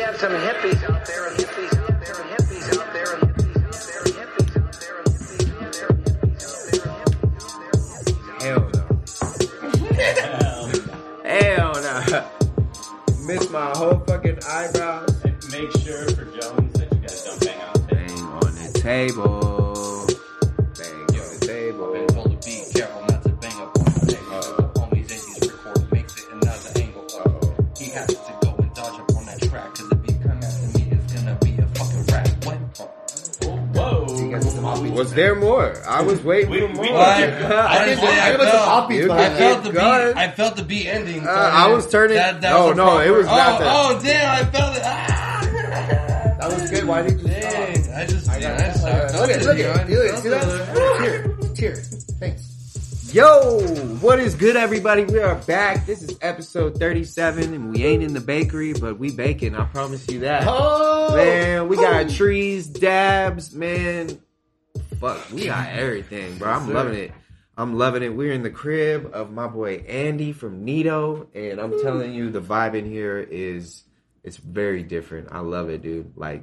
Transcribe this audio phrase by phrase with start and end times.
[0.00, 3.22] You have some hippies out there and hippies out there and hippies out there and
[3.34, 6.56] hippies out there and hippies out there and hippies out there and hippies out
[8.40, 8.48] there.
[8.48, 10.42] Hell no.
[11.28, 12.24] Hell no.
[13.26, 15.22] Missed my whole fucking eyebrows.
[15.52, 18.08] Make sure for Jones that you guys don't bang on tape.
[18.08, 19.49] Bang on the table.
[35.20, 35.56] Whoa.
[35.56, 35.86] Was there more?
[35.88, 36.84] I was waiting We- for more.
[36.92, 37.26] Well, you.
[37.46, 39.78] I, I didn't say I Give us a felt, copy You I felt the beat.
[39.80, 41.26] I felt the beat ending.
[41.26, 43.86] Uh, I was turning- That, that no, was no, proper- it was oh, not that.
[43.86, 44.30] Oh damn!
[44.46, 44.82] I felt it.
[44.84, 46.36] Ah!
[46.40, 46.84] That was good.
[46.84, 47.82] Why did you Dang!
[47.84, 47.96] stop?
[47.96, 48.74] I just, I yeah, got I it.
[48.76, 49.14] sucked.
[49.14, 49.44] Look at it.
[49.44, 49.90] Look at it.
[49.90, 50.18] Look at.
[50.20, 50.98] See that?
[50.98, 51.36] Tear.
[51.54, 51.76] Tear.
[52.18, 52.46] Thanks.
[53.12, 53.60] Yo,
[54.00, 55.04] what is good, everybody?
[55.04, 55.84] We are back.
[55.84, 59.56] This is episode 37, and we ain't in the bakery, but we baking.
[59.56, 60.44] I promise you that.
[60.46, 62.08] Oh Man, we got Oh.
[62.08, 64.20] trees, dabs, man.
[65.00, 66.50] Fuck, we got everything, bro.
[66.52, 67.12] I'm loving it.
[67.56, 68.14] I'm loving it.
[68.14, 72.40] We're in the crib of my boy Andy from Neato, and I'm telling you, the
[72.40, 73.82] vibe in here is
[74.22, 75.28] it's very different.
[75.32, 76.12] I love it, dude.
[76.16, 76.42] Like,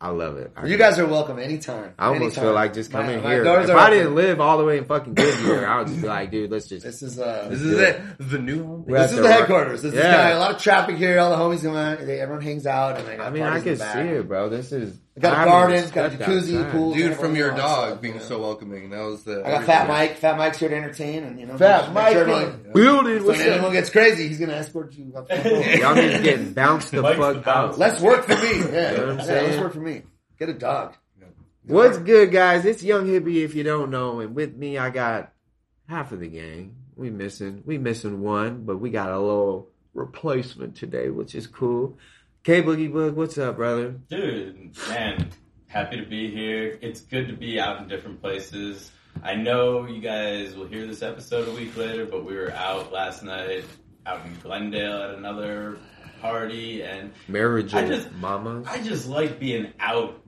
[0.00, 0.52] I love it.
[0.56, 1.92] I You guys are welcome anytime.
[1.98, 2.44] I almost Anytime.
[2.44, 3.44] feel like just coming my here.
[3.44, 3.98] If I open.
[3.98, 6.68] didn't live all the way in fucking Goodyear, I would just be like, dude, let's
[6.68, 6.86] just.
[6.86, 7.48] This is uh.
[7.50, 8.00] This is it.
[8.18, 8.64] The new.
[8.86, 9.82] We're This is the headquarters.
[9.82, 10.00] This Yeah.
[10.00, 11.18] is got a lot of traffic here.
[11.18, 11.98] All the homies come out.
[11.98, 14.48] They, everyone hangs out, and I got I mean, I can see it, bro.
[14.48, 14.98] This is.
[15.16, 16.72] I got I a garden, got a jacuzzi, outside.
[16.72, 16.94] pool.
[16.94, 18.26] Dude from your dog stuff, being you know.
[18.26, 18.90] so welcoming.
[18.90, 19.44] That was the.
[19.44, 20.16] I got Fat Mike.
[20.18, 23.20] Fat Mike's here to entertain, and you know, Fat make Mike sure in everyone- building.
[23.20, 25.12] So when anyone gets crazy, he's gonna escort you.
[25.16, 25.52] Up the phone.
[25.80, 27.78] Y'all need to get bounced the Mike's fuck the out.
[27.78, 28.58] Let's work for me.
[28.60, 30.02] Yeah, know Yeah, let's work for me.
[30.38, 30.94] Get a dog.
[31.66, 32.64] What's good, guys?
[32.64, 33.44] It's Young Hippie.
[33.44, 35.32] If you don't know, and with me, I got
[35.88, 36.76] half of the gang.
[36.96, 41.98] We missing, we missing one, but we got a little replacement today, which is cool.
[42.42, 43.90] K Boogie Boog, what's up, brother?
[44.08, 45.28] Dude, man,
[45.66, 46.78] happy to be here.
[46.80, 48.90] It's good to be out in different places.
[49.22, 52.92] I know you guys will hear this episode a week later, but we were out
[52.92, 53.64] last night,
[54.06, 55.78] out in Glendale at another
[56.22, 58.66] party, and Marriage I just- mamas.
[58.66, 60.22] I just like being out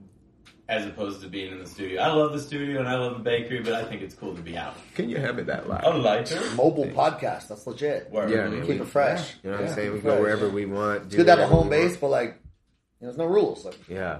[0.72, 2.00] as opposed to being in the studio.
[2.00, 4.40] I love the studio and I love the bakery, but I think it's cool to
[4.40, 4.74] be out.
[4.94, 5.84] Can you have it that light?
[5.84, 6.02] A loud?
[6.02, 6.40] lighter.
[6.54, 7.48] Mobile podcast.
[7.48, 8.10] That's legit.
[8.10, 8.30] Word.
[8.30, 8.60] Yeah, man.
[8.62, 9.34] Keep we- it fresh.
[9.42, 9.92] You know what Yeah, I'm saying?
[9.92, 10.22] We keep it go fresh.
[10.22, 11.02] wherever we want.
[11.02, 12.00] It's do good to have a whatever home we base, want.
[12.00, 13.64] but like, you know, there's no rules.
[13.66, 14.18] Like, Yeah,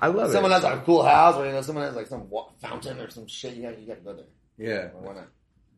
[0.00, 0.32] I love it.
[0.32, 0.54] someone it.
[0.56, 3.08] has like a cool house, or you know, someone has like some wa- fountain or
[3.10, 3.54] some shit.
[3.54, 4.24] You got, you got to go there.
[4.58, 4.88] Yeah.
[5.00, 5.28] Why not?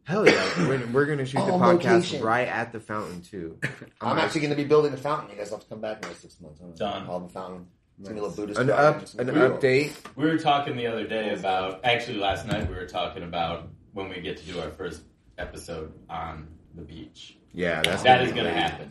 [0.05, 2.23] Hell yeah, we're, we're gonna shoot the On podcast location.
[2.23, 3.59] right at the fountain too.
[4.01, 5.31] I'm actually going to be building a fountain.
[5.31, 6.59] You guys have to come back in like six months.
[6.61, 6.69] huh?
[6.75, 7.07] Done.
[7.07, 7.67] Call the fountain.
[8.01, 8.61] It's gonna a little Buddhist.
[8.61, 9.93] an up, some an cool- update.
[10.17, 14.09] We were talking the other day about, actually last night we were talking about when
[14.09, 15.03] we get to do our first
[15.39, 17.37] episode on the beach.
[17.53, 18.63] Yeah, that's That gonna is be going to great.
[18.71, 18.91] happen.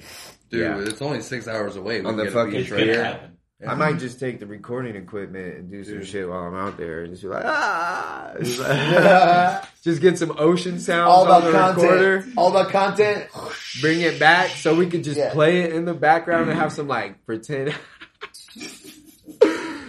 [0.49, 0.79] Dude, Yeah.
[0.79, 2.01] it's only six hours away.
[2.01, 3.03] We On the fucking beach right going to trail.
[3.03, 3.11] here.
[3.13, 3.35] happen.
[3.67, 6.07] I might just take the recording equipment and do some Dude.
[6.07, 7.05] shit while I'm out there.
[7.07, 11.51] Just be like, ah, just, like- just get some ocean sounds All on about the
[11.51, 11.83] content.
[11.91, 13.27] recorder, All about content.
[13.81, 15.31] bring it back so we could just Yeah.
[15.33, 17.75] play it in the background and have some like pretend, I'm,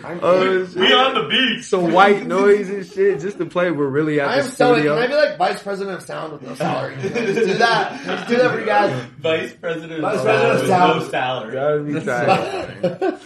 [0.04, 0.76] oh, uh, shit.
[0.76, 1.64] We on the beach.
[1.64, 3.70] some white noise and shit just to play.
[3.70, 4.74] We're really at I'm the so.
[4.74, 4.88] Can.
[4.88, 6.96] I be like vice president of sound with no salary?
[7.02, 8.04] Just do that.
[8.04, 9.06] Just do that for you guys.
[9.18, 11.00] Vice President Vice of President of with Sound.
[11.00, 11.52] no salary.
[11.52, 13.20] Gotta be tight.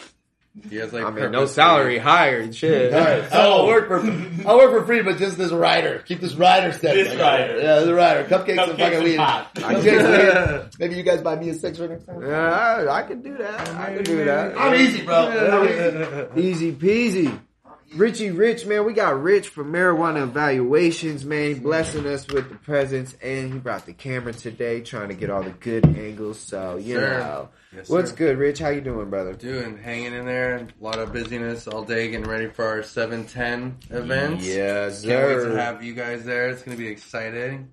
[0.70, 2.54] He has like I mean, no salary hired.
[2.54, 2.94] Shit.
[2.94, 3.98] Alright, so I'll work for
[4.48, 5.98] I'll work for free, but just this rider.
[6.06, 7.02] Keep this rider steady.
[7.02, 7.58] This rider.
[7.60, 8.24] Yeah, the rider.
[8.28, 9.16] Cupcakes, and Cupcakes fucking and weed.
[9.16, 9.54] pot.
[9.56, 10.78] Cupcakes and.
[10.78, 12.22] Maybe you guys buy me a six right next time.
[12.22, 13.68] Yeah, I, I can do that.
[13.70, 14.56] I can do that.
[14.56, 16.28] I'm easy, bro.
[16.36, 17.36] Easy peasy.
[17.94, 23.14] Richie Rich, man, we got Rich from Marijuana Evaluations, man, blessing us with the presents,
[23.22, 26.40] and he brought the camera today, trying to get all the good angles.
[26.40, 27.18] So you Sir.
[27.20, 28.16] know, Yes, what's sir.
[28.16, 28.58] good, Rich?
[28.58, 29.32] How you doing, brother?
[29.34, 30.56] Doing, hanging in there.
[30.56, 34.40] A lot of busyness all day, getting ready for our 710 event.
[34.40, 36.48] Yes, Can't wait to have you guys there.
[36.48, 37.68] It's gonna be exciting.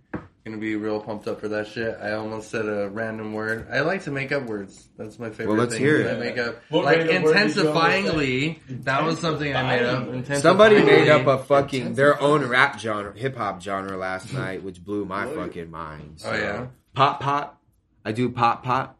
[0.45, 1.95] Gonna be real pumped up for that shit.
[2.01, 3.67] I almost said a random word.
[3.71, 4.89] I like to make up words.
[4.97, 5.83] That's my favorite Well, let's thing.
[5.83, 6.15] hear it.
[6.15, 8.59] I make up What like random word did you almost intensifyingly.
[8.85, 10.07] That was something I made up.
[10.07, 10.41] Intensifyingly.
[10.41, 14.83] Somebody made up a fucking their own rap genre, hip hop genre last night, which
[14.83, 16.23] blew my fucking mind.
[16.25, 16.67] Oh, yeah?
[16.95, 17.61] pop pop.
[18.03, 18.97] I do pop pop.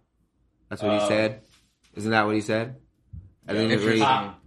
[0.69, 1.41] That's what he Uh, said.
[1.95, 2.75] Isn't that what he said?
[3.47, 3.89] And then it, Interesting.
[3.93, 4.39] really- Pop,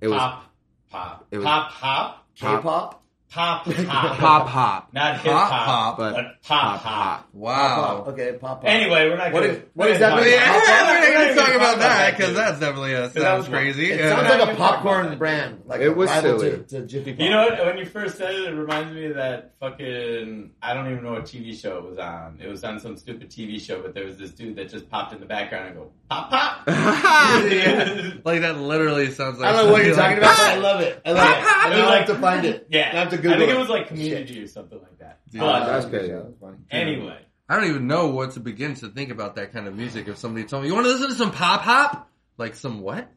[0.00, 0.44] it was pop,
[0.90, 3.01] pop, it was- pop, pop, K-pop.
[3.34, 4.18] Pop hop.
[4.18, 4.92] Pop hop.
[4.92, 7.28] Not hip hop, hop, but, but pop pop hop.
[7.32, 8.04] Wow.
[8.08, 8.64] Okay, pop up.
[8.66, 9.52] Anyway, we're not What gonna.
[9.54, 12.60] is- what that we're not Yeah, gonna- we're not gonna talk about that because that's
[12.60, 13.90] definitely uh, that sounds was crazy.
[13.90, 14.36] It sounds Yeah.
[14.38, 15.62] like a popcorn brand.
[15.64, 16.50] Like It was silly.
[16.50, 17.20] To, to Jiffy Pop.
[17.22, 17.64] You know what?
[17.66, 20.50] When you first said it, it reminded me of that fucking.
[20.62, 22.38] I don't even know what TV show it was on.
[22.42, 25.14] It was on some stupid TV show, but there was this dude that just popped
[25.14, 26.62] in the background and go pop pop.
[26.68, 28.10] Yeah.
[28.24, 30.68] Like that literally sounds like I don't know what you're something talking like- about, but
[30.68, 31.02] I love it.
[31.06, 31.44] I love it.
[31.44, 32.66] I It was like- have to find it.
[32.70, 33.56] Yeah, I have to I think it.
[33.56, 35.20] it was like Community or something like that.
[35.30, 36.08] Dude, But that's crazy.
[36.08, 36.56] yeah, that's funny.
[36.70, 40.08] anyway, I don't even know what to begin to think about that kind of music.
[40.08, 42.08] If somebody told me, "You want to listen to some pop hop?"
[42.38, 43.10] Like some what?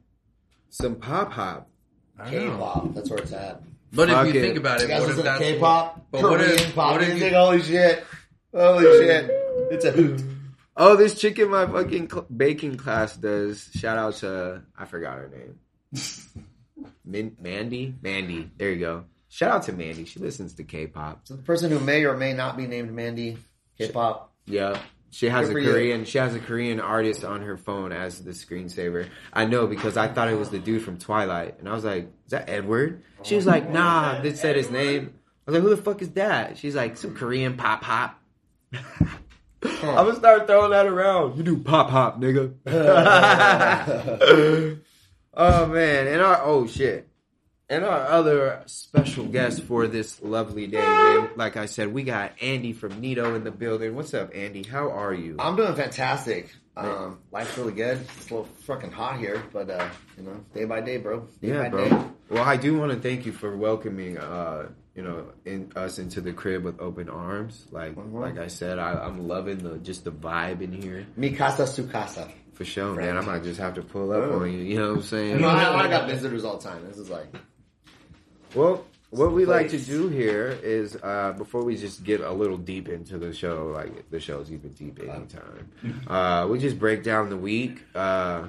[0.69, 1.69] Some pop hop.
[2.19, 2.51] I don't know.
[2.53, 2.93] K-pop.
[2.93, 3.61] That's where it's at.
[3.93, 4.43] But Fuck if you it.
[4.43, 6.51] think about it, You it, guys what if listen to that's K-pop, But what Korean
[6.53, 7.33] if- pop what if you- music?
[7.33, 8.03] Holy shit!
[8.53, 9.31] Holy shit!
[9.71, 10.21] It's a hoot.
[10.77, 13.69] Oh, this chick in my fucking cl- baking class does.
[13.75, 15.57] Shout out to I forgot her name.
[17.05, 17.95] Min- Mandy.
[18.01, 18.49] Mandy.
[18.57, 19.05] There you go.
[19.35, 20.05] Shout out to Mandy.
[20.05, 21.27] She listens to K-pop.
[21.27, 23.37] So the person who may or may not be named Mandy,
[23.77, 24.31] K-pop.
[24.45, 24.79] Yeah.
[25.11, 25.71] She has Good a for you.
[25.73, 26.05] Korean.
[26.05, 29.09] She has a Korean artist on her phone as the screensaver.
[29.33, 32.05] I know because I thought it was the dude from Twilight, and I was like,
[32.27, 35.15] "Is that Edward?" She was like, "Nah." They said his name.
[35.45, 38.17] I was like, "Who the fuck is that?" She's like, "Some Korean pop hop."
[38.73, 41.35] I'm gonna start throwing that around.
[41.35, 42.53] You do pop hop, nigga.
[45.33, 47.09] oh man, and our oh shit,
[47.69, 51.29] and our other special guest for this lovely day, man.
[51.35, 53.95] Like I said, we got Andy from Neato in the building.
[53.95, 54.63] What's up, Andy?
[54.63, 55.35] How are you?
[55.39, 56.53] I'm doing fantastic.
[56.77, 57.99] Um, life's really good.
[58.17, 61.21] It's a little fucking hot here, but uh, you know, day by day, bro.
[61.41, 61.89] Day yeah, by bro.
[61.89, 61.97] day.
[62.29, 66.19] Well, I do want to thank you for welcoming, uh, you know, in us into
[66.21, 67.65] the crib with open arms.
[67.71, 68.19] Like, Mhm.
[68.19, 71.87] like I said, I, I'm loving the just the vibe in here Mi casa su
[71.87, 72.27] casa.
[72.53, 73.17] for sure, man.
[73.17, 74.59] I might just have to pull up on you.
[74.59, 75.41] You know what I'm saying?
[75.41, 76.85] Know, I, I got visitors all the time.
[76.85, 77.27] This is like
[78.53, 82.57] Well, what we like to do here is uh, before we just get a little
[82.57, 85.71] deep into the show, like the show's even deep anytime.
[86.07, 87.83] Uh, we just break down the week.
[87.95, 88.47] Uh,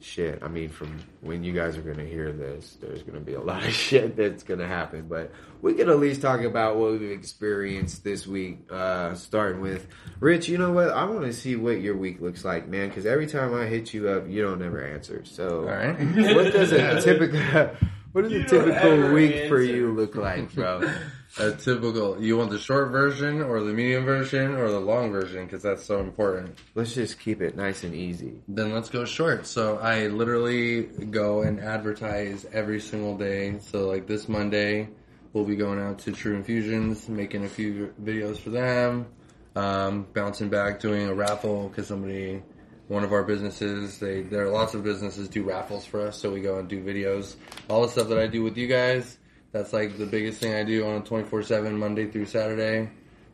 [0.00, 3.40] shit, I mean, from when you guys are gonna hear this, there's gonna be a
[3.40, 5.30] lot of shit that's gonna happen, but
[5.60, 8.60] we can at least talk about what we've experienced this week.
[8.70, 9.86] Uh, starting with
[10.20, 10.90] Rich, you know what?
[10.90, 13.92] I want to see what your week looks like, man, because every time I hit
[13.94, 15.24] you up, you don't ever answer.
[15.24, 15.96] So, All right.
[16.34, 17.70] what does it typical
[18.18, 20.82] what does You a typical ever week for you look like, bro?
[21.38, 22.20] A typical.
[22.20, 25.44] You want the short version, or the medium version, or the long version?
[25.44, 26.58] Because that's so important.
[26.74, 28.40] Let's just keep it nice and easy.
[28.48, 29.46] Then let's go short.
[29.46, 33.60] So I literally go and advertise every single day.
[33.60, 34.88] So like this Monday,
[35.32, 39.06] we'll be going out to True Infusions, making a few videos for them,
[39.54, 42.42] um, bouncing back, doing a raffle because somebody,
[42.88, 46.18] one of our businesses, they there are lots of businesses do raffles for us.
[46.20, 47.36] So we go and do videos.
[47.68, 49.18] All the stuff that I do with you guys,
[49.52, 52.90] that's like the biggest thing I do on a twenty four seven Monday through Saturday,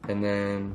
[0.08, 0.74] and then.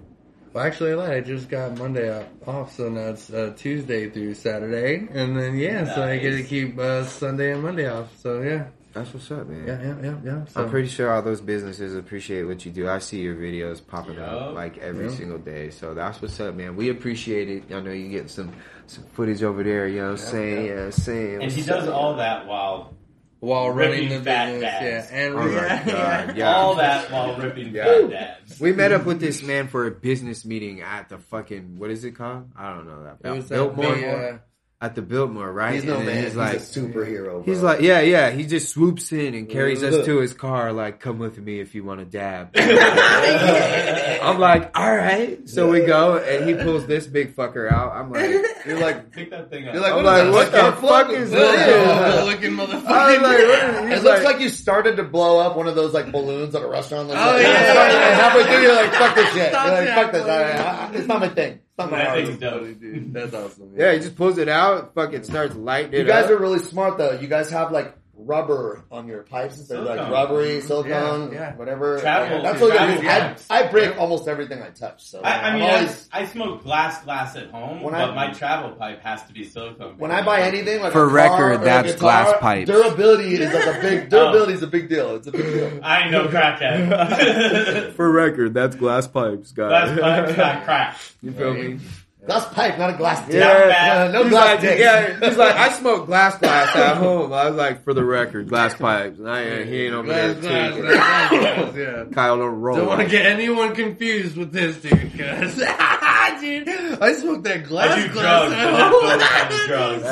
[0.52, 1.12] Well, actually, I lied.
[1.12, 2.10] I just got Monday
[2.48, 6.44] off- so now it's uh, Tuesday through Saturday, and then yeah, so I get to
[6.44, 8.18] keep uh, Sunday and Monday off.
[8.18, 8.66] So yeah,
[9.00, 9.66] That's what's up, man.
[9.66, 10.46] yeah, yeah, yeah, yeah.
[10.46, 12.90] So, I'm pretty sure all those businesses appreciate what you do.
[12.90, 14.26] I see your videos popping Yeah.
[14.26, 15.12] up like every Yeah.
[15.16, 15.70] single day.
[15.70, 16.76] So that's what's up, man.
[16.76, 17.74] We appreciate it.
[17.74, 18.52] I know you getting some
[18.88, 20.92] some footage over there, you know what I'm saying?
[20.92, 21.44] Saying.
[21.44, 22.18] and he does up, all man.
[22.18, 22.94] that while
[23.40, 25.12] while running the ripping fat business, dads.
[25.12, 25.86] yeah, and Oh my yeah,
[26.26, 26.56] God, yeah.
[26.56, 27.86] all that while ripping Yeah.
[27.86, 28.60] fat dads.
[28.60, 32.04] We met up with this man for a business meeting at the fucking what is
[32.04, 32.50] it called?
[32.58, 33.18] I don't know that.
[33.24, 34.38] It was Biltmore that, uh,
[34.82, 35.74] at the Biltmore, right?
[35.76, 36.24] he's no And man.
[36.24, 37.44] He's He's, a superhero.
[37.44, 38.30] He's like, yeah, yeah.
[38.32, 41.76] He just swoops in and carries us to his car, like, come with me if
[41.76, 42.52] you want to dab.
[42.56, 45.48] I'm like, all right.
[45.50, 47.92] So we go, and he pulls this big fucker out.
[47.94, 48.30] I'm like,
[48.66, 49.74] you're like, Pick that thing up.
[49.74, 51.40] you're like, I'm what is like, what the Fucking fuck is Yeah.
[51.40, 52.26] this?
[52.34, 52.86] looking motherfucker.
[52.86, 55.58] I was like, what is, It he's looks like, like you started to blow up
[55.58, 57.10] one of those like balloons at a restaurant.
[57.10, 58.10] Oh, like, Oh, like, yeah.
[58.12, 59.50] and halfway through, you're like, fuck this shit.
[59.50, 60.22] Stop You're like, fuck this.
[60.22, 60.30] please.
[60.30, 61.60] I- I- It's not my thing.
[61.84, 62.26] It's that art.
[62.26, 62.80] thing's dope.
[62.80, 63.14] dude.
[63.14, 63.74] That's awesome.
[63.76, 66.32] yeah, he just pulls it out, fucking starts lighting You it guys up.
[66.32, 67.12] are really smart though.
[67.20, 69.66] You guys have like rubber on your pipes.
[69.68, 71.56] They're like rubbery, silicone, Yeah, yeah.
[71.56, 72.00] whatever.
[72.00, 73.46] Travel- That's what travel I, pipes.
[73.50, 75.06] I, I break almost everything I touch.
[75.06, 78.16] So I, I mean, always I, I smoke glass glass at home, When but I-
[78.16, 79.98] my travel pipe has to be silicone.
[79.98, 82.66] when I buy anything like For a car record, or a that's guitar, glass pipe.
[82.68, 84.10] Durability is like a big oh.
[84.10, 85.16] durability is a big deal.
[85.16, 85.80] It's a big deal.
[85.84, 87.94] I ain't no crackhead.
[87.96, 89.98] For record, that's glass pipes, guys.
[89.98, 90.98] glass pipe's not crack.
[91.22, 91.80] you feel me?
[92.26, 93.36] Glass pipe, not a glass dick.
[93.36, 94.10] Yeah.
[94.12, 94.80] No, no glass like, dick.
[94.80, 97.32] yeah, he's like, I smoke glass glass at home.
[97.34, 99.20] I was like, for the record, glass pipes.
[99.20, 100.92] And I ain't, he ain't over Glass, there glass, tweaking.
[100.92, 102.04] glass, glass, yeah.
[102.14, 102.78] Kyle don't roll.
[102.78, 105.56] Don't want to get anyone confused with this dude, cause
[106.42, 106.68] dude,
[107.02, 107.98] I smoked that glass.
[107.98, 109.04] I do glass drugs, at but home.
[109.04, 110.04] not those kinds of drugs.
[110.06, 110.10] Ah,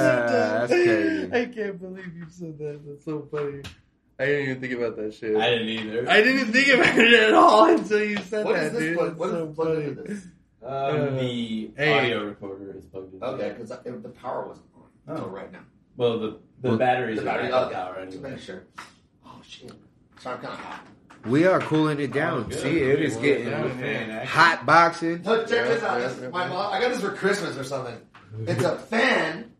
[0.68, 1.34] that's crazy.
[1.34, 2.82] I can't believe you said that.
[2.88, 3.62] That's so funny.
[4.20, 5.36] I didn't even think about that shit.
[5.36, 6.10] I didn't either.
[6.10, 8.82] I didn't think about it at all until you said What that, is this?
[8.82, 8.98] dude.
[8.98, 10.20] Plug, what It's is so plugged funny.
[10.68, 11.10] Into this?
[11.12, 11.94] Um, the Hey.
[12.00, 13.24] audio recorder is plugged in.
[13.24, 15.60] Okay, because the power wasn't on until right now.
[15.96, 17.76] Well, the the Well, batteries The are battery, backup okay.
[17.76, 18.32] power To anyway.
[18.32, 18.64] make sure.
[19.26, 19.72] Oh shit!
[20.20, 20.82] So I'm kind of hot.
[21.26, 22.48] We are cooling it down.
[22.52, 22.56] Oh.
[22.56, 24.26] See, it is getting down in there.
[24.26, 25.24] hot boxing.
[25.24, 26.00] So check this out.
[26.00, 27.96] This- my mom, I got this for Christmas or something.
[28.48, 29.52] It's a fan,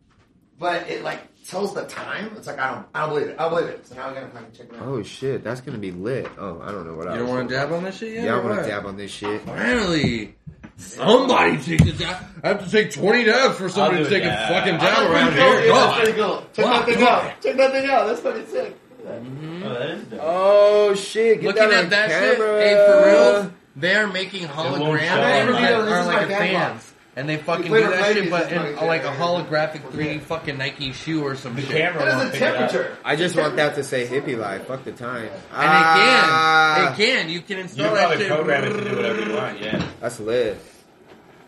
[0.58, 2.32] but it like tells the time.
[2.36, 3.36] It's like I don't, I don't believe it.
[3.38, 3.86] I don't believe it.
[3.86, 4.82] So now I gotta fucking check it out.
[4.86, 6.28] Oh shit, that's gonna be lit.
[6.38, 8.24] Oh, I don't know what I You don't want to dab on this shit yet?
[8.24, 9.40] Yeah, I want to dab on this shit.
[9.42, 10.36] Finally,
[10.78, 12.24] somebody take a dab.
[12.42, 14.80] I have to take twenty dabs for somebody I'll to take a a fucking dab
[14.80, 15.62] that's around pretty cool, here.
[15.62, 15.74] dude.
[15.74, 16.46] That's pretty cool.
[16.54, 17.42] Check Wow, that thing out.
[17.42, 18.06] Check that thing out.
[18.06, 18.76] That's pretty sick.
[19.04, 19.62] Mm-hmm.
[19.64, 20.20] Oh, that is dope.
[20.22, 21.40] Oh shit!
[21.40, 22.60] Get Looking that at that camera.
[22.60, 25.06] shit, hey, for real, they are making holograms show.
[25.16, 26.38] that This is are like camera.
[26.70, 26.87] fans.
[27.18, 30.56] And they fucking do with that shit, but in like- like a holographic 3D fucking
[30.56, 31.70] Nike shoe or some The shit.
[31.72, 32.96] camera What the pick temperature?
[33.04, 34.66] I just want that to say hippie life.
[34.68, 35.24] Fuck the time.
[35.24, 37.28] And Ah, they can, they can.
[37.30, 38.34] You can You install can that probably shit.
[38.34, 39.60] program it to do whatever you want.
[39.60, 40.60] Yeah, That's lit.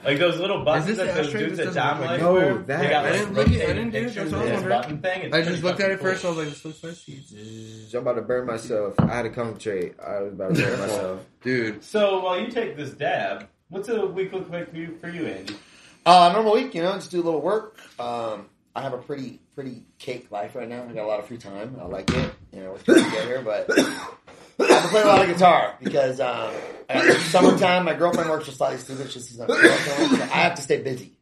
[0.05, 2.33] like those little buttons that those dudes This at doesn't Dom look like like- No,
[2.33, 2.55] wear.
[2.55, 3.63] that- They got I didn't look at- it.
[3.63, 5.35] I didn't do it, that's with all this button thing.
[5.35, 6.25] I just looked at it fucking first.
[6.25, 7.23] I was like, this looks spicy.
[7.95, 8.95] I'm about to burn myself.
[8.99, 9.95] I had to concentrate.
[10.05, 11.21] I was about to burn myself.
[11.45, 15.09] Dude, So while you take this dab, what's a week look like for you, for
[15.09, 15.57] you Andy?
[16.05, 17.79] Uh, normal week, you know, just do a little work.
[17.99, 20.85] Um, I have a pretty, pretty cake life right now.
[20.89, 21.77] I got a lot of free time.
[21.81, 22.33] I like it.
[22.53, 26.21] You know, we're trying to get here, but I play a lot of guitar because
[26.21, 26.53] um,
[27.31, 27.85] summertime.
[27.85, 29.11] My girlfriend works for Slightly Stoopid.
[29.11, 31.13] She's not, so I have to stay busy.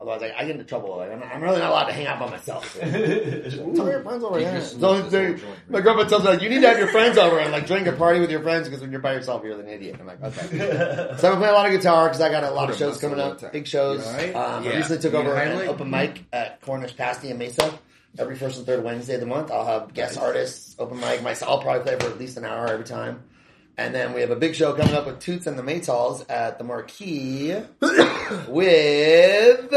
[0.00, 0.96] Otherwise, like, I get into trouble.
[0.96, 2.78] Like, I'm, I'm really not allowed to hang out by myself.
[2.80, 4.60] Tell your friends over here.
[4.60, 6.86] So, they- this whole joint, my girlfriend tells me like, you need to have your
[6.86, 9.42] friends over and like drink a party with your friends because when you're by yourself,
[9.42, 9.96] you're an idiot.
[9.98, 11.14] I'm like, okay.
[11.18, 13.18] So I'm playing a lot of guitar because I got a lot of shows coming
[13.18, 14.04] up, big shows.
[14.04, 14.34] You alright?
[14.36, 14.76] Um, I Yeah.
[14.76, 17.76] recently took You over an open mic at Cornish Pasty in Mesa.
[18.18, 21.22] Every first and third Wednesday of the month, I'll have guest artists, open mic.
[21.22, 23.22] Myself, I'll probably play for at least an hour every time.
[23.78, 26.58] And then we have a big show coming up with Toots and the Maytals at
[26.58, 27.54] the Marquee
[28.48, 29.72] with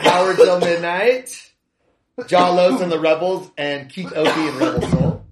[0.00, 1.52] Howard Till Midnight,
[2.26, 5.24] John Los and the Rebels, and Keith Oki and Rebel Soul.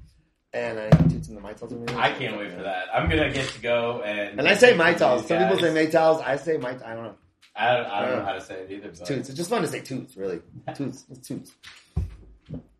[0.52, 1.72] And I Toots and the Maytals.
[1.72, 2.86] are really I can't wait for that.
[2.94, 4.38] I'm gonna get to go and.
[4.38, 5.26] And I say my Maytals.
[5.26, 6.22] Some people say Maytals.
[6.24, 6.80] I say Mayt.
[6.84, 7.14] I don't know.
[7.56, 8.90] I don't, I don't know how to say it either.
[8.96, 9.28] But Toots.
[9.28, 10.40] It's just fun to say Toots, really.
[10.76, 11.04] Toots.
[11.10, 11.52] It's Toots.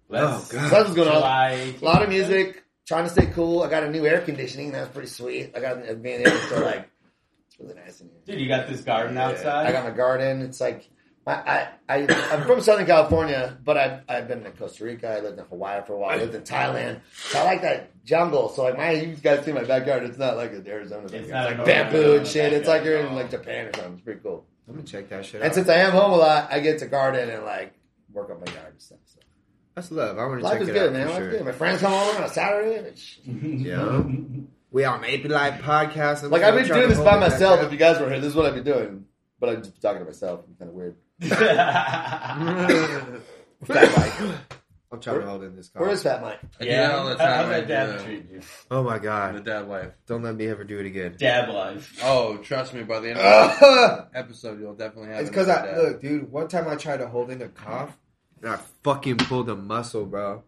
[0.09, 0.47] Let's, Oh, God.
[0.49, 1.23] So that's what's going on.
[1.25, 2.63] A lot of music.
[2.89, 3.63] Trying to stay cool.
[3.63, 4.73] I got a new air conditioning.
[4.73, 5.53] That was pretty sweet.
[5.55, 6.89] I got it being able to like.
[7.47, 8.17] It's really nice in here.
[8.25, 9.29] Dude, you got this garden Yeah.
[9.29, 9.67] outside.
[9.67, 10.41] I got my garden.
[10.41, 10.89] It's like.
[11.27, 15.11] I, I, I, I'm from Southern California, but I've, I've been in Costa Rica.
[15.11, 16.13] I lived in Hawaii for a while.
[16.13, 17.01] I lived in Thailand.
[17.13, 18.49] So I like that jungle.
[18.49, 20.05] So like my, you guys see my backyard.
[20.05, 21.05] It's not like an Arizona.
[21.05, 22.53] It's It's, not a like bamboo Arizona and shit.
[22.55, 23.93] It's like you're in like Japan or something.
[23.97, 24.47] It's pretty cool.
[24.67, 25.43] I'm gonna check that shit out.
[25.43, 25.55] And out.
[25.55, 27.75] since I am home a lot, I get to garden and like
[28.11, 28.99] work on my yard and stuff.
[29.83, 29.95] So.
[29.95, 30.19] That's love.
[30.19, 31.07] I want to Life check is it good, out man.
[31.07, 31.31] for Life's sure.
[31.31, 31.45] good.
[31.45, 32.93] My friends come over on a Saturday.
[33.25, 34.03] Yeah.
[34.71, 36.25] We on Maple Life podcast.
[36.25, 37.63] I'm Like I've been doing this by myself.
[37.63, 39.07] If you guys were here, this is what I'd be doing.
[39.41, 40.41] But I'm just talking to myself.
[40.49, 40.97] I'm kind of weird.
[43.65, 44.39] Fat Mike.
[44.91, 45.69] I'm trying to hold in this.
[45.69, 45.83] Call.
[45.83, 46.39] Where is Fat Mike?
[46.61, 47.29] I yeah, all the time.
[47.29, 48.05] how's I that do dab that.
[48.05, 48.41] treat you?
[48.71, 49.91] Oh my god, The dad life.
[50.07, 51.15] Don't let me ever do it again.
[51.19, 51.99] Dad life.
[52.03, 55.67] Oh, trust me, by the end of the episode, you'll definitely have It's because I
[55.67, 55.77] dab.
[55.77, 56.33] look, dude.
[56.33, 57.97] One time I tried to hold in a cough,
[58.43, 60.43] and I fucking pulled a muscle, bro.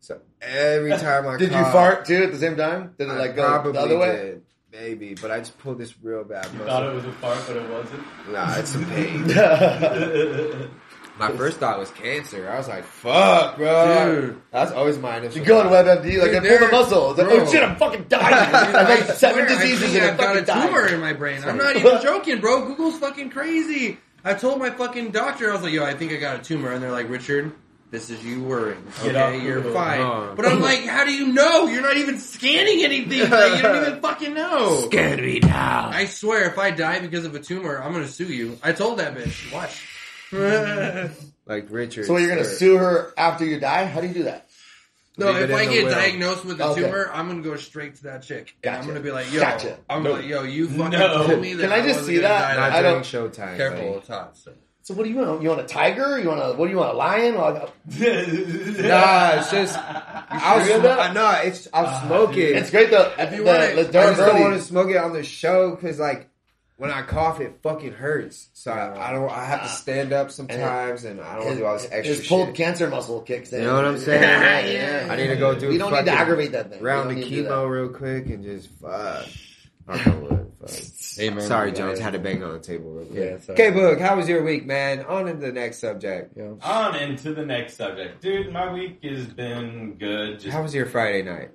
[0.00, 2.94] So every time I Did you fart too at the same time?
[2.98, 4.12] Did it I like go probably the other way?
[4.16, 4.42] did,
[4.72, 5.14] maybe.
[5.14, 6.66] But I just pulled this real bad You muscle.
[6.66, 8.02] thought it was a fart, but it wasn't.
[8.32, 9.26] Nah, it's some pain.
[11.18, 12.48] My first thought was cancer.
[12.48, 14.40] I was like, "Fuck, bro." Dude.
[14.52, 15.44] That's always my initial.
[15.44, 15.66] go on.
[15.66, 17.10] WebMD, like Dude, I pulled a there- muscle.
[17.10, 17.40] It's like, bro.
[17.40, 18.46] oh shit, I'm fucking dying.
[18.66, 20.94] Dude, I I have seven diseases I and I've got a fucking tumor dying.
[20.94, 21.42] in my brain.
[21.44, 22.66] I'm not even joking, bro.
[22.66, 23.98] Google's fucking crazy.
[24.24, 26.72] I told my fucking doctor, I was like, yo, I think I got a tumor.
[26.72, 27.52] And they're like, Richard,
[27.90, 28.84] this is you worrying.
[29.02, 29.72] Get Okay, off you're Google.
[29.74, 30.00] fine.
[30.00, 30.34] Uh.
[30.34, 31.66] But I'm like, how do you know?
[31.66, 33.30] You're not even scanning anything.
[33.30, 34.84] Like, you don't even fucking know.
[34.86, 35.88] Scared me now.
[35.92, 38.58] I swear, if I die because of a tumor, I'm gonna sue you.
[38.62, 39.52] I told that bitch.
[39.52, 39.86] Watch.
[41.46, 42.04] Like Richard.
[42.04, 43.86] So you're gonna sue her after you die?
[43.86, 44.47] How do you do that?
[45.18, 45.90] No, Leave if I get will.
[45.90, 46.82] diagnosed with a Okay.
[46.82, 48.54] tumor, I'm gonna go straight to that chick.
[48.64, 49.76] And I'm gonna be like, yo, Gotcha.
[49.90, 50.12] I'm No.
[50.12, 51.26] like, yo, you fucking No.
[51.26, 52.54] told me that Can I just wasn't see that?
[52.54, 53.56] die Not I don't- showtime.
[53.56, 53.90] Careful, buddy.
[53.98, 54.36] it's hot.
[54.36, 54.52] So.
[54.82, 55.42] So what do you want?
[55.42, 56.18] You want a tiger?
[56.18, 56.94] You want a what do you want?
[56.94, 57.34] A lion?
[57.34, 59.76] Well, Nah, it's just
[60.30, 62.50] I'll sm- about I know it's I'll Ah, smoke dude.
[62.50, 62.56] it.
[62.56, 63.12] It's great though.
[63.18, 64.40] If you want it- the I just don't durability.
[64.44, 66.28] want to smoke it on the show because like
[66.78, 68.50] when I cough, it fucking hurts.
[68.54, 69.28] So I, I don't.
[69.28, 69.70] I have to ah.
[69.70, 72.48] stand up sometimes, and I don't want to his, do all this extra his pulled
[72.48, 72.54] shit.
[72.54, 73.62] cancer muscle kicks in.
[73.62, 74.22] You know what I'm saying?
[74.22, 75.08] yeah.
[75.10, 75.72] I need to go do.
[75.72, 76.80] You don't need to aggravate that thing.
[76.80, 79.26] Round You of don't need to do chemo real quick and just fuck.
[79.88, 80.70] Knock on wood, fuck.
[81.16, 81.40] Hey, man.
[81.40, 81.98] Sorry, Jones.
[81.98, 83.18] Had to bang on the table real quick.
[83.18, 83.54] Yeah, sorry.
[83.54, 83.98] Okay, Book.
[83.98, 85.04] How was your week, man?
[85.06, 86.36] On to the next subject.
[86.36, 86.52] Yeah.
[86.62, 88.52] On into the next subject, dude.
[88.52, 90.38] My week has been good.
[90.38, 91.50] Just How was your Friday night?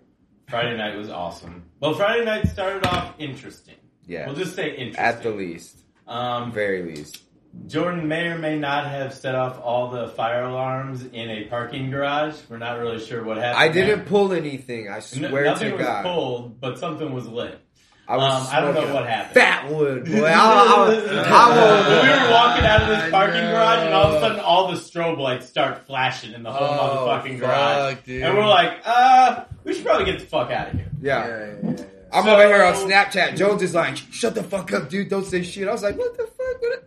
[0.49, 1.63] Friday night was awesome.
[1.79, 3.75] Well, Friday night started off interesting.
[4.07, 4.25] Yeah.
[4.27, 4.95] We'll just say interesting.
[5.05, 5.77] At the least.
[6.07, 7.21] Um, Very least.
[7.67, 11.91] Jordan may or may not have set off all the fire alarms in a parking
[11.91, 12.35] garage.
[12.49, 13.59] We're not really sure what happened.
[13.63, 14.89] I didn't pull anything.
[14.89, 16.03] I No- swear nothing to was God.
[16.03, 17.59] pulled, but something was lit.
[18.05, 19.33] I was um, I don't know what happened.
[19.35, 20.25] Fat wood, boy.
[20.27, 24.19] I, I, I, we were walking out of this parking garage, and all of a
[24.19, 28.23] sudden, all the strobe lights start flashing in the whole Oh, motherfucking garage, fuck, dude.
[28.23, 31.27] and we're like, "Uh, we should probably get the fuck out of here." yeah.
[31.27, 31.85] yeah, yeah, yeah.
[32.13, 33.35] I'm So- over here on Snapchat.
[33.37, 35.09] Jones is like, "Shut the fuck up, dude!
[35.09, 36.61] Don't say shit." I was like, "What the fuck?
[36.61, 36.83] What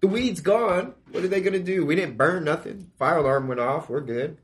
[0.00, 0.94] the weed's gone.
[1.12, 1.84] What are they gonna do?
[1.86, 2.90] We didn't burn nothing.
[2.98, 3.88] Fire alarm went off.
[3.88, 4.38] We're good.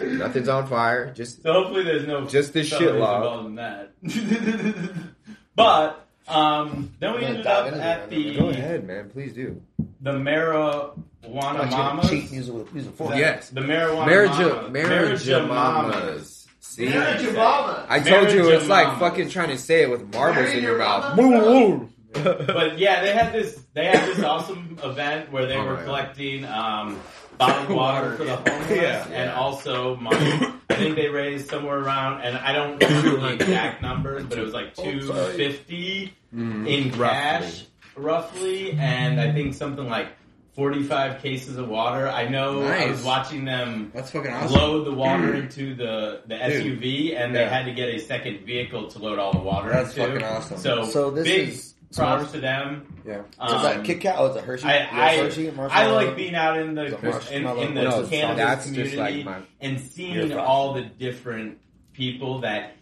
[0.00, 1.12] Nothing's on fire.
[1.12, 3.46] Just So hopefully, there's no Just this shit felonies log.
[3.46, 4.94] involved in that.
[5.56, 8.10] but um, then we ended up at that.
[8.10, 9.10] the go ahead, man.
[9.10, 9.60] Please do.
[10.00, 12.08] the marijuana mamas.
[12.08, 13.50] Cheat music with music Yes.
[13.50, 16.31] The marijuana Marriage, mamas.
[16.78, 17.34] Marriage, mamas.
[17.34, 17.34] mamas.
[17.34, 17.86] See, Marriage Obama.
[17.88, 19.00] I told you Marriage it's like mamas.
[19.00, 21.16] fucking trying to say it with marbles Marry in your your mouth.
[21.16, 21.88] mama?
[22.14, 23.58] But yeah, they had this.
[23.72, 27.00] They had this awesome event where they Oh were my collecting um,
[27.38, 29.06] bottled water for the homeless Yeah.
[29.12, 30.40] and also money.
[30.68, 34.42] I think they raised somewhere around, and I don't remember the exact numbers, but it
[34.42, 37.64] was like two fifty in cash,
[37.96, 40.08] roughly, and I think something like
[40.52, 42.08] forty five cases of water.
[42.08, 44.56] I know I was watching them That's fucking awesome.
[44.60, 46.80] load the water into the, the Dude.
[46.80, 49.96] SUV, and they had to get a second vehicle to load all the water That's
[49.96, 50.08] into.
[50.12, 50.58] fucking awesome.
[50.58, 52.32] So, So this big is props s'mores?
[52.32, 53.02] to them.
[53.06, 53.22] Yeah.
[53.48, 54.16] So is that Um, Kit Kat?
[54.18, 54.64] Oh, is it Hershey?
[54.66, 58.06] I, Yes, I, Hershey, I like being out in the The in, in the No,
[58.06, 61.58] cannabis community like my- and seeing all the different
[61.92, 62.76] people that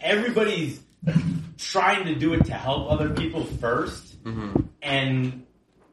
[0.00, 0.80] everybody's
[1.58, 4.60] trying to do it to help other people 1st Mm-hmm.
[4.82, 5.44] and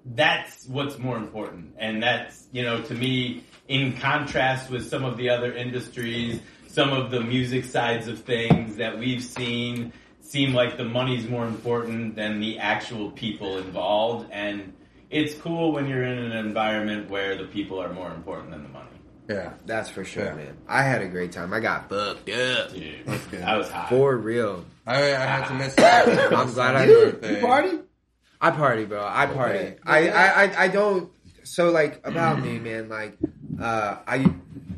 [0.06, 1.74] that's what's more important.
[1.78, 6.92] And that's, you know, to me, in contrast with some of the other industries, some
[6.92, 12.16] of the music sides of things that we've seen seem like the money's more important
[12.16, 14.30] than the actual people involved.
[14.32, 14.74] And
[15.10, 18.70] it's cool when you're in an environment where the people are more important than the
[18.70, 18.88] money.
[19.30, 19.54] Yeah.
[19.66, 20.34] That's for sure, Yeah.
[20.36, 20.58] man.
[20.68, 21.54] I had a great time.
[21.54, 23.42] I got fucked up Dude, That's good.
[23.44, 23.88] I was high.
[23.90, 24.66] for real.
[24.86, 26.34] I, I had to miss it.
[26.34, 27.36] I'm glad I You, Birthday.
[27.40, 27.80] you party?
[28.44, 29.02] I party, bro.
[29.08, 29.60] I party.
[29.60, 29.78] Okay.
[29.86, 31.10] I, I, I, I don't.
[31.44, 32.90] So like about me, man.
[32.90, 33.18] Like,
[33.58, 34.18] uh, I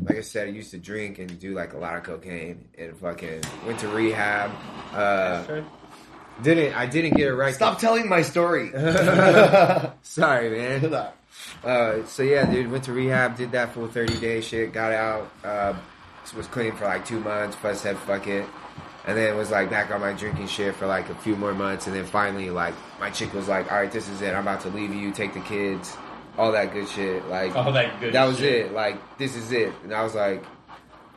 [0.04, 2.96] like I said, I used to drink and do like a lot of cocaine and
[2.96, 4.52] fucking went to rehab.
[4.94, 5.62] Uh,
[6.44, 7.56] didn't I didn't get it right.
[7.56, 8.70] Stop telling my story.
[10.04, 11.12] Sorry, man.
[11.64, 15.32] Uh, so yeah, dude, went to rehab, did that full thirty day shit, got out,
[15.44, 15.74] uh,
[16.38, 17.58] was clean for like two months.
[17.60, 18.46] Plus said fuck it,
[19.06, 21.88] and then was like back on my drinking shit for like a few more months,
[21.88, 24.34] and then finally like my chick was like, all right, this is it.
[24.34, 25.96] I'm about to leave you, take the kids,
[26.38, 27.26] all that good shit.
[27.28, 28.68] Like All that good that was shit.
[28.68, 28.74] it.
[28.74, 30.44] Like this is it, and I was like.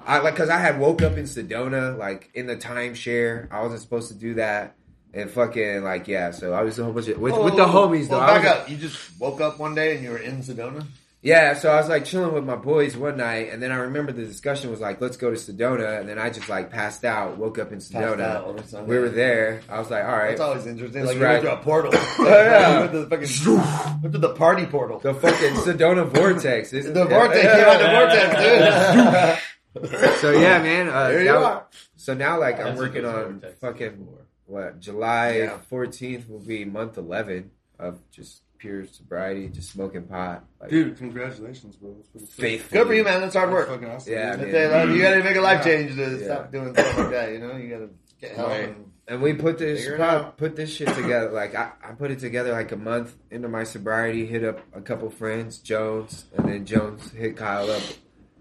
[0.07, 3.47] I like because I had woke up in Sedona, like in the timeshare.
[3.53, 4.75] I wasn't supposed to do that,
[5.13, 6.31] and fucking like yeah.
[6.31, 8.17] So I was a whole bunch of with, with the homies though.
[8.17, 8.71] Well, I back was, up.
[8.71, 10.87] You just woke up one day and you were in Sedona?
[11.21, 14.13] Yeah, so I was like chilling with my boys one night, and then I remember
[14.13, 17.37] the discussion was like, "Let's go to Sedona," and then I just like passed out,
[17.39, 18.21] woke up in Sedona.
[18.21, 18.87] out on.
[18.87, 19.61] We were there.
[19.69, 21.03] I was like, "All right." That's always interesting.
[21.03, 21.43] That's like you right.
[21.43, 21.93] went through a portal.
[22.25, 22.81] yeah.
[22.81, 25.01] went to the fucking went to the party portal.
[25.01, 26.73] The fucking Sedona vortex.
[26.73, 27.09] isn't The it?
[27.09, 29.39] vortex came out the vortex, dude.
[30.21, 30.89] So yeah, man.
[30.89, 31.67] Uh, There you that- are.
[31.97, 35.59] So now, like, I'm working on vortexes fucking are what July Yeah.
[35.71, 40.45] 14th will be month 11 of just pure sobriety, just smoking pot.
[40.61, 41.97] Like, Dude, congratulations, bro.
[42.15, 42.79] That's faithful.
[42.79, 43.21] Good for you, man.
[43.21, 43.69] That's hard That's work.
[43.69, 44.13] fucking awesome.
[44.13, 44.39] Yeah, dude.
[44.41, 44.47] man.
[44.49, 45.73] If they love you, you gotta make a life Yeah.
[45.73, 46.25] change to Yeah.
[46.25, 47.33] stop doing stuff like that.
[47.33, 47.89] You know, you gotta
[48.21, 48.49] get help.
[48.49, 48.69] Right.
[48.69, 51.31] And, And we put this Figure put, put this shit together.
[51.31, 54.27] Like I, I put it together like a month into my sobriety.
[54.27, 57.83] Hit up a couple friends, Jones, and then Jones hit Kyle up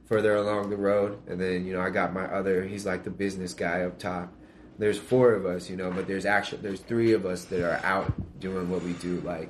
[0.08, 1.20] further along the road.
[1.28, 2.64] And then you know I got my other.
[2.66, 4.34] He's like the business guy up top.
[4.80, 7.84] There's four of us, you know, but there's actually there's three of us that are
[7.86, 9.50] out doing what we do, like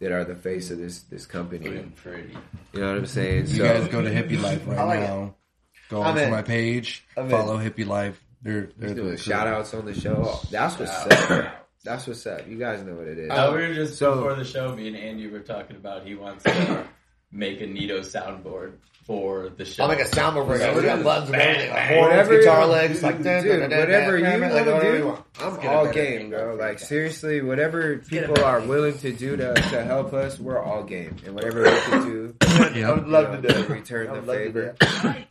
[0.00, 1.66] that are the face of this this company.
[1.68, 2.36] Pretty, pretty.
[2.72, 3.46] You know what I'm saying?
[3.48, 5.02] You guys go to Hippie Life right I like it.
[5.02, 5.34] now.
[5.90, 6.30] Go I'm onto in.
[6.30, 7.04] my page.
[7.16, 7.30] I'm in.
[7.30, 8.22] follow Hippie Life.
[8.42, 10.40] They're they're Just doing the shout outs on the show.
[10.50, 10.90] That's what's
[11.30, 11.54] up.
[11.84, 12.46] That's what's up.
[12.48, 13.30] You guys know what it is.
[13.30, 14.74] Uh, we were just So- before the show.
[14.74, 16.84] Me and Andy were talking about he wants to
[17.32, 18.72] make a Neato soundboard
[19.04, 19.84] for the show.
[19.84, 20.76] I'll make a soundboard for you.
[20.76, 21.70] We got buttons and everything.
[21.70, 22.90] Like Bang, horns, Whatever guitar you- like
[23.22, 25.24] dude, whatever you want to do.
[25.40, 26.56] I'm all game, bro.
[26.56, 31.16] Like seriously, whatever people are willing to do to, to help us, we're all game,
[31.24, 33.68] and whatever we can do, I would love to do it.
[33.68, 35.26] return the would love to do favor.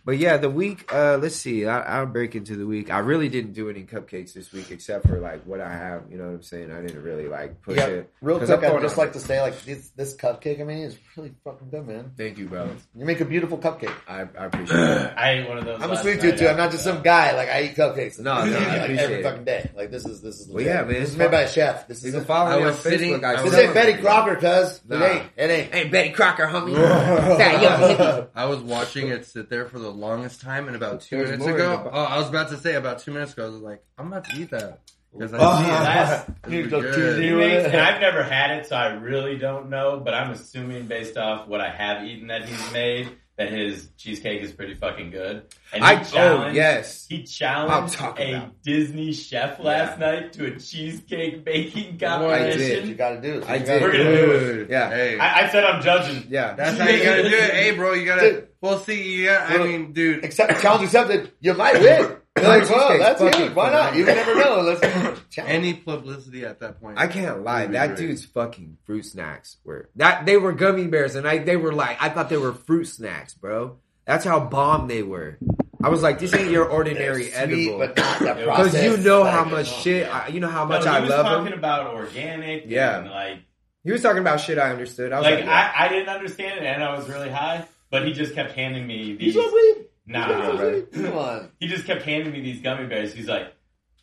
[0.00, 0.06] It.
[0.06, 0.92] But yeah, the week.
[0.92, 1.66] Uh, let's see.
[1.66, 2.90] I, I'll break into the week.
[2.90, 6.02] I really didn't do any cupcakes this week, except for like what I have.
[6.10, 6.72] You know what I'm saying?
[6.72, 8.12] I didn't really like push Yeah, it.
[8.20, 10.60] real 'Cause quick, I'm I'd just on- like to say, like this, this cupcake.
[10.60, 12.12] I mean, is really fucking good, man.
[12.16, 12.68] Thank you, bro.
[12.94, 13.92] You make a beautiful cupcake.
[14.08, 15.12] I, I appreciate it.
[15.16, 15.80] I ate one of those.
[15.82, 16.48] I'm a sweet night tooth too.
[16.48, 17.32] I'm not just some guy.
[17.36, 18.18] Like I eat cupcakes.
[18.18, 19.22] No, no, I like, appreciate every it.
[19.22, 19.70] fucking day.
[19.76, 20.48] Like this is this is.
[20.48, 20.88] Well, yeah, legit.
[20.92, 21.86] man, This is made by a chef.
[21.88, 22.26] This You is can it.
[22.26, 23.24] follow I me on was sitting- Facebook.
[23.24, 24.80] I I This was- ain't Betty Crocker, cuz.
[24.90, 25.22] It ain't.
[25.36, 25.74] It ain't.
[25.74, 26.74] Hey, Betty Crocker, homie.
[27.38, 28.28] That young hippie.
[28.34, 31.46] I was watching it sit there for the longest time, and about two There's minutes
[31.46, 33.48] more in ago, the oh, I was about to say about two minutes ago, I
[33.50, 34.80] was like, I'm about to eat that
[35.12, 35.68] because I Oh, see it.
[35.68, 36.94] That's- This You is go good.
[36.94, 40.00] Tuesday He makes, and I've never had it, so I really don't know.
[40.04, 44.42] But I'm assuming based off what I have eaten that he's made, that his cheesecake
[44.42, 45.44] is pretty fucking good.
[45.72, 47.06] And he I oh yes.
[47.08, 48.62] he challenged a about.
[48.62, 52.88] Disney chef last night to a cheesecake baking I What competition.
[52.90, 53.38] you gotta do.
[53.38, 53.48] it.
[53.48, 53.66] I did.
[53.66, 54.70] gotta We're gonna do it.
[54.70, 56.26] Yeah, Hey, I, I said I'm judging.
[56.28, 56.52] yeah.
[56.52, 57.50] that's how you gotta do it.
[57.54, 58.30] Hey, bro, you gotta.
[58.30, 58.48] Dude.
[58.60, 59.50] Well, see, you got.
[59.50, 60.22] I mean, dude.
[60.22, 61.32] Accept, challenge accepted.
[61.40, 62.16] You might win.
[62.40, 63.52] You're like, well, that's fucking huge.
[63.54, 63.94] Why not?
[63.94, 64.60] You never know.
[64.60, 65.20] Let's.
[65.38, 66.98] Any publicity at that point.
[66.98, 67.66] I can't lie.
[67.66, 67.98] That great.
[67.98, 71.96] dude's fucking fruit snacks were that they were gummy bears, and I they were like
[72.00, 73.78] I thought they were fruit snacks, bro.
[74.06, 75.38] That's how bomb they were.
[75.82, 77.78] I was like, this ain't your ordinary They're sweet, edible.
[77.78, 80.24] but not that Because Because you know Like, how much shit, yeah.
[80.26, 81.58] I, you know how No, much he I was love talking him.
[81.58, 82.64] about organic.
[82.66, 82.98] Yeah.
[82.98, 83.38] and like
[83.84, 85.12] He was talking about shit I understood.
[85.12, 85.72] I was like like, yeah.
[85.78, 87.66] I, I didn't understand it, and I was really high.
[87.90, 89.32] But he just kept handing me these.
[89.32, 89.86] smoke weed?
[90.06, 90.82] Nah, bro.
[90.92, 91.48] Come on.
[91.60, 93.12] he just kept handing me these gummy bears.
[93.12, 93.54] He's like,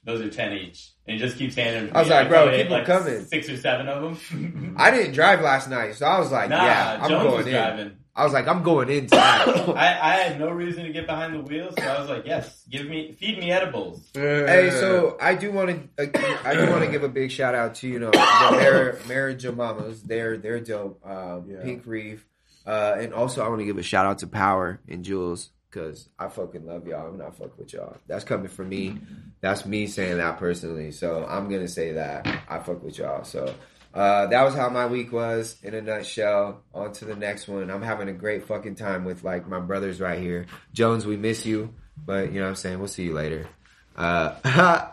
[0.05, 1.95] "Those are ten each," and he just keeps handing them.
[1.95, 3.25] I was like, bro, probably ate, keep 'em like coming.
[3.25, 4.75] Six or seven of them.
[4.77, 7.45] I didn't drive last night, so I was like, nah, yeah, I'm Jones going was
[7.47, 7.51] in.
[7.53, 7.91] driving.
[8.15, 9.43] I was like, I'm going in tonight.
[9.77, 12.63] I, I had no reason to get behind the wheel, so I was like, "Yes,
[12.67, 16.89] give me, feed me edibles." Hey, so I do want to, I do want to
[16.89, 20.01] give a big shout out to you know the Mar- Marriage of Mamas.
[20.01, 21.05] They're they're dope.
[21.05, 21.61] Um, Yeah.
[21.63, 22.25] Pink Reef,
[22.65, 26.09] uh, and also I want to give a shout out to Power and Jules because
[26.17, 27.07] I fucking love y'all.
[27.07, 27.97] I'm not fuck with y'all.
[28.07, 28.99] That's coming from me.
[29.41, 30.91] That's me saying that personally.
[30.91, 33.23] So I'm gonna say that I fuck with y'all.
[33.23, 33.53] So.
[33.93, 36.61] Uh, that was how my week was in a nutshell.
[36.71, 37.71] On to the next one.
[37.71, 40.45] I'm having a great fucking time with like my brothers right here.
[40.71, 42.77] Jones, we miss you, but you know what I'm saying?
[42.77, 43.47] We'll see you later.
[43.95, 44.35] Uh,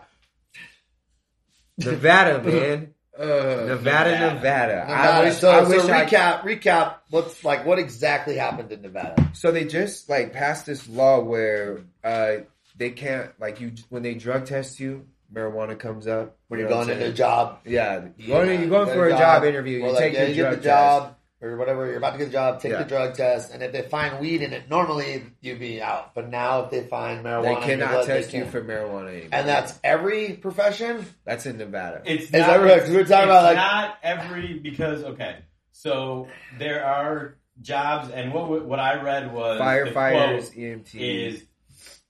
[1.77, 2.93] Nevada, man.
[3.17, 4.33] uh, Nevada, Nevada.
[4.33, 4.85] Nevada.
[4.87, 6.94] I wish, so, I so wish I recap, recap.
[7.09, 7.65] What's like?
[7.65, 9.29] What exactly happened in Nevada?
[9.33, 12.37] So they just like passed this law where uh
[12.77, 16.69] they can't like you when they drug test you, marijuana comes up When You you're
[16.69, 19.09] know going what I'm into a job, Yeah, you're going, you're going you for a
[19.09, 19.83] get job interview.
[19.83, 20.63] or You like, take yeah, your you get drug the test.
[20.65, 21.85] job or whatever.
[21.87, 22.59] You're about to get the job.
[22.61, 22.83] Take Yeah.
[22.83, 26.15] the drug test, and if they find weed in it, normally you'd be out.
[26.15, 29.29] But now, if they find marijuana, They cannot blood, they test you for marijuana anymore.
[29.31, 31.05] And that's every profession.
[31.23, 32.01] that's in Nevada.
[32.05, 32.79] It's that not, right?
[32.79, 35.35] 'Cause we were talking it's about, like- not every because okay,
[35.77, 40.95] so there are jobs, and what what I read was Firefighters, quote EMT.
[40.95, 41.43] is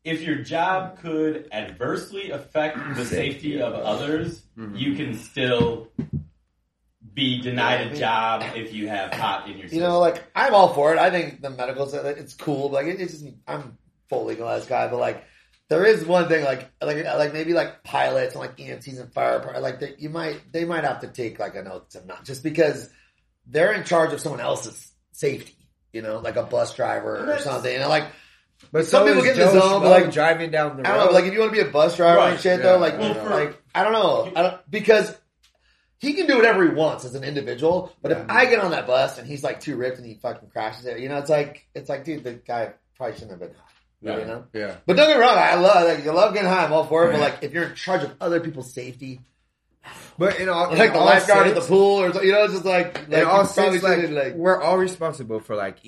[0.04, 4.76] if your job could adversely affect the safety of others, Mm-hmm.
[4.78, 5.90] you can still
[7.14, 9.80] be denied a job if you have pot in your system.
[9.80, 11.00] You know, like I'm all for it.
[11.00, 12.70] I think the medical stuff, it's cool.
[12.70, 15.26] But like it, it's just I'm full legalized guy, but like
[15.70, 19.60] there is one thing like like like maybe like pilots and like EMTs and fire
[19.60, 22.44] like they, you might they might have to take like an oath to not just
[22.44, 22.90] because
[23.48, 25.54] they're in charge of someone else's safety.
[25.94, 27.74] You know, like a bus driver or something.
[27.74, 28.06] And like
[28.72, 30.92] but some so people is get in the zone, but, like, driving down the I
[30.92, 30.98] road.
[30.98, 32.66] don't know, like if you want to be a bus driver and shit yeah.
[32.66, 35.16] though, like Well, for- like I don't know, I don't because
[36.00, 37.94] he can do whatever he wants as an individual.
[38.02, 40.50] But if I get on that bus and he's like too ripped and he fucking
[40.50, 43.52] crashes it, you know, it's like it's like, dude, the guy probably shouldn't have been
[43.52, 43.64] high.
[44.02, 44.46] yeah, You know.
[44.54, 44.76] yeah.
[44.86, 47.08] But don't get me wrong, I love like you love getting high, I'm all for
[47.08, 47.12] it.
[47.14, 49.22] But like if you're in charge of other people's safety,
[50.18, 52.44] but in all, in like the all lifeguard at the pool or something, you know,
[52.46, 55.80] it's just like like in all sense, like, like we're all responsible for like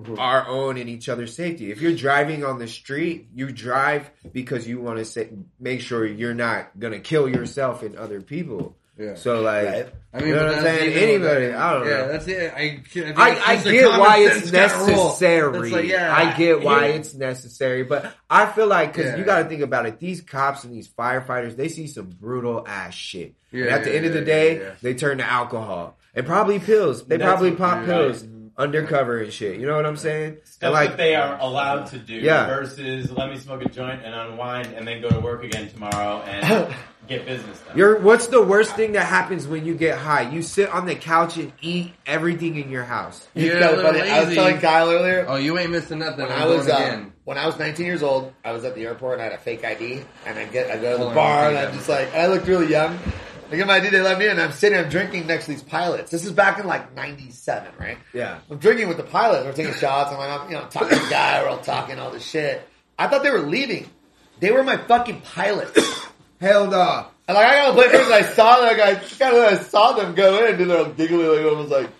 [0.00, 0.18] Mhm.
[0.18, 1.70] our own and each other's safety.
[1.70, 5.28] If you're driving on the street, you drive because you want to say,
[5.60, 8.76] make sure you're not gonna kill yourself and other people.
[8.98, 9.14] Yeah.
[9.16, 9.86] So like, Right.
[10.12, 10.90] I mean, You know what I'm saying?
[10.92, 12.08] even- Anybody, I don't yeah, know.
[12.12, 12.52] that's it.
[12.54, 15.04] I, I, think I, I get why it's sense kinda rule.
[15.06, 15.58] necessary.
[15.68, 16.94] It's like, yeah, I get why yeah.
[16.94, 19.16] it's necessary, but I feel like because Yeah.
[19.16, 22.64] you got to think about it, these cops and these firefighters, they see some brutal
[22.68, 23.34] ass shit.
[23.50, 24.70] Yeah, and at the yeah, end of the day, yeah, yeah.
[24.82, 27.04] they turn to alcohol and probably pills.
[27.04, 27.86] They That's probably what- pop yeah.
[27.86, 28.24] pills
[28.56, 29.58] undercover and shit.
[29.58, 30.38] You know what I'm saying?
[30.44, 32.46] Stuff And like, that they are allowed to do Yeah.
[32.46, 36.22] versus let me smoke a joint and unwind and then go to work again tomorrow
[36.22, 36.72] and
[37.08, 37.76] get business done.
[37.76, 40.30] You're, what's the worst thing that happens when you get high?
[40.30, 43.26] You sit on the couch and eat everything in your house.
[43.34, 44.02] it's You're a kind of little.
[44.02, 44.34] I was lazy.
[44.36, 45.26] telling Kyle earlier.
[45.28, 46.26] Oh, you ain't missing nothing.
[46.26, 48.84] When I'm was going uh, when I was 19 years old, I was at the
[48.84, 51.14] airport and I had a fake ID, and I get I go to the on,
[51.14, 52.98] bar and I'm just like I looked really young,
[53.50, 54.38] They get my ID, they let me in.
[54.40, 56.10] I'm sitting, I'm drinking next to these pilots.
[56.10, 57.98] This is back in like 97, right?
[58.12, 58.38] Yeah.
[58.50, 59.44] I'm drinking with the pilots.
[59.46, 60.10] We're taking shots.
[60.12, 61.42] I'm like, I'm, you know, talking to the guy.
[61.42, 62.66] We're all talking all this shit.
[62.98, 63.88] I thought they were leaving.
[64.40, 65.78] They were my fucking pilots.
[66.40, 67.06] Hell no.
[67.26, 68.10] And like I got to play first.
[68.10, 68.94] I saw that guy.
[68.96, 71.26] Kind of I saw them go in, and they're giggling.
[71.28, 71.90] Like I was like,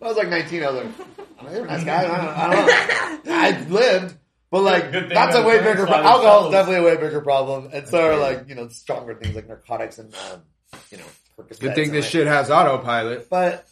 [0.00, 0.64] I was like 19.
[0.64, 2.10] I was like, I'm like, they're nice guys.
[2.10, 3.32] I don't, I don't know.
[3.32, 4.16] I lived,
[4.50, 5.86] but like Good that's a way bigger.
[5.86, 7.70] saw Pro- alcohol is definitely a way bigger problem.
[7.72, 10.42] And so are like you know stronger things like narcotics and um,
[10.90, 11.04] you know.
[11.38, 13.28] Percocets Good thing this like- shit has autopilot.
[13.30, 13.66] But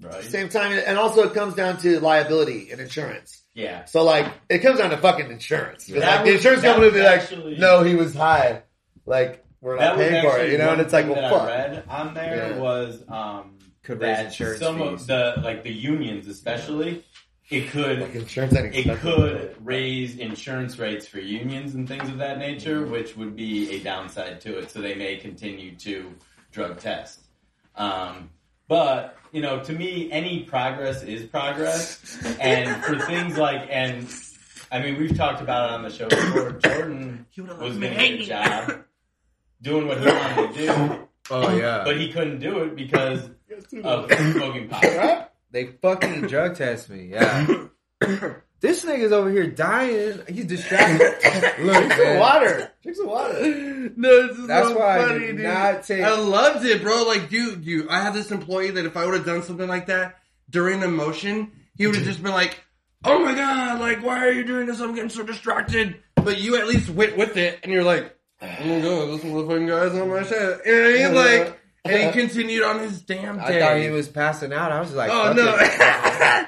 [0.00, 0.24] Right?
[0.24, 3.42] same time, and also it comes down to liability and insurance.
[3.54, 3.84] Yeah.
[3.84, 5.86] So like, it comes down to fucking insurance.
[5.86, 8.62] 'Cause, That like, the insurance company will be like, actually- "No, he was high."
[9.06, 10.72] Like, we're not paying for it, you know.
[10.72, 11.42] And it's like, well, that fuck.
[11.42, 12.58] I read on there Yeah.
[12.58, 15.02] was um, Could raise that insurance some fees.
[15.02, 17.04] of the like the unions, especially,
[17.48, 22.38] it could Like insurance it could raise insurance rates for unions and things of that
[22.38, 22.90] nature, Mm-hmm.
[22.90, 24.70] which would be a downside to it.
[24.72, 26.12] So they may continue to
[26.54, 27.20] drug test.
[27.76, 28.30] Um,
[28.68, 34.08] but you know, to me, any progress is progress, and for things like and
[34.72, 36.52] I mean, we've talked about it on the show before.
[36.52, 38.84] Jordan was doing a good job
[39.60, 41.82] doing what he wanted to do, Oh yeah.
[41.84, 43.30] but he couldn't do it because
[43.82, 45.32] of smoking pot.
[45.50, 47.06] They fucking drug test me.
[47.12, 47.66] Yeah.
[48.64, 50.22] this nigga's over here dying.
[50.26, 51.14] He's distracted.
[51.64, 52.72] Look, Drink some water.
[52.82, 53.92] Drink some water.
[53.94, 55.44] No, this is That's so why I funny, did dude.
[55.44, 57.04] not take- I loved it, bro.
[57.04, 57.86] Like, dude, you.
[57.90, 60.16] I have this employee that if I would have done something like that
[60.48, 62.64] during the motion, he would have just been like,
[63.04, 64.80] "Oh my god, like, why are you doing this?
[64.80, 68.46] I'm getting so distracted." But you at least went with it, and you're like, "Oh
[68.46, 71.44] my god, this motherfucking guy's on my shit." You know what I mean?
[71.44, 73.42] Like, and he continued on his damn day.
[73.44, 73.60] I day.
[73.60, 74.72] thought he was passing out.
[74.72, 75.44] I was like, Oh no!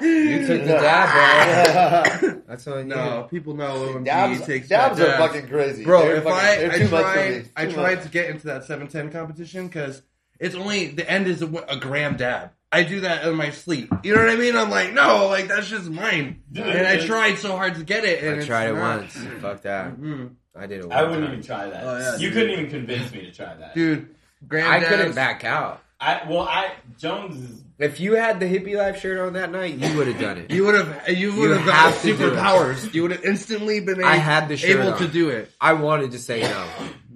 [0.01, 2.43] You took the dab, bro.
[2.47, 2.85] That's on you.
[2.95, 5.33] no, people know OMG Dabs, takes dabs that are dabs.
[5.35, 5.85] fucking crazy.
[5.85, 7.51] Bro, They're if fucking- I I too much for tried.
[7.57, 8.05] I tried much.
[8.05, 10.03] to get into that seven ten competition because
[10.39, 12.51] it's only the end is a, a gram dab.
[12.73, 13.91] I do that in my sleep.
[14.03, 14.57] You know what I mean?
[14.57, 16.43] I'm like, no, like that's just mine.
[16.55, 18.23] And I tried so hard to get it.
[18.25, 18.99] And I tried it not.
[19.01, 19.13] once.
[19.41, 19.97] Fuck that.
[19.99, 20.33] Mhm.
[20.55, 20.89] I did it.
[20.89, 21.33] One I wouldn't time.
[21.33, 21.85] even try that.
[21.85, 22.33] Oh, yeah, you dude.
[22.33, 23.75] couldn't even convince me to try that.
[23.75, 24.09] dude.
[24.47, 25.83] Gram I couldn't back out.
[26.01, 29.75] I well, I Jones is If you had the hippie life shirt on that night,
[29.75, 30.51] you would have done it.
[30.51, 32.93] You would have you would have got superpowers.
[32.93, 34.99] You would have instantly been I had the shirt able on.
[34.99, 35.51] to do it.
[35.61, 36.69] I wanted to say no,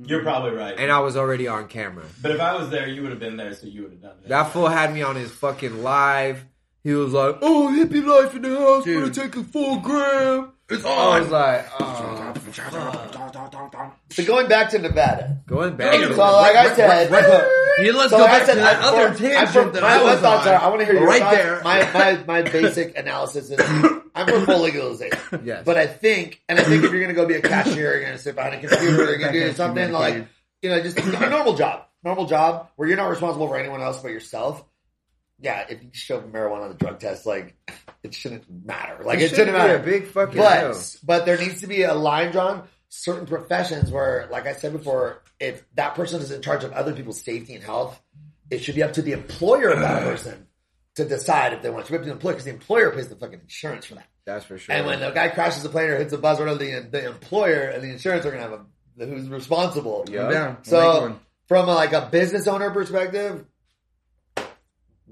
[0.07, 0.75] you're probably right.
[0.79, 2.05] and I was already on camera.
[2.23, 4.17] but if I was there, you would have been there, so you would have done
[4.25, 4.29] it.
[4.29, 6.45] That fool had me on his fucking live.
[6.83, 9.03] He was like, "Oh, hippie life in the house, Dude.
[9.03, 11.33] gonna take a full gram." It's I was on.
[11.33, 12.35] like, oh.
[14.11, 15.39] So going back to Nevada.
[15.47, 15.95] going back.
[15.95, 18.89] Hey, So like I said, Yeah, let's so go back I said, to that I-
[18.89, 20.55] other I- tangent from- that my, I my was thoughts on.
[20.55, 20.61] are.
[20.63, 21.37] I want to hear your right thoughts.
[21.37, 21.61] there.
[21.65, 23.61] My, my my basic analysis is
[24.15, 25.41] I'm for full legalization.
[25.45, 25.63] Yes.
[25.65, 28.01] But I think, and I think if you're going to go be a cashier, you're
[28.01, 30.27] going to sit behind a computer, you're going to do something like,
[30.63, 33.99] you know, just a normal job, normal job where you're not responsible for anyone else
[34.03, 34.65] but yourself.
[35.43, 37.57] Yeah, if you show up marijuana on the drug test, like
[38.03, 39.03] it shouldn't matter.
[39.05, 39.77] Like it, shouldn't be matter.
[39.77, 40.43] a big fucking deal.
[40.43, 42.65] But but there needs to be a line drawn.
[42.89, 46.93] Certain professions where, like I said before, if that person is in charge of other
[46.93, 48.01] people's safety and health,
[48.51, 50.47] it should be up to the employer of that person
[50.97, 51.95] to decide if they want to.
[51.95, 53.95] It should be up to the employer because the employer pays the fucking insurance for
[53.95, 54.09] that.
[54.27, 54.75] That's for sure.
[54.75, 57.07] And when the guy crashes the plane or hits a bus, or whatever, the, the
[57.07, 60.05] employer and the insurance are gonna have a who's responsible.
[60.09, 60.57] Yeah.
[60.63, 61.21] So- I like one.
[61.47, 63.45] From a, like a business owner perspective,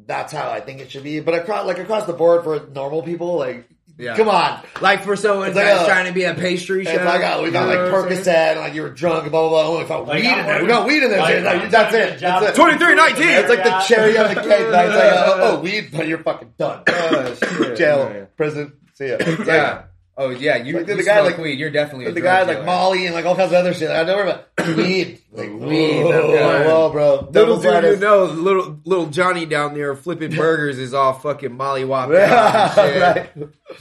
[0.06, 1.20] that's how I think it should be.
[1.20, 4.16] But across like across the board for normal people, like Yeah.
[4.16, 6.94] come on, like for someone It's like that's a- trying to be a pastry chef.
[6.96, 8.24] It's like, oh, we got like know what I'm saying?
[8.24, 9.74] Percocet, and like you were drunk, and blah blah blah.
[9.74, 10.62] Oh, we found Like, weed I'm in there.
[10.62, 11.18] We got weed in there.
[11.20, 12.20] like, Like, I'm that's it.
[12.20, 12.54] That's it.
[12.54, 13.28] 2319.
[13.28, 14.44] It's like the cherry on the cake.
[14.70, 16.82] That's like, oh, oh, weed, but you're fucking done.
[16.86, 17.74] Oh.
[17.76, 18.24] Jail, yeah.
[18.36, 18.72] prison.
[18.94, 19.16] See ya.
[19.44, 19.82] Yeah.
[20.20, 21.58] Oh yeah, you, Like, you the guy, smoke like- weed.
[21.60, 22.64] You're definitely a the drug guy like.
[22.64, 23.88] Molly and like all kinds of other shit.
[23.90, 25.20] I never about weed.
[25.32, 26.64] Like oh, Weed, oh, whoa, yeah.
[26.68, 27.14] Oh, bro.
[27.14, 31.50] Little Devil's do you know, little little Johnny down there flipping burgers is all fucking
[31.50, 33.34] mollywopped out Yeah, right.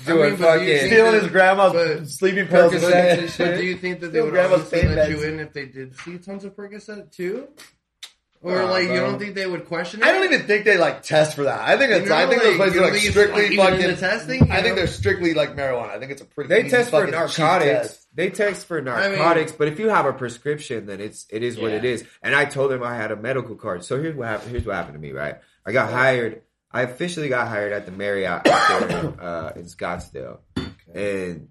[0.05, 2.73] Doing I mean, but do you fucking think Stealing that- his grandma's but- sleeping pills.
[2.73, 3.19] and Percocets shit.
[3.19, 3.47] and shit.
[3.47, 5.11] But do you think that they Still would grab us honestly pain let meds.
[5.11, 7.47] you in if they did see tons of Percocet too?
[8.41, 10.05] Or Nah, like you don't think they would question it?
[10.05, 11.59] I don't even think they like test for that.
[11.59, 12.03] I think it's.
[12.03, 13.87] You know, I think like, those places are like strictly like, even fucking.
[13.87, 15.89] the testing, you I think they're strictly like marijuana.
[15.89, 16.49] I think it's a pretty.
[16.49, 17.87] They easy test for narcotics.
[17.87, 18.07] test.
[18.13, 21.71] They test for narcotics, but if you have a prescription, then it's it is what
[21.71, 22.05] it is.
[22.21, 23.83] And I told them I had a medical card.
[23.83, 24.51] So here's what happened.
[24.51, 25.13] Here's what happened to me.
[25.13, 26.43] Right, I got hired.
[26.71, 30.39] I officially got hired at the Marriott out there, uh, in Scottsdale,
[30.93, 31.47] and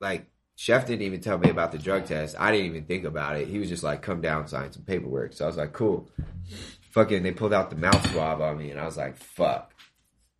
[0.00, 0.29] like
[0.60, 2.36] chef didn't even tell me about the drug test.
[2.38, 3.48] I didn't even think about it.
[3.48, 6.10] He was just like, "Come down, sign some paperwork." So I was like, "Cool."
[6.90, 9.72] Fucking, they pulled out the mouth swab on me, and I was like, "Fuck,"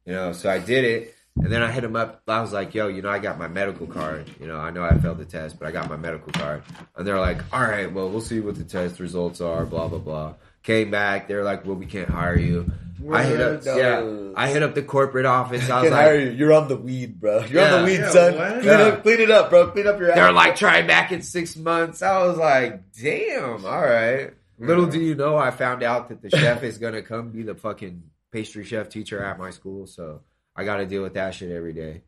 [0.05, 0.33] you know.
[0.33, 1.15] So I did it.
[1.37, 2.23] And then I hit him up.
[2.29, 4.29] I was like, yo, you know, I got my medical card.
[4.41, 6.65] You know, I know I failed the test, but I got my medical card.
[6.97, 10.01] And they're like, all right, well, we'll see what the test results are, blah, blah,
[10.01, 10.35] blah.
[10.63, 12.71] Came back, they're like, "Well, we can't hire you."
[13.11, 13.77] I hit up, No.
[13.77, 15.71] yeah, I hit up the corporate office.
[15.71, 16.31] I I was can hire like, you.
[16.33, 17.43] You're on the weed, bro.
[17.45, 18.35] You're on the weed, Yeah, son.
[18.37, 18.53] what?
[18.53, 18.73] Clean, Yeah.
[18.81, 19.67] up, clean it up, bro.
[19.71, 20.17] Clean up your ass.
[20.17, 20.35] they're act.
[20.35, 25.15] like, "Try back in six months." I was like, "Damn, all right." Little do you
[25.15, 28.91] know, I found out that the chef is gonna come be the fucking pastry chef
[28.91, 30.21] teacher at my school, so
[30.55, 32.03] I got to deal with that shit every day.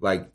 [0.00, 0.28] Like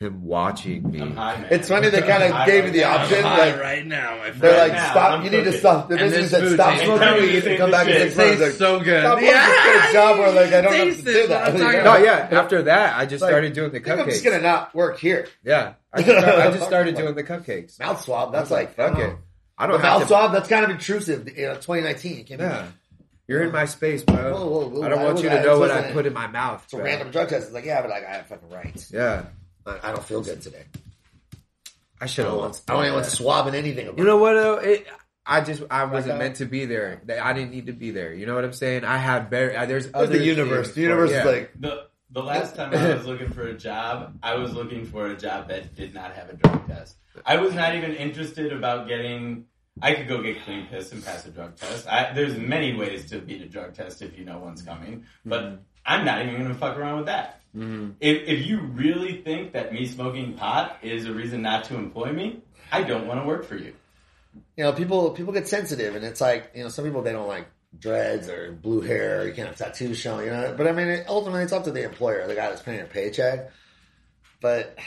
[0.00, 0.98] him watching me.
[0.98, 1.46] High.
[1.50, 2.98] It's funny they kind of gave me the now.
[2.98, 3.22] option.
[3.22, 4.40] Hi, Like right now, my friend.
[4.42, 5.10] they're Right like, now, stop.
[5.12, 5.88] I'm you need to stop.
[5.88, 7.22] They And basically this said, food stop tastes smoking good.
[7.22, 8.30] weed and come back in It six months.
[8.30, 9.00] tastes Like, so good.
[9.00, 11.52] Stop working at a job where like I don't have to do that.
[11.54, 12.00] what I'm No, about.
[12.04, 12.28] yeah.
[12.38, 13.98] After that, I just Like, started doing the cupcakes.
[14.00, 15.28] I'm just gonna not work here.
[15.42, 17.80] Yeah, I just, started, I just started doing the cupcakes.
[17.80, 18.32] Mouth swab.
[18.32, 19.16] That's like fuck it.
[19.56, 20.08] I don't have mouth to.
[20.08, 20.32] swab.
[20.32, 21.26] That's kind of intrusive.
[21.38, 22.18] You know, 2019.
[22.18, 22.66] You can't yeah.
[23.28, 24.14] You're in my space, bro.
[24.34, 26.62] Whoa, whoa, whoa, I don't want you to know what I put in my mouth.
[26.64, 27.46] It's a random drug test.
[27.46, 28.92] It's like, yeah, but like I have fucking rights.
[28.92, 29.24] Yeah,
[29.66, 30.64] I, I don't feel good today.
[32.00, 32.40] I I should don't have.
[32.40, 33.88] want, I don't even want to swabbing anything.
[33.88, 34.34] About You know what?
[34.34, 34.54] Though?
[34.56, 34.86] It,
[35.24, 36.18] I just I wasn't out?
[36.20, 37.02] meant to be there.
[37.20, 38.12] I didn't need to be there.
[38.14, 38.84] You know what I'm saying?
[38.84, 39.54] I had very.
[39.66, 40.72] There's other the universe.
[40.74, 44.18] The universe for- is like, The the last time I was looking for a job,
[44.22, 46.96] I was looking for a job that did not have a drug test.
[47.24, 49.46] I was not even interested about getting.
[49.82, 51.86] I could go get clean piss and pass a drug test.
[51.86, 55.60] I, there's many ways to beat a drug test if you know one's coming, but
[55.84, 57.40] I'm not even going to fuck around with that.
[57.54, 57.90] Mm-hmm.
[58.00, 62.12] If, if you really think that me smoking pot is a reason not to employ
[62.12, 62.40] me,
[62.72, 63.74] I don't want to work for you.
[64.56, 67.28] you know, people people get sensitive, and it's like, you know, some people they don't
[67.28, 67.46] like
[67.78, 69.26] dreads or blue hair.
[69.26, 70.54] You can't have tattoos showing, you know.
[70.56, 72.86] But I mean, it, ultimately, it's up to the employer, the guy that's paying your
[72.86, 73.50] paycheck.
[74.40, 74.78] But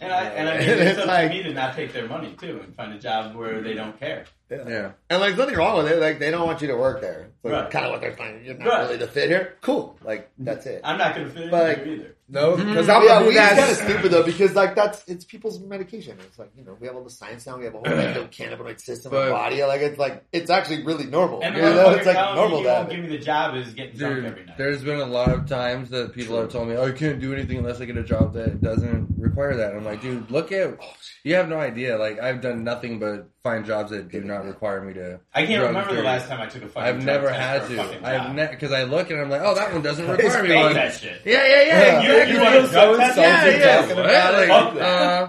[0.00, 2.08] And I, and I mean, It's it's up like- to me to not take their
[2.08, 4.24] money too and find a job where they don't care.
[4.50, 4.92] Yeah.
[5.10, 6.00] and like nothing wrong with it.
[6.00, 7.30] Like they don't want you to work there.
[7.36, 7.70] It's like, Right.
[7.70, 8.44] Kind of what they're saying.
[8.44, 8.80] You're not Right.
[8.82, 9.56] really the fit here.
[9.60, 9.98] Cool.
[10.02, 10.80] Like that's it.
[10.84, 12.16] I'm not going to fit in But, like, either.
[12.26, 13.06] No, because mm-hmm.
[13.06, 16.16] Yeah, I'm gonna kind of stupid though because like that's it's people's medication.
[16.20, 17.58] It's like you know we have all the science now.
[17.58, 19.62] We have a whole endocannabinoid system in the body.
[19.62, 21.42] Like it's like it's actually really normal.
[21.42, 23.22] And the you know, it's like normal me to he have won't give me the
[23.22, 24.56] job is getting drunk every night.
[24.56, 27.34] there's been a lot of times that people have told me, "Oh, I can't do
[27.34, 30.78] anything unless I get a job that doesn't require that." I'm like, dude, look at
[30.80, 31.98] oh, you have no idea.
[31.98, 35.20] Like I've done nothing but find jobs that do not require me to.
[35.34, 37.80] I can't remember the last time I took a fucking I've never had to.
[38.02, 38.34] I've job.
[38.34, 40.48] ne- because I look and I'm like, oh, that one doesn't require me.
[40.48, 41.20] That shit.
[41.26, 42.26] Yeah, yeah, yeah.
[42.26, 43.18] You- you want a drug test?
[43.18, 44.30] yeah, yeah.
[44.30, 45.28] Like, uh,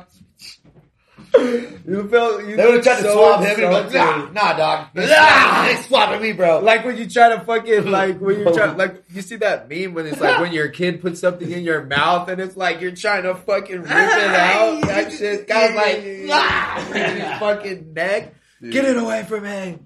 [1.37, 4.57] You felt you They would have tried to so swab him and like, nah, nah,
[4.57, 4.87] dog.
[4.95, 6.59] Nah, they swabbing me, bro.
[6.59, 9.93] Like when you try to fucking like when you try like you see that meme
[9.93, 12.95] when it's like when your kid puts something in your mouth and it's like you're
[12.95, 14.81] trying to fucking rip it out.
[14.83, 18.33] That shit, guy's like, ah, his fucking neck.
[18.61, 19.79] Get it away from me.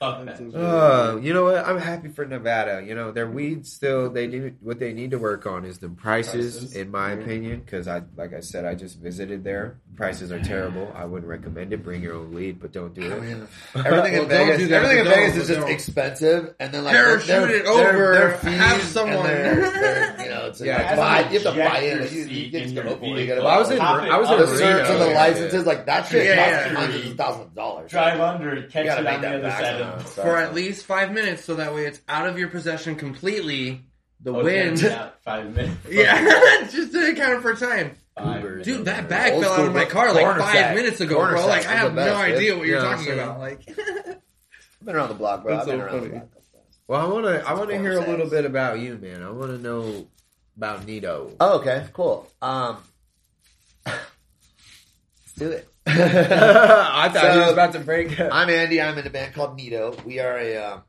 [0.00, 0.40] Fuck that.
[0.54, 1.56] Uh, you know what?
[1.66, 2.82] I'm happy for Nevada.
[2.86, 5.90] You know, their weed still they need what they need to work on is the
[5.90, 6.74] prices, Prices.
[6.74, 7.60] in my opinion.
[7.60, 9.76] Because I, like I said, I just visited there.
[9.96, 10.90] Prices are terrible.
[10.96, 11.84] I wouldn't recommend it.
[11.84, 13.12] Bring your own weed, but don't do it.
[13.12, 16.94] Everything Well, in Vegas, do that, everything in Vegas is just expensive, and then like
[16.94, 20.62] Parachute their- it their- over, their fees have and someone- their- their, you know, it's
[20.62, 22.16] Yeah, like have buy, you have to buy eject in.
[22.18, 22.98] your You, you get to your go.
[23.04, 24.78] You gotta Well, I was in I was in the to Reno.
[24.82, 27.90] certs and the licenses, like that shit Yeah, costs hundreds of thousands of dollars.
[27.90, 31.44] Drive under catch it on the other side of So- for at least five minutes,
[31.44, 33.82] so that way it's out of your possession completely.
[34.22, 34.80] The Oh, wind.
[34.82, 35.76] yeah, five minutes.
[35.90, 37.96] Yeah, just to account for time.
[38.18, 38.62] Five Uber.
[38.62, 40.74] Dude, that bag Old fell out of my car like five sack.
[40.76, 41.46] minutes ago, Corner bro.
[41.46, 42.36] Like I have the no dude.
[42.36, 43.38] idea what you're Yeah, talking so- about.
[43.38, 45.56] Like, I've been around the block, bro.
[45.56, 46.28] That's I've been so around the block.
[46.86, 49.22] Well, I want to I want to Corner hear a little bit about you, man.
[49.22, 50.06] I want to know
[50.56, 51.34] about Neato.
[51.40, 52.28] Oh, okay, cool.
[52.42, 52.76] Um,
[53.86, 53.98] let's
[55.38, 55.68] do it.
[57.02, 58.32] I thought he was about to break up.
[58.32, 58.80] I'm Andy.
[58.80, 60.04] I'm in a band called Neato.
[60.04, 60.80] We are a, uh,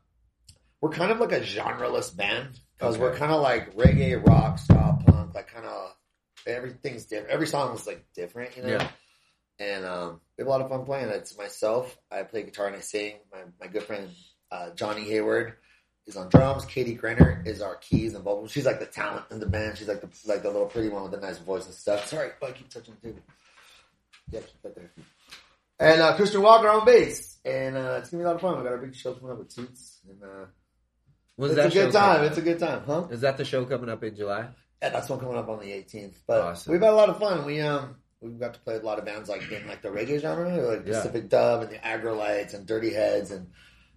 [0.80, 4.98] we're kind of like a genreless band because we're kind of like reggae, rock, ska,
[5.06, 5.94] punk, like kind of
[6.46, 7.30] everything's different.
[7.30, 8.68] Every song is like different, you know.
[8.68, 8.88] Yeah.
[9.58, 11.08] And um, we have a lot of fun playing.
[11.08, 11.96] It's myself.
[12.10, 13.16] I play guitar and I sing.
[13.32, 14.08] My my good friend
[14.50, 15.54] uh, Johnny Hayward
[16.06, 16.64] is on drums.
[16.64, 18.50] Katie Grenner is our keys and vocals.
[18.50, 19.78] She's like the talent in the band.
[19.78, 22.06] She's like the like the little pretty one with the nice voice and stuff.
[22.06, 23.22] Sorry, but I keep touching the table.
[24.30, 24.90] Yeah, that there.
[25.78, 27.38] And uh, Christian Walker on bass.
[27.44, 28.56] And uh, it's gonna be a lot of fun.
[28.58, 29.98] We got our big show coming up with Toots.
[30.08, 30.46] And uh,
[31.36, 32.14] When's it's a good time.
[32.16, 33.06] coming It's a good time, huh?
[33.10, 34.48] Is that the show coming up in July?
[34.80, 36.14] Yeah, that's one coming up on the 18th.
[36.26, 36.72] But Awesome.
[36.72, 37.44] we've had a lot of fun.
[37.44, 40.20] We um we've got to play a lot of bands like in like the reggae
[40.20, 40.92] genre, like Yeah.
[41.00, 43.48] Pacific Dub and the Aggrolites and Dirty Heads and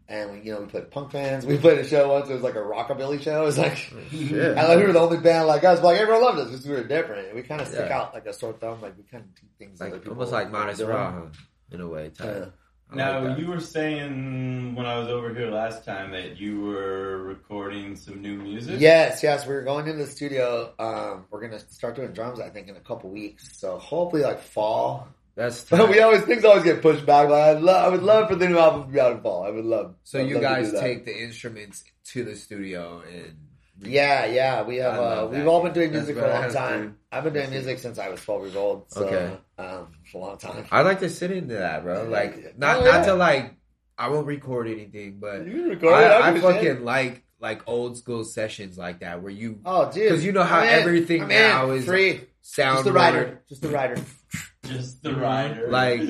[0.08, 1.46] and we, you know we played punk fans.
[1.46, 2.30] We played a show once.
[2.30, 3.41] It was like a rockabilly show.
[3.44, 4.58] It was like Shit.
[4.58, 6.65] I like we were the only band like us, but like everyone loved us because
[6.68, 7.34] we were different.
[7.36, 8.00] We kind of stick Yeah.
[8.00, 8.82] out like a sore thumb.
[8.82, 10.82] Like we kind of do things Like other almost like aren't Modest.
[10.82, 11.24] Raw,
[11.72, 12.10] in a way.
[12.10, 12.28] Type.
[12.38, 12.46] Yeah.
[12.94, 17.18] Now like you were saying when I was over here last time that you were
[17.24, 18.80] recording some new music.
[18.80, 20.72] Yes, yes, we're going into the studio.
[20.78, 22.39] Um, we're gonna start doing drums.
[22.39, 23.58] I think in a couple weeks.
[23.58, 27.28] So hopefully, like fall, That's But we always things always get pushed back.
[27.28, 29.43] But I love, I would love for the new album to be out in fall.
[29.45, 29.95] I would love.
[30.04, 33.36] So I'd you love guys take the instruments to the studio and
[33.82, 34.64] Yeah, yeah.
[34.64, 34.93] We have.
[34.99, 36.97] Uh, we've all been doing That's music for a long time.
[37.12, 38.86] I've been doing music since I was twelve years old.
[38.91, 39.38] So, Okay.
[39.57, 40.66] um, for a long time.
[40.72, 42.03] I like to sit into that, bro.
[42.05, 42.91] Like not Oh, yeah.
[42.91, 43.55] not to like
[43.97, 45.93] I won't record anything, but record.
[45.93, 46.55] I, I give a shit.
[46.72, 50.43] fucking like like old school sessions like that where you Oh, dude because you know
[50.43, 50.80] how I'm in.
[50.82, 51.80] everything I'm now in.
[51.80, 52.22] is free.
[52.41, 53.41] sound Just the rider.
[53.49, 53.97] Just the rider.
[54.68, 55.22] Just the mm-hmm.
[55.22, 55.68] rider.
[55.70, 56.01] Like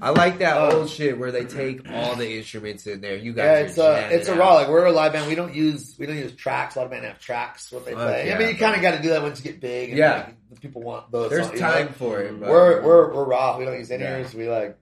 [0.00, 0.80] I like that Oh.
[0.80, 3.16] old shit where they take all the instruments in there.
[3.16, 4.54] You guys, Yeah, are it's a jamming it's a raw.
[4.54, 5.28] Like we're a live band.
[5.28, 6.76] We don't use we don't use tracks.
[6.76, 8.28] A lot of bands have tracks what they Fuck play.
[8.28, 9.90] yeah, I mean, you kind of got to do that once you get big.
[9.90, 10.30] And Yeah.
[10.50, 11.30] like, people want those.
[11.30, 11.72] There's songs, you know?
[11.72, 12.38] time for it.
[12.38, 13.58] But We're we're we're raw.
[13.58, 14.26] We don't use any Yeah.
[14.34, 14.78] We like.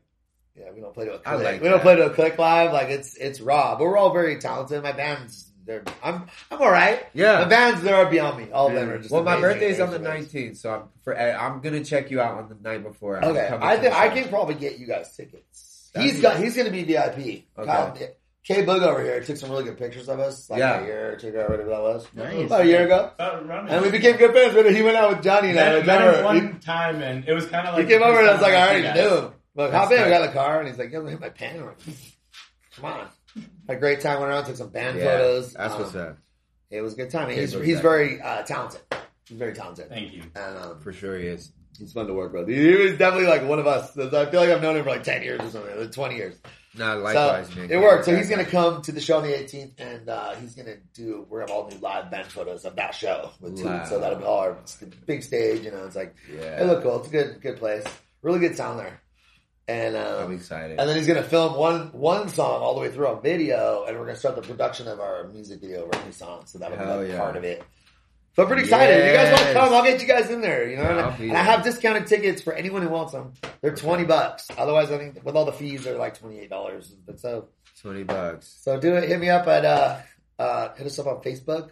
[0.56, 1.42] Yeah, we don't play to a click.
[1.42, 2.72] Like we don't play to a click live.
[2.72, 4.82] Like it's it's raw, but we're all very talented.
[4.82, 7.06] My band's they're I'm I'm all right.
[7.14, 7.38] yeah.
[7.42, 8.50] My bands they're beyond me.
[8.52, 9.10] All of them are just.
[9.10, 12.20] Well, my amazing, birthday's on the 19th, so I'm for, eh, I'm gonna check you
[12.20, 13.16] out on the night before.
[13.22, 15.90] I'm Okay, coming I think I can probably get you guys tickets.
[15.94, 16.42] That'd He's be got nice.
[16.44, 17.44] he's going to be VIP.
[17.56, 17.96] Kyle,
[18.44, 20.80] K Boog over here took some really good pictures of us like Yeah.
[20.80, 22.06] a year or two ago, whatever that was.
[22.14, 22.46] Nice.
[22.46, 23.10] About a year ago.
[23.18, 23.68] About.
[23.70, 24.54] And we became good friends.
[24.54, 25.64] But he went out with Johnny and I.
[25.80, 27.86] Met, met him Remember, he, one time, and it was kind of like.
[27.86, 29.32] he came over and I was like, time I already knew him.
[29.56, 30.02] Like, That's hop in.
[30.04, 31.78] We got in the car, and he's like, "Yo, hit my pen." I'm like,
[32.76, 33.08] Come on.
[33.68, 34.20] Had a great time.
[34.20, 35.52] Went around, took some band Yeah, photos.
[35.54, 36.18] That's Um, what's up
[36.70, 37.28] It was a good time.
[37.28, 38.80] K He's he's very uh, talented.
[39.28, 39.88] He's very talented.
[39.88, 40.22] Thank you.
[40.34, 41.18] And um, for sure.
[41.18, 41.52] He is.
[41.78, 42.48] he's fun to work with.
[42.48, 43.96] He was definitely like one of us.
[43.96, 46.36] I feel like I've known him for like ten years or something, like twenty years.
[46.76, 47.70] No, likewise, so man.
[47.70, 48.04] it worked.
[48.04, 51.26] So he's gonna come to the show on the 18th, and uh, he's gonna do.
[51.28, 53.64] We're gonna have all new live band photos of that show with two.
[53.64, 53.84] Wow.
[53.86, 54.56] So that'll be all our
[55.04, 55.64] big stage.
[55.64, 56.98] You know, it's like Yeah, it look cool.
[57.00, 57.84] It's a good good place.
[58.22, 59.00] Really good sound there.
[59.70, 60.80] And I'm um, excited.
[60.80, 63.96] and then he's gonna film one one song all the way through on video, and
[63.98, 66.42] we're gonna start the production of our music video of our new song.
[66.46, 67.20] So that'll Hell be like yeah.
[67.20, 67.62] part of it.
[68.34, 68.96] So I'm pretty excited.
[68.98, 70.68] If you guys want to come, I'll get you guys in there.
[70.68, 73.32] You know, Yeah, and, and I have discounted tickets for anyone who wants them.
[73.60, 74.48] They're twenty bucks.
[74.56, 76.94] Otherwise, I think with all the fees, they're like twenty eight dollars.
[77.06, 77.48] But so
[77.80, 78.46] Twenty bucks.
[78.62, 79.08] so do it.
[79.08, 79.98] Hit me up at uh
[80.38, 81.70] uh hit us up on Facebook,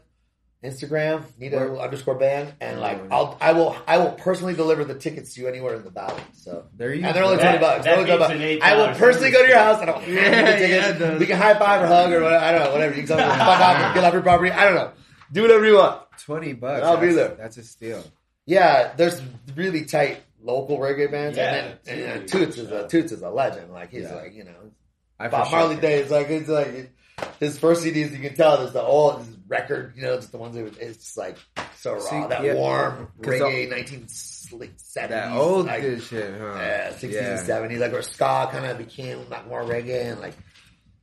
[0.65, 3.01] Instagram, Neato Where- underscore band, and Oh, like.
[3.13, 6.21] I'll I will I will personally deliver the tickets to you anywhere in the valley.
[6.33, 7.43] So There you and they're only go.
[7.45, 7.85] twenty bucks.
[7.85, 8.65] that They're only 20 bucks.
[8.67, 11.01] I will personally go to your house and I'll you the tickets.
[11.01, 12.45] yeah, we can high five or hug or whatever.
[12.45, 12.95] I don't know, whatever.
[12.95, 14.51] You can tell me fuck off and get off your property.
[14.51, 14.91] I don't know.
[15.33, 16.03] Do whatever you want.
[16.19, 16.83] Twenty bucks.
[16.85, 17.37] I'll be there.
[17.37, 18.03] That's a steal.
[18.45, 19.21] Yeah, there's
[19.55, 22.29] really tight local reggae bands, Yeah, and then and.
[22.29, 23.73] Toots is a Toots is a legend.
[23.73, 24.15] Like he's Yeah.
[24.17, 24.73] like you know
[25.21, 25.83] I Bob sure Marley can.
[25.83, 26.11] days.
[26.11, 26.91] Like it's like
[27.39, 28.11] his first CDs.
[28.11, 29.95] You can tell there's the old record.
[29.97, 31.37] You know, just the ones that it's like
[31.77, 32.01] so raw.
[32.01, 32.55] See, that yeah.
[32.55, 34.93] warm 'Cause reggae, nineteen seventies.
[34.95, 36.55] That old like, good shit, huh?
[36.57, 37.37] Yeah, sixties Yeah.
[37.39, 37.81] and seventies.
[37.81, 40.35] Like where ska kind of became like more reggae and like.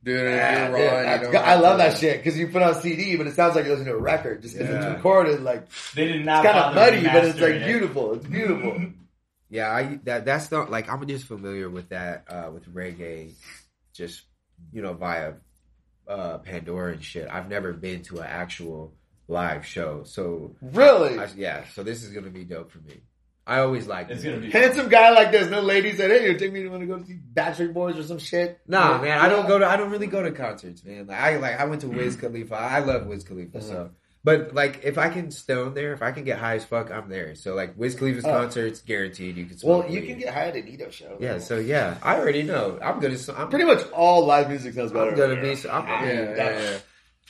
[0.04, 2.62] Dude, yeah, you're dude, raw and you go- I love that shit because you put
[2.62, 5.42] on CD, but it sounds like you're listening to a record just because it's recorded.
[5.42, 5.66] Like
[5.96, 6.44] They did not.
[6.44, 7.66] it's not kind of muddy, but it's like remastering it.
[7.66, 8.14] beautiful.
[8.14, 8.80] It's beautiful.
[9.48, 13.32] Yeah, I that that's not like I'm just familiar with that uh with reggae,
[13.94, 14.22] just
[14.72, 15.34] you know via
[16.08, 17.28] uh Pandora and shit.
[17.30, 18.94] I've never been to an actual
[19.28, 21.18] live show, so really.
[21.18, 23.00] I, yeah, so this is gonna be dope for me.
[23.48, 24.50] I always like It's gonna be.
[24.50, 25.48] handsome guy like this.
[25.48, 27.96] No lady said, "Hey, you take me to want to go to see Backstreet Boys
[27.96, 29.02] or some shit." Nah, Yeah.
[29.02, 31.06] man, I don't go to I don't really go to concerts, man.
[31.06, 32.54] Like I like I went to Wiz Khalifa.
[32.56, 33.66] I love Wiz Khalifa, Uh-huh.
[33.66, 33.90] so
[34.26, 37.08] but like if I can stone there, if I can get high as fuck, I'm
[37.08, 37.36] there.
[37.36, 38.32] So like Wiz Khalifa's Oh.
[38.32, 39.56] concerts, guaranteed you can.
[39.56, 40.06] Smoke Well, you weed.
[40.08, 41.16] can get high at Neato show.
[41.20, 42.76] Yeah, so yeah, I already know.
[42.82, 43.16] I'm gonna.
[43.38, 45.10] I'm pretty much all live music sounds better.
[45.12, 45.54] I'm gonna when be.
[45.54, 46.78] so- I'm, Yeah, Yeah, yeah, that- yeah.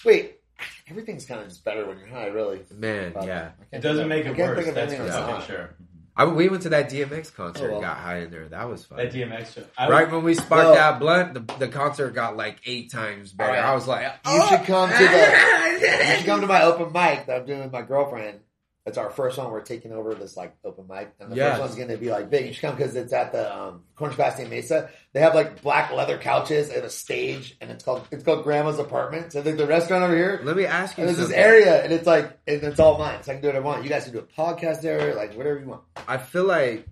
[0.05, 0.41] Wait,
[0.89, 2.61] everything's kind of just better when you're high, really.
[2.75, 3.51] man, yeah.
[3.73, 4.57] It doesn't make of- I it worse.
[4.57, 5.75] think of That's for fucking sure.
[6.17, 7.81] I, we went to that DMX concert, Oh, well.
[7.83, 8.49] got high in there.
[8.49, 8.99] That was fun.
[8.99, 9.65] That DMX show.
[9.77, 13.33] I right when we sparked Well- that blunt, the, the concert got like eight times
[13.33, 13.51] better.
[13.51, 13.71] Oh, Alright.
[13.71, 14.65] I was like, You should oh!
[14.67, 15.57] come to the.
[15.77, 18.41] You should come to my open mic that I'm doing with my girlfriend.
[18.87, 19.51] It's our first one.
[19.51, 22.31] We're taking over this like open mic, and the first one's going to be like
[22.31, 22.47] big.
[22.47, 24.89] You should come because it's at the um, Cornish Bastion Mesa.
[25.13, 28.79] They have like black leather couches and a stage, and it's called it's called Grandma's
[28.79, 29.33] Apartment.
[29.33, 30.41] So there's the restaurant over here.
[30.45, 33.25] Let me ask you there's this area, and it's like, and it's all mine.
[33.25, 33.83] So I can do whatever I want.
[33.83, 35.83] You guys can do a podcast there, like whatever you want.
[36.07, 36.87] I feel like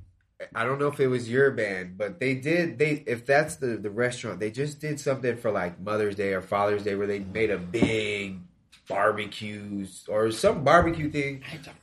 [0.53, 2.77] I don't know if it was your band, but they did.
[2.77, 6.43] They if that's the the restaurant, they just did something for like Mother's Day or
[6.43, 8.41] Father's Day where they made a big
[8.89, 11.43] barbecues or some barbecue thing.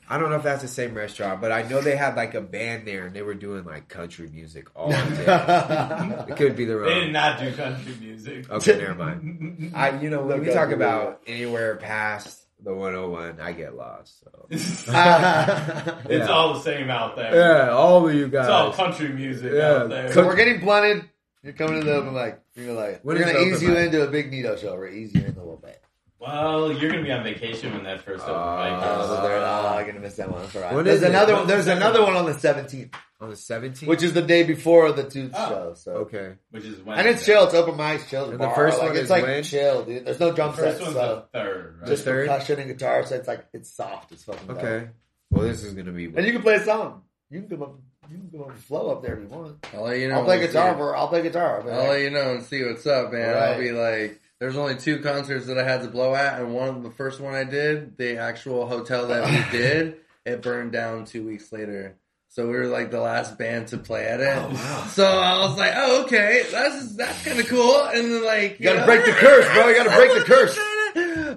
[0.09, 2.41] I don't know if that's the same restaurant, but I know they had like a
[2.41, 4.97] band there and they were doing like country music all day.
[6.29, 6.89] it could be the wrong.
[6.89, 8.49] They did not do country music.
[8.49, 9.71] Okay, never mind.
[9.75, 14.19] I you know when we talk about anywhere past the 101, I get lost.
[14.23, 16.27] So it's Yeah.
[16.29, 17.33] all the same out there.
[17.35, 18.45] yeah, all of you guys.
[18.45, 19.71] It's all country music Yeah.
[19.77, 20.11] out there.
[20.13, 21.05] so we're getting blunted.
[21.43, 22.39] You're coming to the open mic.
[22.53, 23.85] You're like, When we're gonna ease open you mic?
[23.87, 24.75] into a big Neato show.
[24.75, 25.80] We're ease you in a little bit.
[26.21, 29.09] Well, you're gonna be on vacation when that first open mic Uh, is.
[29.09, 30.41] Oh, they're not gonna miss that one.
[30.43, 30.73] That's all right.
[30.75, 31.09] When There's is it?
[31.09, 31.47] another one.
[31.47, 32.13] There's another one?
[32.13, 32.93] one on the 17th.
[33.19, 33.87] On the 17th?
[33.87, 35.49] which is the day before the Toots Oh.
[35.49, 35.73] show.
[35.75, 36.33] So okay.
[36.51, 37.43] which is when and it's chill.
[37.45, 38.25] It's open mic, chill.
[38.25, 38.55] And the bar.
[38.55, 39.43] first like, one it's is like when?
[39.43, 40.05] chill, dude.
[40.05, 41.87] There's no The drum first sets, one's so the third, right?
[41.89, 42.27] just third?
[42.27, 43.03] percussion and guitar.
[43.05, 44.11] So it's like it's soft.
[44.11, 44.57] It's fucking dope.
[44.57, 44.87] Okay.
[45.31, 46.05] Well, this is gonna be.
[46.05, 47.01] And you can play a song.
[47.31, 47.79] You can come up.
[48.09, 49.65] You can come up and flow up there if you want.
[49.73, 50.15] I'll let you know.
[50.15, 50.77] I'll play We'll guitar see.
[50.77, 50.95] for.
[50.95, 51.57] I'll play guitar.
[51.59, 53.33] I'll be I'll like, let you know and see what's up, man.
[53.35, 53.43] Right.
[53.53, 56.67] I'll be like, there's only two concerts that I had to blow at, and one
[56.67, 61.05] of the first one I did, the actual hotel that we did, it burned down
[61.05, 61.95] two weeks later.
[62.29, 64.35] So we were like the last band to play at it.
[64.35, 64.87] Oh, wow.
[64.87, 67.83] So I was like, oh okay, that's that's kind of cool.
[67.93, 69.67] And then like, You gotta break the curse, bro.
[69.67, 70.57] You gotta break the curse.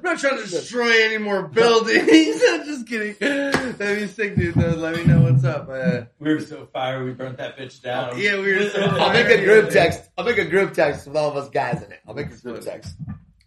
[0.05, 2.43] I'm not trying to destroy any more buildings.
[2.49, 3.17] I'm just kidding.
[3.21, 4.55] That'd be sick, dude.
[4.55, 4.69] Though.
[4.77, 5.69] Let me know what's up.
[5.71, 8.19] Uh, We were so fired, we burnt that bitch down.
[8.19, 8.83] yeah, we were so.
[8.83, 10.03] I'll make a group text.
[10.19, 12.01] I'll make a group text with all of us guys in it.
[12.07, 12.95] I'll make a group text.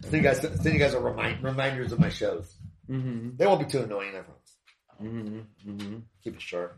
[0.02, 2.56] Send you guys, send you guys a remind, reminders of my shows.
[2.90, 4.58] Mm-hmm, They won't be too annoying, I promise.
[5.04, 5.98] mm-hmm, mm-hmm.
[6.24, 6.78] Keep it short.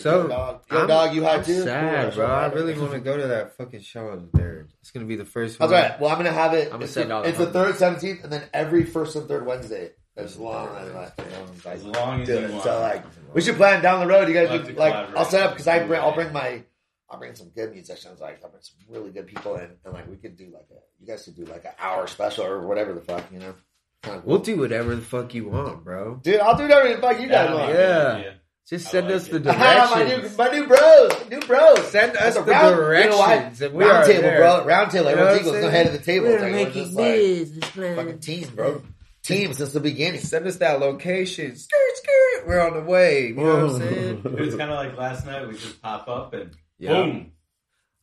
[0.00, 1.62] So, Yo, dog, Yo, dog you high I'm too?
[1.64, 2.26] Sad, bro.
[2.26, 4.68] I really want to go to that fucking show there.
[4.80, 5.80] It's gonna be the first That's one.
[5.82, 6.00] right.
[6.00, 6.72] Well, I'm gonna have it.
[6.72, 9.44] I'ma it's send the, all it's the third, seventeenth, and then every first and third
[9.44, 9.90] Wednesday.
[10.16, 12.50] As long as I As long as do you it.
[12.50, 12.64] want.
[12.64, 14.26] So like, we should plan down the road.
[14.28, 14.92] You guys, We'll do, like.
[15.16, 16.62] I'll set up because I bring, I'll bring my,
[17.08, 18.20] I'll bring some good musicians.
[18.20, 20.78] Like, I'll bring some really good people in, and like, we could do like a,
[21.00, 23.54] you guys could do like an hour special or whatever the fuck, you know.
[24.02, 24.30] Kinda cool.
[24.30, 26.16] We'll do whatever the fuck you want, bro.
[26.22, 27.72] Dude, I'll do whatever the fuck you guys Yeah, want.
[27.74, 28.32] Yeah.
[28.68, 29.42] Just send like us it.
[29.44, 30.38] the Ah, my new, directions.
[30.38, 31.86] my new bros, new bros.
[31.90, 33.38] Send us the round- directions, You know what?
[33.62, 34.38] and we round are table, there.
[34.38, 34.64] bro.
[34.66, 35.10] Round table.
[35.10, 35.62] You know Everyone's what I'm equal.
[35.62, 36.26] No head of the table.
[36.26, 37.96] We're like, making just like business plans.
[37.96, 38.82] fucking team, bro.
[39.22, 40.20] Team since the beginning.
[40.20, 41.56] Send us that location.
[41.56, 42.46] Skirt, skirt.
[42.46, 43.28] We're on the way.
[43.28, 44.22] You know what I'm saying?
[44.24, 45.46] It was kind of like last night.
[45.48, 46.92] We just pop up and Yeah.
[46.92, 47.32] boom.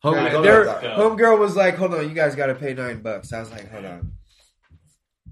[0.02, 3.32] Home, Right, there- homegirl was like, "Hold on, you guys got to pay nine bucks."
[3.32, 4.12] I was like, "Hold on."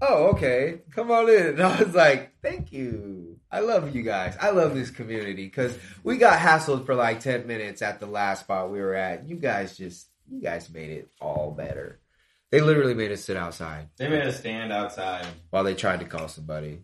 [0.01, 0.81] Oh, okay.
[0.93, 1.47] Come on in.
[1.49, 3.34] And I was like, "Thank you.
[3.51, 4.37] I love you guys.
[4.41, 8.41] I love this community because we got hassled for like ten minutes at the last
[8.41, 9.29] spot we were at.
[9.29, 12.01] You guys just, you guys made it all better.
[12.51, 15.27] They literally made us sit outside They made us stand outside.
[15.51, 16.81] while they tried to call somebody.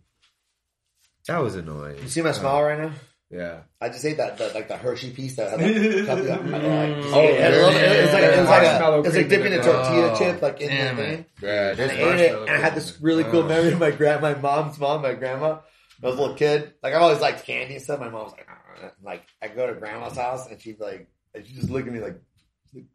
[1.28, 1.98] That was annoying.
[2.02, 2.92] You see my smile uh, right now?
[3.30, 3.58] Yeah.
[3.80, 6.70] I just ate that, that like the Hershey piece that had like, cup of- oh,
[6.70, 7.40] I like, just Oh, ate it.
[7.40, 10.12] And a it was like it was like a, it was like dipping a tortilla
[10.12, 11.26] Oh, chip like in damn the thing.
[11.40, 13.48] Yeah, And I ate it, and I had this really cool Oh.
[13.48, 15.58] memory of my grand, my mom's mom, my grandma.
[16.02, 16.72] I was a little kid.
[16.82, 18.00] Like I've always liked candy and stuff.
[18.00, 21.46] My mom was like, "Ah." like I go to grandma's house and she'd like, and
[21.46, 22.20] she just look at me like,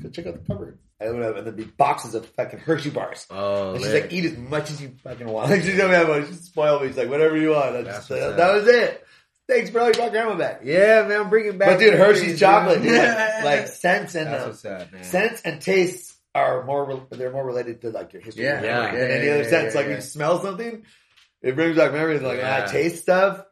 [0.01, 0.79] go check out the cupboard.
[0.99, 3.27] I it up and there'd be boxes of fucking Hershey bars.
[3.29, 4.01] Oh, And she's man.
[4.03, 5.49] like, eat as much as you fucking want.
[5.51, 6.27] Like, she me how much.
[6.27, 6.87] She spoiled me.
[6.87, 7.85] She's like, whatever you want.
[7.85, 9.05] Just, that, that was it.
[9.47, 9.87] Thanks, bro.
[9.87, 10.61] You brought grandma back.
[10.63, 11.67] yeah, man, I'm bringing back.
[11.71, 15.03] But dude, Hershey's chocolate, dude, like, like scents and That's uh, man.
[15.03, 16.85] scents and tastes are more.
[16.85, 18.45] re- They're more related to like your history.
[18.45, 18.63] Yeah.
[18.63, 18.85] Yeah.
[18.87, 19.95] And Yeah, any yeah, other yeah, sense, yeah, like yeah.
[19.97, 20.83] you smell something,
[21.41, 22.21] it brings back memories.
[22.21, 23.45] Like when I taste stuff,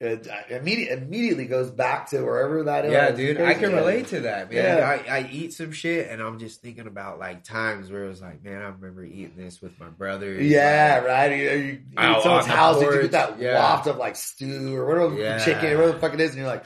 [0.00, 2.92] it immediately immediately goes back to wherever that is.
[2.92, 4.78] Yeah, dude, I can relate to that, man.
[4.78, 4.98] Yeah.
[5.08, 8.20] I, I eat some shit and I'm just thinking about like times where it was
[8.20, 10.34] like, man, I remember eating this with my brother.
[10.34, 11.38] Yeah, right.
[11.38, 13.58] You, you, Out eat someone's house, and you get that yeah.
[13.58, 15.44] waft of like stew or whatever Yeah.
[15.44, 16.64] chicken or whatever the fuck it is, and you're like,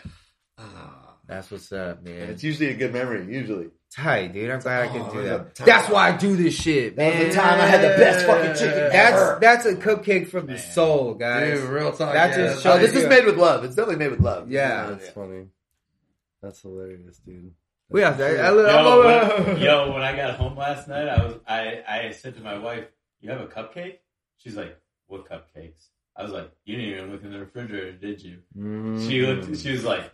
[0.58, 1.07] ah.
[1.28, 2.30] That's what's up, And man.
[2.30, 3.26] it's usually a good memory.
[3.32, 4.50] Usually, Tight, dude.
[4.50, 5.54] I'm glad I Oh, can do it was a that.
[5.56, 7.26] That's why I do this shit, that man.
[7.26, 9.38] was the time I had the best fucking chicken That's ever.
[9.40, 11.58] that's a cupcake from the soul, guys.
[11.60, 12.12] Dude, real talk.
[12.12, 13.64] That yeah, just that's shows Oh, this is made with love.
[13.64, 14.50] It's definitely made with love.
[14.50, 14.90] Yeah.
[14.90, 15.46] That's funny.
[16.42, 17.52] That's hilarious, dude.
[17.90, 18.38] We have That's to.
[18.52, 18.66] true.
[18.66, 22.34] I, Yo, when, yo, when I got home last night, I was I, I said
[22.36, 22.84] to my wife,
[23.22, 23.96] "You have a cupcake?"
[24.36, 28.22] She's like, "What cupcakes?" I was like, "You didn't even look in the refrigerator, did
[28.22, 29.08] you?" Mm.
[29.08, 29.56] She looked.
[29.58, 30.12] She was like,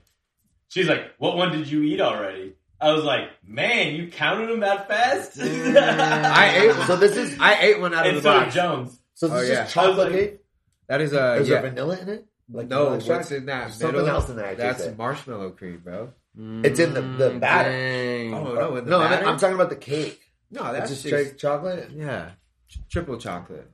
[0.74, 4.60] "She's like, what one did you eat already?" I was like, "Man, you counted them
[4.60, 6.86] that fast?" I ate.
[6.86, 8.54] So this is I ate one out of and the so did box.
[8.54, 9.00] Jones.
[9.14, 9.54] so this Oh, is yeah.
[9.62, 10.40] just chocolate I like- cake.
[10.88, 11.60] That is a Is yeah.
[11.62, 12.26] there vanilla in it?
[12.52, 13.18] Like no, vanilla extract?
[13.20, 13.60] what's in that?
[13.68, 14.08] There's something middle?
[14.14, 14.98] else in there, That's taste it.
[14.98, 16.12] marshmallow cream, bro.
[16.36, 17.70] It's in the- the mm, batter.
[17.70, 18.34] Dang.
[18.34, 19.26] Oh, oh, no, in the no, I mean, batter?
[19.28, 20.20] I'm talking about the cake.
[20.50, 21.90] No, that's just just straight chocolate.
[21.94, 22.32] yeah,
[22.90, 23.70] triple chocolate.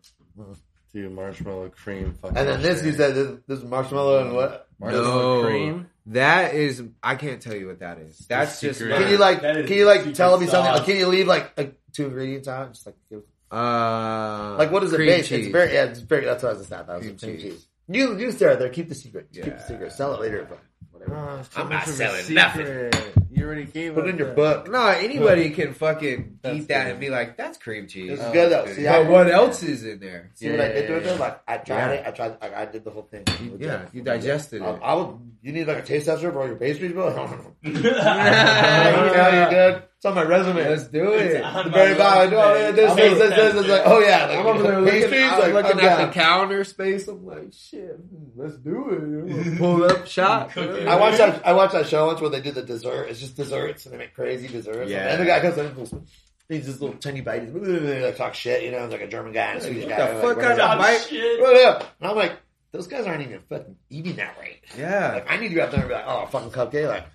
[0.93, 2.15] Dude, marshmallow cream.
[2.23, 4.69] Fucking And then this, you said this, this is marshmallow and what?
[4.79, 5.49] marshmallow No.
[5.49, 5.90] cream.
[6.07, 8.19] That is, I can't tell you what that is.
[8.29, 8.95] That's just secret.
[8.97, 9.43] my- Can you like?
[9.43, 10.65] That is Can you like secret tell me something?
[10.73, 10.79] sauce.
[10.79, 12.73] Like, can you leave like, like two ingredients out?
[12.73, 13.23] Just like, give,
[13.53, 15.29] uh, like what is it cream based?
[15.29, 15.47] cheese.
[15.47, 15.73] It's very.
[15.75, 16.25] Yeah, it's very.
[16.25, 16.87] That's what I was just at.
[16.87, 17.43] That was Cream cream, cheese.
[17.53, 17.67] cheese.
[17.89, 18.69] You you stay right there.
[18.71, 19.29] Keep the secret.
[19.33, 19.93] Keep the secret.
[19.93, 20.47] Sell it later.
[20.49, 20.59] But
[20.93, 21.17] whatever.
[21.17, 22.91] Oh, I'm not much of selling nothing.
[23.33, 24.37] You already gave Put up it in your that.
[24.37, 24.71] book.
[24.71, 26.91] No, anybody can fucking That's eat that good.
[26.93, 28.73] and be like, "That's cream cheese." This is Oh, good though.
[28.73, 30.31] See, I, But what else is in there?
[30.35, 31.13] See what I did to it Yeah.
[31.15, 31.21] though?
[31.21, 31.91] Like I tried Yeah.
[31.93, 32.07] it.
[32.07, 32.37] I tried.
[32.43, 33.25] I, I did the whole thing.
[33.59, 34.81] Yeah, you digested I, it.
[34.83, 37.09] I would you need like a taste tester for all your pastries, bro?
[37.09, 37.83] It's know, you
[39.51, 39.83] good.
[39.97, 40.67] It's on my resume.
[40.69, 41.43] Let's do it.
[41.45, 44.39] on The very bottom, oh, yeah, this, this, this, this, this, like, oh yeah, like,
[44.39, 46.07] I'm over there looking, pastries, I'm like, looking I'm at down.
[46.09, 47.07] the counter space.
[47.09, 47.97] I'm like, shit,
[48.35, 49.59] let's do it.
[49.59, 50.53] Pull up shot.
[50.53, 50.89] Cooking.
[50.89, 51.47] I watched that.
[51.47, 53.09] I watched that show once where they do the dessert.
[53.11, 54.91] It's just desserts and they make crazy desserts.
[54.91, 55.09] Yeah.
[55.13, 56.09] And the guy comes in, and
[56.49, 57.43] he's this little tiny bite.
[57.45, 59.91] He's like talk shit, you know, he's like a German guy, and a Swedish What
[59.97, 60.07] guy.
[60.09, 60.41] the like, fuck whatever.
[60.41, 61.07] kind of Stop bite?
[61.09, 61.67] shit.
[61.67, 61.97] Up?
[62.01, 62.33] And I'm like,
[62.73, 64.59] those guys aren't even fucking eating that right.
[64.79, 65.15] Yeah.
[65.15, 67.07] Like, I need to go out there and be like, oh, fucking cupcake, like,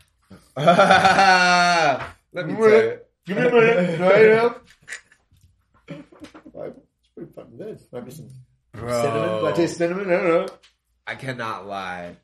[2.33, 2.99] Let me tell you.
[3.25, 4.55] give me a minute, you know?
[6.53, 7.79] Like, it's pretty fucking good.
[7.91, 8.29] Might be some
[8.73, 9.39] cinnamon.
[9.41, 10.07] Do I taste cinnamon?
[10.07, 10.47] I don't know.
[11.07, 12.15] I cannot lie.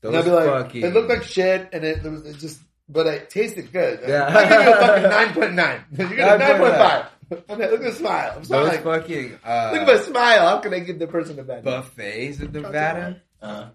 [0.00, 0.82] Those And I'd be like, fucking.
[0.84, 4.00] it looked like shit, and it, it was it just, but it tasted good.
[4.06, 4.26] Yeah.
[4.28, 5.84] I give you a fucking nine point nine.
[5.96, 6.78] You get a nine point 9.9.
[6.78, 7.04] five.
[7.32, 8.34] Okay, look at the smile.
[8.36, 8.64] I'm sorry.
[8.64, 10.48] those Like, fucking uh, look at my smile.
[10.48, 11.64] How can I give the person a bad?
[11.64, 13.20] buffets in Nevada.
[13.42, 13.68] Uh,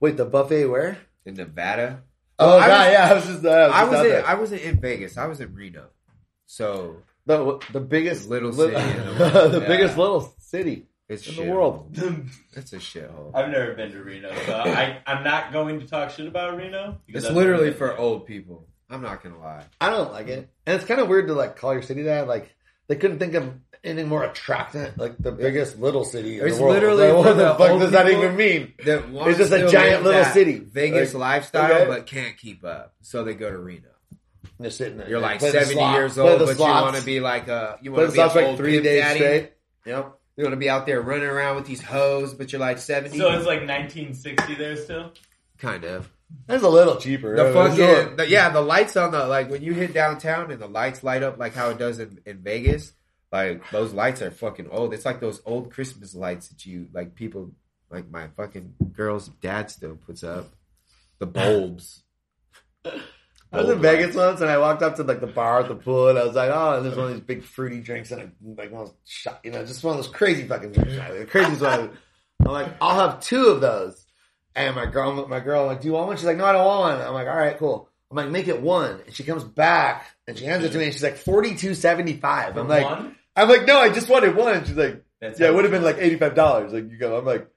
[0.00, 0.98] Wait, the buffet where?
[1.24, 2.02] In Nevada.
[2.38, 4.24] Oh, I God, was- yeah, I was just, uh, I was, I was in.
[4.24, 5.16] I wasn't in Vegas.
[5.16, 5.86] I was in Reno.
[6.46, 9.52] So the the biggest Little li- city in the world.
[9.52, 9.66] the Yeah.
[9.66, 11.96] biggest little city it's in shit the world.
[12.52, 13.32] It's a shithole.
[13.34, 16.98] I've never been to Reno, so I, I'm not going to talk shit about Reno.
[17.08, 17.98] It's I've literally been for there.
[17.98, 18.66] old people.
[18.90, 19.64] I'm not gonna lie.
[19.80, 22.28] I don't like it, and it's kind of weird to like call your city that.
[22.28, 22.54] Like
[22.88, 23.52] they couldn't think of
[23.84, 26.74] anything more attractive, like the biggest little city in It's the world.
[26.74, 28.74] literally Like, what the the fuck does that even mean?
[28.84, 30.58] That It's just a giant little city.
[30.58, 31.86] Vegas Like, lifestyle, okay.
[31.88, 32.94] but can't keep up.
[33.02, 33.88] So they go to Reno.
[34.58, 35.08] They're sitting there.
[35.08, 36.58] You're like Play 70 slot- years old, but slots.
[36.60, 38.72] you want to be like a you want to be slots an like old three
[38.74, 39.18] pimp days daddy.
[39.18, 39.52] straight.
[39.84, 40.18] Yep.
[40.36, 43.16] You want to be out there running around with these hoes, but you're like 70.
[43.18, 45.12] So it's like 1960 there still.
[45.58, 46.08] kind of.
[46.46, 47.36] That's a little cheaper.
[47.36, 48.16] The uh, fucking sure.
[48.16, 51.22] the- yeah, the lights on the like when you hit downtown and the lights light
[51.22, 52.92] up like how it does in, in Vegas.
[53.32, 54.94] Like those lights are fucking old.
[54.94, 57.50] It's like those old Christmas lights that you like people
[57.90, 60.52] like my fucking girl's dad still puts up.
[61.18, 62.02] The bulbs.
[63.52, 65.76] I was in Vegas once and I walked up to like the bar at the
[65.76, 68.20] pool and I was like, oh, and there's one of these big fruity drinks and
[68.20, 68.28] I,
[68.60, 70.92] like one of those shot, you know, just one of those crazy fucking drinks.
[70.94, 71.96] The craziest one.
[72.44, 74.05] I'm like, I'll have two of those.
[74.56, 76.16] And my girl, my girl, I'm like, do you want one?
[76.16, 77.06] She's like, no, I don't want one.
[77.06, 77.88] I'm like, all right, cool.
[78.10, 79.00] I'm like, make it one.
[79.04, 81.74] And she comes back and she hands it to me and she's like, forty two
[81.74, 82.56] seventy five.
[82.56, 83.14] I'm like, one.
[83.36, 84.64] I'm like, no, I just wanted one.
[84.64, 86.72] She's like, That's yeah, it would have been like eighty five dollars.
[86.72, 87.48] Like you go, I'm like,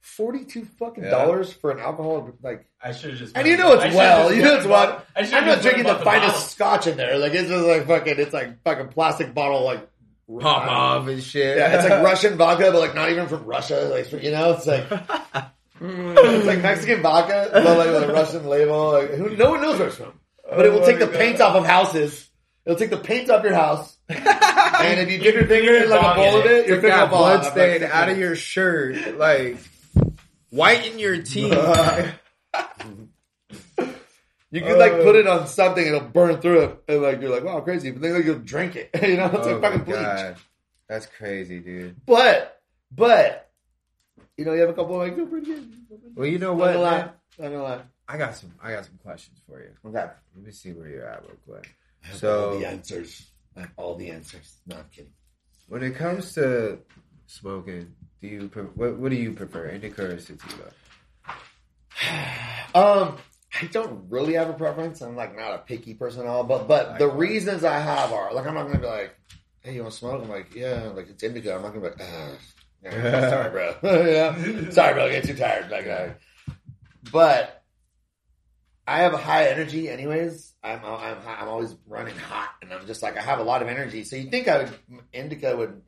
[0.00, 1.10] forty two fucking Yeah.
[1.10, 2.66] dollars for an alcohol like.
[2.82, 3.36] I should have just.
[3.36, 5.04] And you know it's well, you know it's well.
[5.14, 7.16] I'm not just drinking and the finest scotch in there.
[7.18, 9.86] Like it's just like fucking, it's like fucking plastic bottle, like
[10.40, 11.58] Pop off and shit.
[11.58, 13.90] Yeah, it's like Russian vodka, but like not even from Russia.
[13.92, 14.86] Like you know, it's like
[15.80, 18.92] it's like Mexican vodka, but like with a Russian label.
[18.92, 20.12] Like who, no one knows where it's from,
[20.48, 22.28] but it will Oh take the paint off of houses.
[22.66, 26.00] It'll take the paint off your house, and if you dip your finger in like
[26.00, 26.66] a bowl of it.
[26.68, 29.16] your finger will fall blood stain out of your shirt.
[29.18, 29.58] Like
[30.50, 31.52] whiten your teeth.
[34.52, 35.04] You could like Oh.
[35.04, 35.38] put it uh.
[35.38, 37.92] on something, it'll burn through it, and like you're like, wow, crazy.
[37.92, 38.90] But then like, you'll drink it.
[39.02, 39.96] you know, it's oh like fucking bleach.
[39.96, 40.36] god.
[40.88, 42.04] That's crazy, dude.
[42.04, 42.60] But,
[42.90, 43.49] but,
[44.36, 45.72] you know, you have a couple of like, pretty good.
[46.14, 46.72] Well, you know what?
[46.72, 46.90] gonna lie.
[46.90, 47.10] man?
[47.38, 47.82] Not gonna lie.
[48.08, 48.52] I got some.
[48.62, 49.70] I got some questions for you.
[49.84, 50.10] Okay.
[50.34, 51.74] Let me see where you're at real quick.
[52.12, 53.30] So the answers.
[53.76, 54.60] All the answers.
[54.66, 55.12] No, I'm kidding.
[55.68, 56.78] when it comes to
[57.26, 60.72] smoking, do you pre- what, what do you prefer, indica or sativa?
[62.72, 63.16] Um,
[63.60, 65.00] I don't really have a preference.
[65.00, 68.32] I'm like not a picky person at all, but but the reasons I have are
[68.32, 69.16] like I'm not gonna be like,
[69.60, 70.22] hey, you want to smoke?
[70.22, 71.54] I'm like, yeah, like it's indica.
[71.54, 72.36] I'm not gonna be like, ah, yeah,
[72.84, 73.74] sorry, bro.
[73.82, 75.06] yeah, sorry, bro.
[75.06, 75.70] I get too tired.
[75.70, 76.08] Like, uh,
[77.12, 77.62] but
[78.86, 80.52] I have a high energy, anyways.
[80.62, 83.68] I'm I'm I'm always running hot, and I'm just like I have a lot of
[83.68, 84.04] energy.
[84.04, 84.70] So you think I would
[85.12, 85.80] indica would,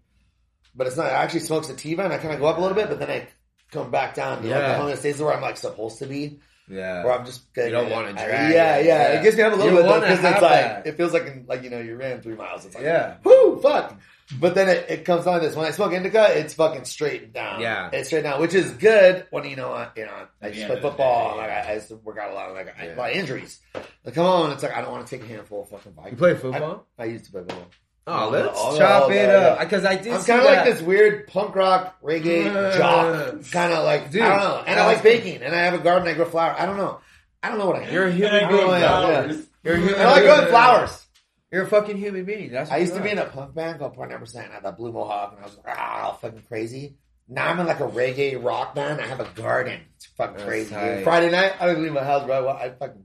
[0.74, 1.06] but it's not.
[1.06, 3.10] I actually smoke sativa, and I kind of go up a little bit, but then
[3.10, 3.28] I
[3.70, 4.78] come back down to like Yeah.
[4.78, 6.40] the homeostasis where I'm like supposed to be.
[6.68, 7.04] Yeah.
[7.04, 9.18] Where I'm just You don't wanna I- drag Yeah, yeah, Yeah.
[9.20, 10.86] It gets me up a little You bit because it's like that.
[10.86, 12.64] it feels like like you know you ran three miles.
[12.64, 13.16] It's like Yeah.
[13.24, 13.98] whoo, fuck.
[14.40, 15.56] But then it, it comes down to this.
[15.56, 17.60] When I smoke indica, it's fucking straight down.
[17.60, 17.90] Yeah.
[17.92, 20.66] it's straight down, which is good when you know I, you know I just end
[20.68, 21.32] play of the football.
[21.32, 21.50] day, like.
[21.50, 22.52] I, I used to work out a lot.
[22.54, 22.94] Like I, Yeah.
[22.94, 23.60] a lot of injuries.
[24.04, 25.92] Like come on, it's like I don't want to take a handful of fucking.
[25.92, 26.10] Bikes.
[26.12, 26.86] You play football?
[26.98, 27.66] I, I used to play football.
[28.06, 30.12] oh, let's chop it up because I did.
[30.12, 34.22] I'm kind of like this weird punk rock reggae Uh, jock, kind of like dude,
[34.22, 34.64] I don't know.
[34.66, 36.08] And I like baking, and I have a garden.
[36.08, 36.56] I grow flowers.
[36.58, 37.00] I don't know.
[37.42, 37.92] I don't know what I am.
[37.92, 38.66] You're a human being.
[38.66, 39.46] flowers.
[39.62, 39.94] You're a human.
[40.00, 41.06] I like growing flowers.
[41.52, 42.50] You're a fucking human being.
[42.50, 44.50] That's I used to be in a punk band called Point Number Percent.
[44.50, 46.96] I had that blue mohawk, and I was like ah, all fucking crazy.
[47.28, 49.00] Now I'm in like a reggae rock band.
[49.00, 49.80] I have a garden.
[49.96, 50.74] It's fucking That's crazy.
[50.74, 50.94] tight.
[50.96, 51.04] Dude.
[51.04, 52.48] Friday night, I don't leave my house, bro.
[52.48, 53.04] I fucking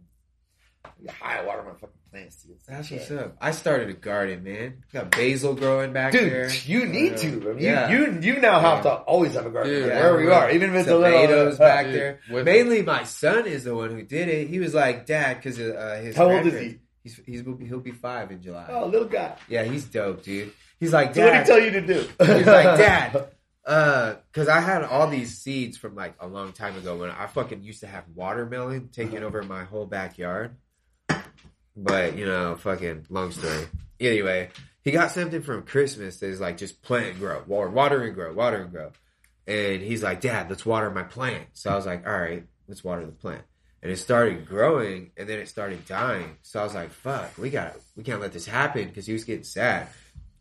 [0.85, 2.55] I high water my fucking plants, dude.
[2.67, 2.99] That's Shit.
[2.99, 3.35] what's up.
[3.41, 4.83] I started a garden, man.
[4.93, 6.49] Got basil growing back Dude, there.
[6.65, 7.39] you need to.
[7.41, 7.57] Bro.
[7.57, 7.89] You, yeah.
[7.91, 8.91] you you now have Yeah.
[8.91, 10.35] to always have a garden Dude, wherever you yeah.
[10.45, 12.19] are, even if it's a little tomatoes back Dude, there.
[12.31, 14.47] with- Mainly, my son is the one who did it.
[14.47, 16.86] He was like, "Dad," because uh, his How old is grandparents- he?
[17.07, 18.67] He's he's he'll be five in July.
[18.69, 19.37] Oh, little guy.
[19.47, 20.51] Yeah, he's dope, dude.
[20.77, 21.99] He's like, So what did he tell you to do?
[22.19, 23.27] He's like, Dad.
[23.65, 27.27] Uh, cause I had all these seeds from like a long time ago when I
[27.27, 30.55] fucking used to have watermelon taking over my whole backyard.
[31.75, 33.67] But you know, fucking long story.
[33.99, 34.49] Anyway,
[34.83, 38.15] he got something from Christmas that is like just plant and grow, water, water and
[38.15, 38.91] grow, water and grow.
[39.47, 41.45] And he's like, Dad, let's water my plant.
[41.53, 43.43] So I was like, all right, let's water the plant.
[43.81, 46.37] And it started growing and then it started dying.
[46.41, 49.23] So I was like, fuck, we got we can't let this happen because he was
[49.23, 49.87] getting sad.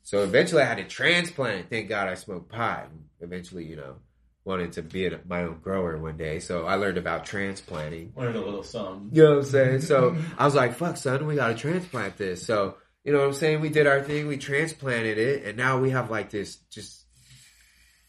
[0.02, 1.68] So eventually I had to transplant.
[1.68, 2.88] Thank God I smoked pot.
[2.90, 3.96] And eventually, you know,
[4.44, 6.38] wanted to be a, my own grower one day.
[6.38, 8.12] So I learned about transplanting.
[8.16, 9.10] Learned a little something.
[9.12, 9.80] You know what I'm saying?
[9.80, 12.46] So I was like, fuck, son, we got to transplant this.
[12.46, 13.60] So, you know what I'm saying?
[13.60, 14.28] We did our thing.
[14.28, 15.44] We transplanted it.
[15.44, 17.04] And now we have like this just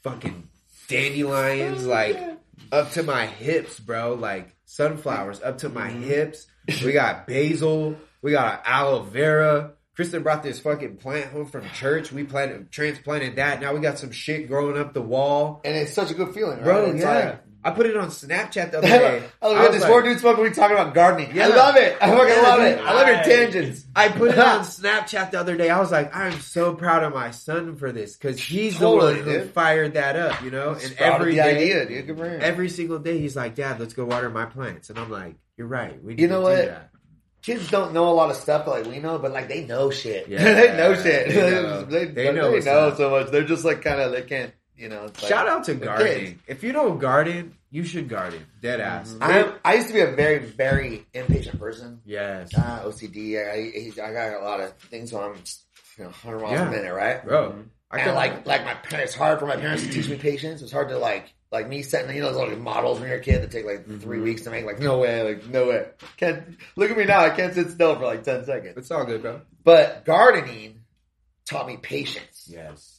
[0.04, 0.48] fucking
[0.88, 2.37] dandelions, like
[2.72, 4.14] up to my hips, bro.
[4.14, 6.04] Like sunflowers up to my mm-hmm.
[6.04, 6.48] hips.
[6.84, 7.98] We got basil.
[8.22, 9.74] We got aloe vera.
[9.96, 12.12] Kristen brought this fucking plant home from church.
[12.12, 13.62] We planted, transplanted that.
[13.62, 15.60] Now we got some shit growing up the wall.
[15.66, 16.64] and it's such a good feeling, right?
[16.64, 17.16] Bro, it's yeah.
[17.16, 19.24] like I put it on Snapchat the other day.
[19.42, 20.44] Oh, I with was this like- four dudes smoking.
[20.44, 21.36] We talking about gardening.
[21.36, 21.46] Yeah.
[21.46, 21.98] I love it.
[22.00, 22.80] I fucking love it.
[22.80, 23.84] I love your tangents.
[23.96, 25.70] I put it on Snapchat the other day.
[25.70, 29.20] I was like, I'm so proud of my son for this because he's Totally, the
[29.20, 29.54] one who dude.
[29.54, 30.78] fired that up, you know.
[30.82, 32.08] And every the day, idea, dude.
[32.08, 32.40] Good for him.
[32.42, 35.68] every single day, he's like, Dad, let's go water my plants, and I'm like, You're
[35.68, 36.02] right.
[36.04, 36.66] We need You know what?
[36.66, 36.92] that.
[37.42, 40.28] Kids don't know a lot of stuff like we know, but like they know shit.
[40.28, 41.30] Yeah, they know shit.
[41.30, 41.84] they know.
[41.86, 42.98] they, They they know know, what's up.
[42.98, 43.32] so much.
[43.32, 44.52] They're just like kind of they can't.
[44.78, 45.04] You know.
[45.06, 46.40] Like, Shout out to gardening.
[46.48, 48.46] If you don't garden, you should garden.
[48.62, 49.14] Dead ass.
[49.14, 49.24] Mm-hmm.
[49.66, 52.02] I, I used to be a very, very impatient person.
[52.06, 53.38] Yes, Uh, OCD.
[53.38, 55.36] I, I got a lot of things on,
[55.98, 56.68] you know, 100 miles Yeah.
[56.68, 57.26] a minute, right?
[57.26, 57.52] bro.
[57.52, 57.62] Mm-hmm.
[57.90, 60.62] I and like, like my parents, it's hard for my parents to teach me patience.
[60.62, 63.22] It's hard to like, like me setting, you know, those little models when you're a
[63.22, 64.00] kid that take like mm-hmm.
[64.00, 64.66] three weeks to make.
[64.66, 65.88] Like, no way, like, no way.
[66.18, 67.22] Can't look at me now.
[67.22, 68.74] I can't sit still for like 10 seconds.
[68.78, 69.42] It's all good, bro.
[69.64, 70.82] But gardening
[71.46, 72.48] taught me patience.
[72.52, 72.97] Yes.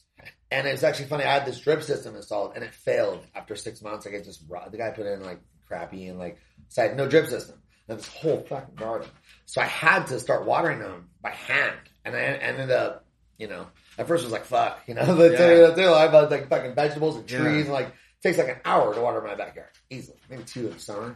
[0.51, 1.25] And it's actually funny.
[1.25, 4.07] I had this drip system installed, and it failed after six months.
[4.07, 6.39] Like it just rot- the guy put in like crappy and like
[6.69, 7.61] said no drip system.
[7.89, 9.09] And this whole fucking garden.
[9.47, 13.07] So I had to start watering them by hand, and I ended up,
[13.39, 13.67] you know,
[13.99, 15.87] at first it was like fuck, you know, but Yeah.
[15.91, 17.61] life about like fucking vegetables and trees, Yeah.
[17.61, 17.93] and like it
[18.23, 21.15] takes like an hour to water my backyard easily, maybe two in the summer,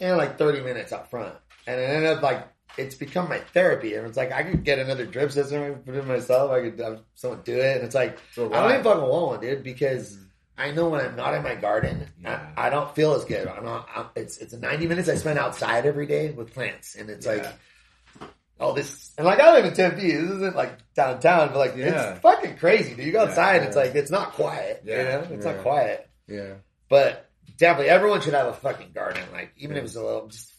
[0.00, 1.34] and like thirty minutes out front,
[1.66, 2.46] and it ended up like.
[2.76, 5.94] It's become my therapy, and it's like I could get another drip system, could put
[5.96, 6.50] it myself.
[6.52, 9.40] I could have someone do it, and it's like I don't even fucking want one,
[9.40, 10.24] dude, because mm.
[10.56, 12.50] I know when I'm not in my garden, Yeah.
[12.56, 13.48] I, I don't feel as good.
[13.48, 13.88] I'm not.
[13.94, 17.46] I'm, it's it's 90 minutes I spend outside every day with plants, and it's like,
[18.60, 20.00] oh, this and like I live in Tempe.
[20.02, 22.12] This isn't like downtown, but like Yeah.
[22.12, 23.06] it's fucking crazy, dude.
[23.06, 24.82] You go Yeah, outside, it's like it's not quiet.
[24.84, 25.52] Yeah, you know, it's yeah.
[25.52, 26.10] not quiet.
[26.26, 26.54] Yeah.
[26.88, 29.22] But definitely, everyone should have a fucking garden.
[29.32, 30.52] Like even if it's a little, just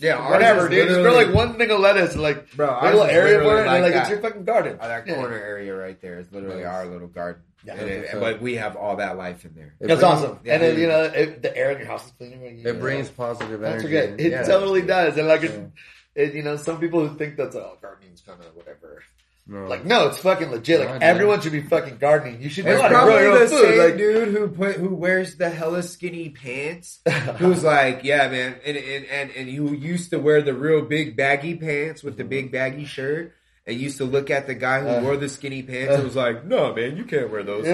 [0.00, 0.88] Yeah, whatever, dude.
[0.88, 3.92] Just grow like one thing of lettuce, like Bro, little area for it, and like
[3.92, 4.00] that.
[4.02, 4.78] it's your fucking garden.
[4.80, 5.14] That Yeah.
[5.14, 7.42] corner area right there is literally our little garden.
[7.64, 7.74] Yeah.
[7.74, 8.18] And it- Okay.
[8.18, 9.74] but we have all that life in there.
[9.80, 10.38] It That's brings- awesome.
[10.44, 12.36] yeah, and then, you know, if the air in your house is cleaner.
[12.46, 13.94] you know, It brings positive energy.
[13.94, 14.42] It Yeah.
[14.44, 15.18] totally does.
[15.18, 16.22] And like, it, Yeah.
[16.24, 19.02] it, you know, some people who think that's oh, gardening's kind of whatever.
[19.50, 19.66] No.
[19.66, 20.78] Like, no, it's fucking legit.
[20.78, 21.02] Like, Yeah, dude.
[21.02, 22.40] everyone should be fucking gardening.
[22.40, 23.68] You should know It's how to grow probably your the own food.
[23.68, 27.00] same Like, dude who put who wears the hella skinny pants.
[27.38, 31.16] Who's like, yeah, man, and and and and who used to wear the real big
[31.16, 33.32] baggy pants with the big baggy shirt,
[33.66, 35.00] and used to look at the guy who Uh.
[35.02, 37.64] wore the skinny pants and was like, no, man, you can't wear those.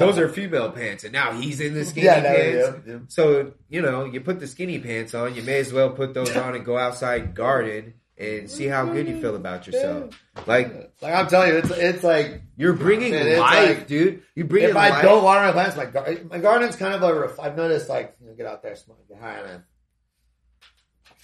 [0.00, 2.78] Those are female pants, and now he's in the skinny yeah, pants.
[2.86, 2.98] yeah, yeah.
[3.06, 5.36] So you know, you put the skinny pants on.
[5.36, 8.86] You may as well put those on and go outside and garden and see how
[8.86, 10.20] good you feel about yourself.
[10.46, 14.22] Like Like I'm telling you, it's it's like you're bringing Man, life, like- dude.
[14.34, 14.70] You bring life.
[14.70, 15.02] if I life.
[15.02, 17.20] don't water my plants, my gar- my garden's kind of a.
[17.20, 19.60] Ref- I've noticed like you know, get out there, smoke, get high on it.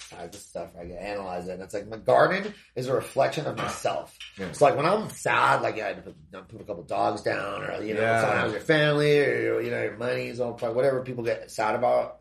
[0.09, 1.53] Size of stuff, I get analyze it.
[1.53, 4.17] And it's like my garden is a reflection of myself.
[4.37, 4.47] Yeah.
[4.47, 7.21] It's like when I'm sad, like yeah, I had to put, put a couple dogs
[7.21, 8.21] down, or you know, Yeah.
[8.21, 12.19] sometimes your family, or you know, your money's all like whatever people get sad about.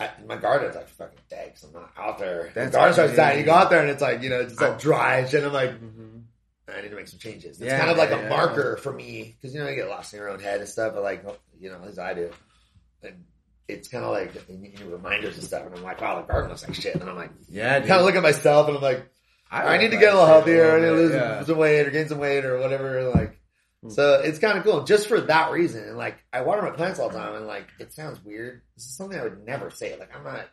[0.00, 2.44] I, my garden's like fucking dead 'cause I'm not out there.
[2.54, 3.38] The That's garden starts dying.
[3.40, 5.44] You go out there and it's like you know, it's just all dry and shit.
[5.44, 6.22] I'm like, Mhm.
[6.68, 7.60] I need to make some changes.
[7.60, 8.28] It's Yeah, kind of like a yeah.
[8.28, 10.94] marker for me because you know you get lost in your own head and stuff,
[10.94, 11.24] but like
[11.58, 12.30] you know as I do,
[13.02, 13.24] and
[13.68, 15.66] it's kind of like you need reminders and stuff.
[15.66, 16.94] And I'm like, wow, the garden looks like shit.
[16.96, 17.88] And I'm like, Yeah, dude.
[17.88, 19.06] kind of look at myself and I'm like,
[19.50, 20.76] I, need to get a little healthier.
[20.76, 21.42] I need to lose yeah.
[21.44, 23.02] some weight or gain some weight or whatever.
[23.10, 23.39] Like,
[23.82, 23.90] Hmm.
[23.90, 25.84] so it's kind of cool just for that reason.
[25.84, 28.60] And like, I water my plants all the time, and like, it sounds weird.
[28.76, 29.98] This is something I would never say.
[29.98, 30.46] Like, I'm not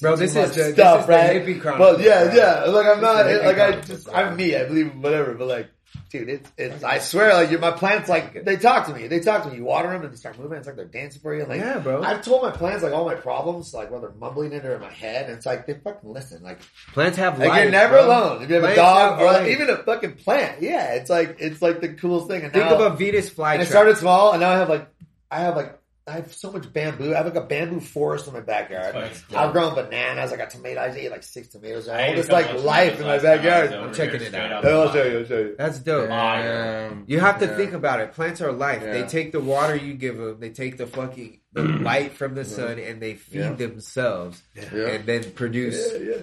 [0.00, 1.30] Bro, this is the- this stuff, is right?
[1.46, 2.34] hippie chronicle, But yeah, bro.
[2.34, 2.64] yeah.
[2.64, 4.08] Like I'm not This like I just.
[4.12, 4.56] I'm me.
[4.56, 5.34] I believe in whatever.
[5.34, 5.70] But like,
[6.10, 6.84] dude, it's it's.
[6.84, 9.06] I swear, like you're, my plants, like they talk to me.
[9.06, 9.56] They talk to me.
[9.56, 10.58] You water them and they start moving.
[10.58, 11.44] It's like they're dancing for you.
[11.44, 12.02] Like Yeah, bro.
[12.02, 14.92] I've told my plants like all my problems, like whether mumbling it or in my
[14.92, 15.26] head.
[15.26, 16.42] And it's like they fucking listen.
[16.42, 16.60] Like
[16.92, 17.62] Plants have like life.
[17.62, 18.06] you're never bro.
[18.06, 18.42] alone.
[18.42, 21.36] If you have Plants a dog or like, even a fucking plant, yeah, it's like
[21.38, 22.42] it's like the coolest thing.
[22.42, 23.54] And Think now, of a Venus flytrap.
[23.54, 24.88] and it started small, and now I have like
[25.30, 27.12] I have like I have so much bamboo.
[27.14, 28.94] I have like a bamboo forest in my backyard.
[28.94, 29.74] That's fucking I've dope.
[29.74, 30.32] grown bananas.
[30.32, 30.96] I got tomatoes.
[30.96, 31.88] I eat like six tomatoes.
[31.88, 33.72] I All ate a this couple like life in my last time I backyard.
[33.72, 34.64] I'm checking it out.
[34.64, 35.18] I'll show you.
[35.20, 35.54] I'll show you.
[35.56, 36.08] That's dope.
[36.08, 36.92] Damn.
[36.92, 37.56] Um, you have to Yeah.
[37.56, 38.12] think about it.
[38.12, 38.82] Plants are life.
[38.82, 40.40] They take the water you give them.
[40.40, 43.52] They take the fucking the light from the sun, and they feed Yeah.
[43.54, 44.86] themselves, Yeah.
[44.88, 46.16] and then produce Yeah, yeah.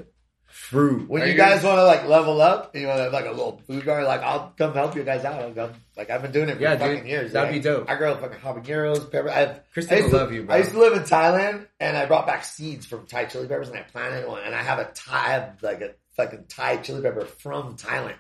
[0.70, 1.10] Fruit.
[1.10, 3.04] When Are you you guys guys- want to like level up, and you want to
[3.06, 5.42] have like a little food garden, like I'll come help you guys out.
[5.42, 5.74] I'll come.
[5.96, 6.82] Like I've been doing it for Yeah, dude.
[6.98, 7.32] fucking years.
[7.34, 7.90] That'd like, be dope.
[7.90, 9.30] I grow fucking habaneros, pepper.
[9.30, 10.56] I've, Kristen I used to, love you, bro.
[10.56, 13.70] I used to live in Thailand, and I brought back seeds from Thai chili peppers,
[13.70, 14.42] and I planted one.
[14.44, 18.16] And I have a Thai, I have like a fucking Thai chili pepper from Thailand.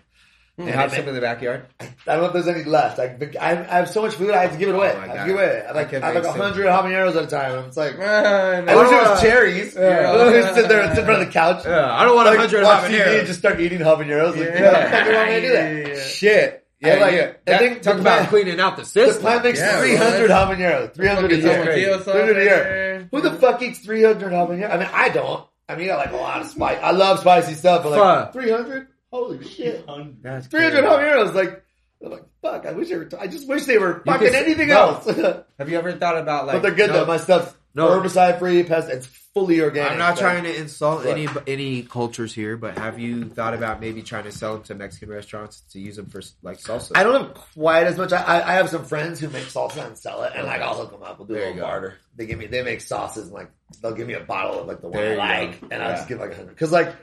[0.58, 0.64] Mm.
[0.64, 1.66] You And have I- some in the backyard.
[1.80, 3.00] I don't know if there's any left.
[3.00, 4.94] I, I, I have so much food, I have to give it oh away.
[4.96, 5.62] Oh I have to give it away.
[5.66, 7.66] I, I like, I have like a hundred habaneros at a time.
[7.66, 9.76] It's like, Man, I wish it was cherries.
[9.76, 10.12] yeah.
[10.14, 11.64] I just sit there and sit in front of the couch.
[11.66, 13.28] Yeah, I don't want a hundred TV and habaneros.
[13.28, 14.32] just start eating habaneros.
[14.32, 14.62] Like, Yeah.
[14.62, 14.88] yeah.
[14.88, 15.88] How do you want me to do that?
[15.98, 16.04] Yeah.
[16.04, 16.64] Shit.
[16.84, 17.22] I Yeah, like yeah.
[17.22, 20.94] I That- think talk about cleaning out the The plant makes Yeah, 300 habaneros.
[20.96, 21.64] 300 a year.
[21.64, 23.08] 300 a right year.
[23.12, 24.72] Who the fuck eats 300 habaneros?
[24.74, 25.46] I mean, I don't.
[25.70, 26.80] I mean, I like a lot of spice.
[26.82, 28.88] I love spicy stuff, but like 300?
[29.12, 29.86] Holy shit.
[30.22, 30.88] That's 300 crazy.
[30.88, 31.34] habaneros.
[31.34, 31.64] Like,
[32.04, 34.36] I'm like, fuck, I wish they were, I just wish they were You fucking could-
[34.36, 35.02] anything no.
[35.04, 35.06] else.
[35.60, 36.56] Have you ever thought about like?
[36.58, 37.06] but they're good no, though.
[37.06, 37.88] My stuff's No.
[37.90, 39.94] herbicide free, pest, it's fully organic.
[39.94, 43.80] I'm not so- trying to insult any any cultures here, but have you thought about
[43.82, 46.92] maybe trying to sell them to Mexican restaurants to use them for like salsa?
[46.96, 48.14] I don't have quite as much.
[48.14, 50.76] I, I I have some friends who make salsa and sell it, and like I'll
[50.76, 51.18] hook them up.
[51.18, 51.72] We'll do There a you little go.
[51.72, 51.96] barter.
[52.16, 53.50] They give me, they make sauces, and like
[53.82, 55.68] they'll give me a bottle of like the one There I you like, go.
[55.72, 55.96] and I'll Yeah.
[55.98, 56.50] just give like a hundred.
[56.50, 56.94] Because like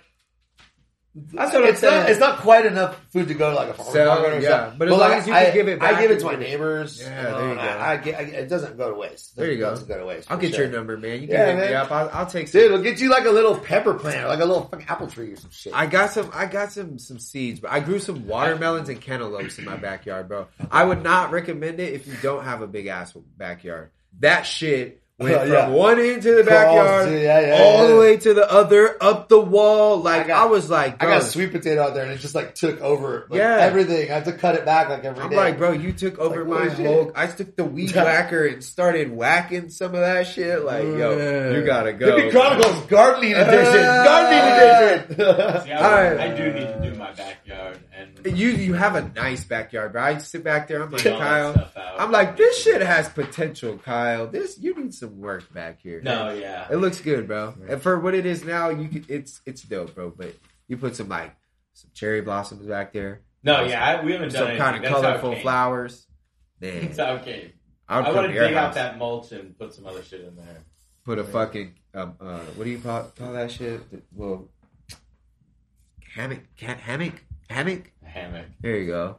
[1.17, 2.07] That's what I'm it's not, saying.
[2.09, 4.49] it's not quite enough food to go to like a farmer's Sell, market or yeah.
[4.49, 4.79] something.
[4.79, 6.35] But as long like, as you I, can give it I give it to my
[6.35, 7.01] neighbors.
[7.01, 7.61] Yeah, you know, there you go.
[7.61, 9.37] I, I get, I, it doesn't go to waste.
[9.37, 9.71] There you It go.
[9.71, 10.29] doesn't go to waste.
[10.29, 10.65] I'll get sure.
[10.65, 11.21] your number, man.
[11.21, 11.93] You can Yeah, hit me up.
[11.93, 12.61] I'll, I'll take some.
[12.63, 15.07] Dude, we'll get you like a little pepper plant or like a little fucking apple
[15.07, 15.73] tree or some shit.
[15.73, 16.31] I got some.
[16.35, 20.27] I got some some seeds, but I grew some watermelons and cantaloupes in my backyard,
[20.27, 20.49] bro.
[20.69, 23.93] I would not recommend it if you don't have a big ass backyard.
[24.19, 25.65] That shit went Oh, yeah.
[25.67, 27.87] from one end to the Crawls backyard, to- yeah, yeah, all yeah.
[27.95, 29.99] the way to the other, up the wall.
[29.99, 32.35] Like I, I was like, I got a sweet potato out there and it just
[32.35, 33.59] like took over like, Yeah.
[33.61, 34.11] everything.
[34.11, 35.37] I have to cut it back like every I'm day.
[35.37, 37.13] like, bro, you took over Like, my holy whole.
[37.15, 40.65] I took the weed whacker and started whacking some of that shit.
[40.65, 42.17] Like, yo, you gotta go.
[42.17, 43.73] Hippy Chronicles Gardening Edition.
[43.85, 45.65] Gardening Edition.
[45.65, 46.21] See, I, Alright.
[46.21, 47.34] I do need to do my backyard and
[48.25, 50.03] You you have a nice backyard, bro.
[50.03, 50.83] I sit back there.
[50.83, 51.71] I'm like, get Kyle.
[51.99, 54.27] I'm like, this shit has potential, Kyle.
[54.27, 56.01] This you need some work back here.
[56.03, 56.67] No, yeah.
[56.71, 57.55] It looks good, bro.
[57.69, 60.11] And for what it is now, you could, it's it's dope, bro.
[60.11, 60.35] But
[60.69, 61.37] you put some like
[61.75, 64.93] some cherry blossoms back there, No, yeah, I, we haven't done some kind of That's
[64.95, 65.43] how it colorful came.
[65.43, 66.07] flowers.
[66.61, 67.53] That's Man, how it came.
[67.89, 70.03] I would I put want in to dig out that mulch and put some other
[70.03, 70.63] shit in there.
[71.05, 73.83] Put a fucking um, uh, what do you call, call that shit?
[74.13, 74.49] Well,
[76.15, 77.91] hammock, cat hammock, hammock.
[78.15, 78.47] A hammock.
[78.61, 79.17] There you go.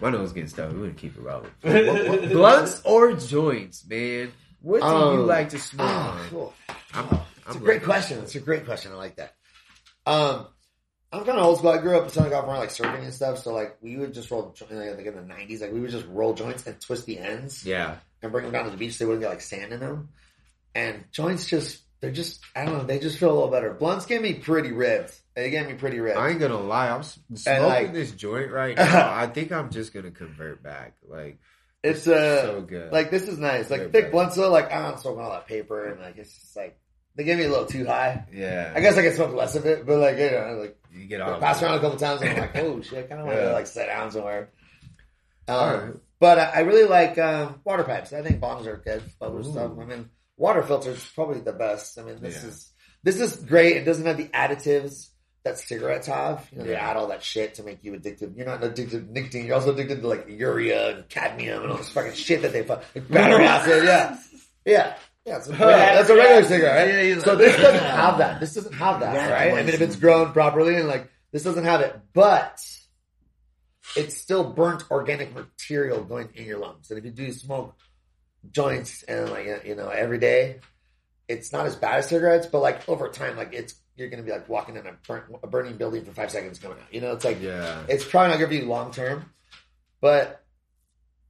[0.00, 0.72] My nose getting stuffed.
[0.74, 1.50] We're gonna keep it rolling.
[1.62, 4.32] What- what- blunts or joints, man?
[4.60, 5.86] What do you Um, like to smoke?
[5.88, 6.28] Man?
[6.30, 6.54] cool.
[6.94, 7.84] I'm, It's I'm a great ready.
[7.84, 8.18] question.
[8.20, 8.92] It's a great question.
[8.92, 9.34] I like that.
[10.06, 10.46] Um,
[11.12, 11.70] I'm kind of old school.
[11.70, 13.38] I grew up in Southern California, like surfing and stuff.
[13.42, 16.06] So like we would just roll, jo- like in the '90s, like we would just
[16.06, 18.94] roll joints and twist the ends Yeah, and bring them down to the beach.
[18.94, 20.08] So they wouldn't get like sand in them.
[20.74, 23.72] And joints just, they're just, I don't know, they just feel a little better.
[23.72, 25.18] Blunts get me pretty ripped.
[25.34, 26.18] They get me pretty ripped.
[26.18, 26.90] I ain't gonna lie.
[26.90, 29.14] I'm smoking like- this joint right now.
[29.14, 30.94] I think I'm just gonna convert back.
[31.08, 31.38] Like
[31.82, 32.92] it's uh, so good.
[32.92, 33.70] like this is nice.
[33.70, 36.54] Like thick blunts though, like I don't smoke all that paper and like it's just
[36.56, 36.78] like
[37.14, 38.26] they get me a little too high.
[38.32, 41.06] yeah, I guess I can smoke less of it, but like you know, like you
[41.06, 41.40] get I off.
[41.40, 43.52] passed around a couple times and I'm like, oh shit, I kind of want to
[43.52, 44.50] like sit down somewhere.
[45.48, 45.94] Um, Alright.
[46.20, 48.12] But I, I really like um, water pipes.
[48.12, 49.02] I think bongs are good.
[49.18, 49.72] Bubble stuff.
[49.80, 51.98] I mean, water filters probably the best.
[51.98, 52.48] I mean, this Yeah.
[52.48, 52.72] is
[53.04, 53.76] this is great.
[53.76, 55.08] It doesn't have the additives
[55.44, 56.46] that cigarettes have.
[56.52, 56.88] You know, they Yeah.
[56.90, 58.36] add all that shit to make you addicted.
[58.36, 59.46] You're not addicted to nicotine.
[59.46, 62.62] You're also addicted to like urea and cadmium and all this fucking shit that they
[62.62, 62.84] fuck.
[62.94, 63.84] Like battery acid.
[63.84, 64.18] Yeah,
[64.64, 64.96] yeah.
[65.24, 67.04] Yeah, it's a, that's a regular cigarette, right?
[67.06, 68.40] Yeah, so this doesn't have that.
[68.40, 69.52] This doesn't have that, right?
[69.52, 72.60] I mean, if it's grown properly and like this doesn't have it, but
[73.96, 76.90] it's still burnt organic material going in your lungs.
[76.90, 77.76] And if you do smoke
[78.50, 80.60] joints and like you know every day,
[81.28, 84.30] it's not as bad as cigarettes, but like over time, like it's you're gonna be
[84.32, 86.92] like walking in a, burnt, a burning building for five seconds coming out.
[86.92, 89.26] You know, it's like Yeah, it's probably not gonna be long term,
[90.00, 90.42] but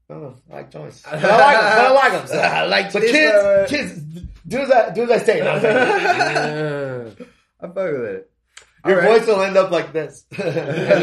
[0.08, 0.34] I don't know.
[0.50, 1.02] I like joints.
[1.02, 1.76] But I like them.
[1.76, 2.26] But I like them.
[2.26, 2.38] So.
[2.38, 4.00] I like So kids, uh, kids,
[4.46, 5.40] do as I do as I say.
[5.40, 7.16] No, I'm saying.
[7.60, 8.30] Fuck with it.
[8.84, 9.18] Your All right.
[9.20, 10.26] voice will end up like this.
[10.36, 10.42] and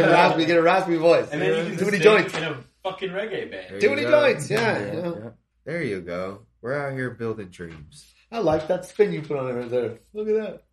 [0.01, 1.30] a raspy, get a raspy voice.
[1.32, 2.38] And then you can Too just many joints.
[2.38, 3.68] in a fucking reggae band.
[3.70, 4.12] There Too many go.
[4.12, 5.34] joints, yeah, you know.
[5.70, 6.47] There you go.
[6.63, 8.11] We're out here building dreams.
[8.32, 9.99] I like that spin you put on it right there.
[10.13, 10.63] Look at that.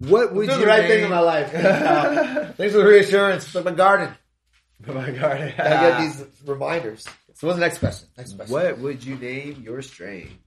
[0.00, 0.90] What would you the right name...
[0.90, 1.50] thing in my life.
[2.58, 3.46] Thanks for the reassurance.
[3.46, 4.14] It's my garden.
[4.86, 5.40] Oh my god.
[5.40, 7.06] I get these reminders.
[7.36, 8.06] So what's the next question?
[8.18, 8.52] Next question.
[8.52, 10.38] What would you name your strain?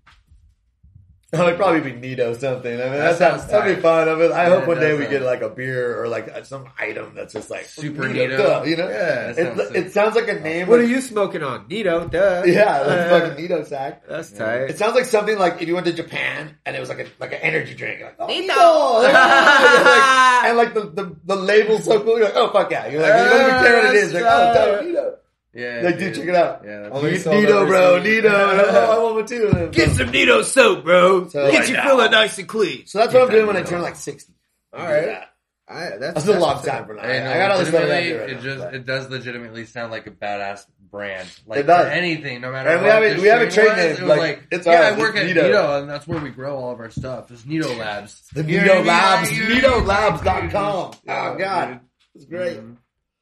[1.42, 2.74] Oh, it'd probably be Neato something.
[2.74, 4.10] I mean, That that sounds sounds that'd be fun.
[4.10, 6.46] I, mean, I Yeah, hope one day we sound- get like a beer or like
[6.46, 8.38] some item that's just like Super Neato, Neato.
[8.38, 8.90] duh, you know?
[8.90, 9.76] Yeah, that It, sounds sick.
[9.78, 10.68] it sounds like a name.
[10.68, 11.70] What are you smoking on?
[11.70, 12.44] Neato, duh.
[12.46, 14.04] Yeah, like Uh, fucking Neato sack.
[14.10, 14.72] That's tight.
[14.72, 17.06] It sounds like something like if you went to Japan and it was like a
[17.22, 19.08] like an energy drink, like oh, Neato.
[19.08, 22.88] Neato, like, and like the, the the label's so cool, you're like oh fuck yeah,
[22.88, 25.16] you're like you don't even care what it is, like oh That's Neato,
[25.54, 28.00] Yeah, like dude check it out, Yeah, that's Only Neato, sold Neato bro.
[28.02, 29.70] Neato, I want one too.
[29.74, 31.28] Get some Neato soap, bro.
[31.28, 32.86] So- Get you feeling nice and clean.
[32.86, 34.34] So that's what I'm doing when I turn like sixty.
[34.74, 35.24] All right.
[35.68, 36.88] I, that's, That's a long time up.
[36.88, 37.04] from now.
[37.04, 39.10] Hey, no, I got all this stuff legitimately, right it now, just but- it does
[39.10, 41.30] legitimately sound like a badass brand.
[41.46, 41.88] Like It does.
[41.88, 42.94] anything, no matter And we what.
[42.94, 45.00] have it- we have a strain trade name, It like, like, it's yeah, ours, I
[45.00, 45.50] work it's at Neato.
[45.50, 45.80] Neato.
[45.82, 47.32] and that's where we grow all of our stuff.
[47.32, 48.22] It's Neato Labs.
[48.34, 49.40] The You know Neato Labs, mean?
[49.40, 50.92] Like, you're- NeatoLabs.com.
[51.08, 51.80] Oh god,
[52.16, 52.58] it's great.
[52.60, 52.76] Mhm.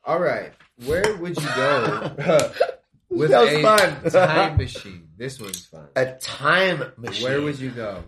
[0.03, 0.51] All right.
[0.85, 2.15] Where would you go
[3.09, 4.11] with That was a fun.
[4.11, 5.09] time machine?
[5.17, 5.87] This one's fun.
[5.95, 7.23] A time machine.
[7.23, 8.03] Where would you go?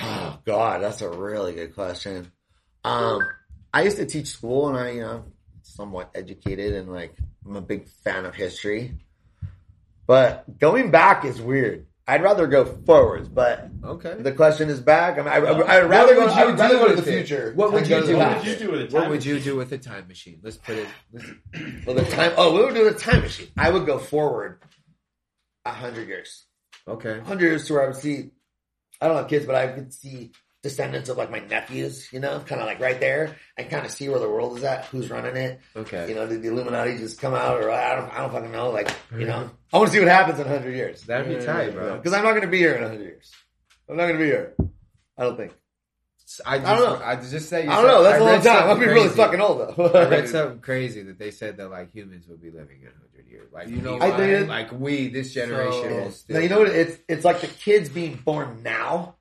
[0.00, 2.30] Oh God, that's a really good question.
[2.84, 3.20] Um,
[3.72, 5.24] I used to teach school, and I, you know,
[5.62, 7.14] somewhat educated, and like
[7.44, 8.94] I'm a big fan of history.
[10.06, 11.86] But going back is weird.
[12.08, 14.14] I'd rather go forwards, but Okay.
[14.18, 15.18] the question is back.
[15.18, 16.20] I mean, I, I, I'd rather go.
[16.22, 17.52] would I you would rather do go to with the future.
[17.54, 18.46] What would you do with What past.
[18.46, 19.52] would you do with a time What would you machine?
[19.52, 20.40] do with a time machine?
[20.42, 20.88] Let's put it.
[21.12, 22.32] let's- Well, the time.
[22.38, 23.48] Oh, we would do the time machine.
[23.58, 24.62] I would go forward
[25.66, 26.46] a hundred years.
[26.88, 27.20] Okay.
[27.20, 28.30] hundred years to where I would see.
[29.02, 30.32] I don't have kids, but I could see
[30.62, 32.08] descendants of like my nephews.
[32.12, 34.64] You know, kind of like right there, and kind of see where the world is
[34.64, 35.60] at, who's running it.
[35.76, 36.08] Okay.
[36.08, 38.70] You know, did the Illuminati just come out, or I don't, I don't fucking know.
[38.70, 41.02] Like, you know, I want to see what happens in hundred years.
[41.02, 41.96] That'd be tight, bro.
[41.96, 43.32] Because I'm not going to be here in hundred years.
[43.88, 44.54] I'm not going to be here.
[45.16, 45.52] I don't think.
[46.44, 47.04] I, just, I don't know.
[47.06, 48.02] I just say you I don't know.
[48.02, 48.56] That's I a long time.
[48.56, 49.86] I'll something be really fucking old though.
[49.98, 53.30] I read something crazy that they said that like humans would be living in hundred
[53.30, 53.50] years.
[53.50, 56.36] Like You know we- I think like we, this generation, So- will still.
[56.36, 56.68] Now you know what?
[56.68, 59.14] It's it's like the kids being born now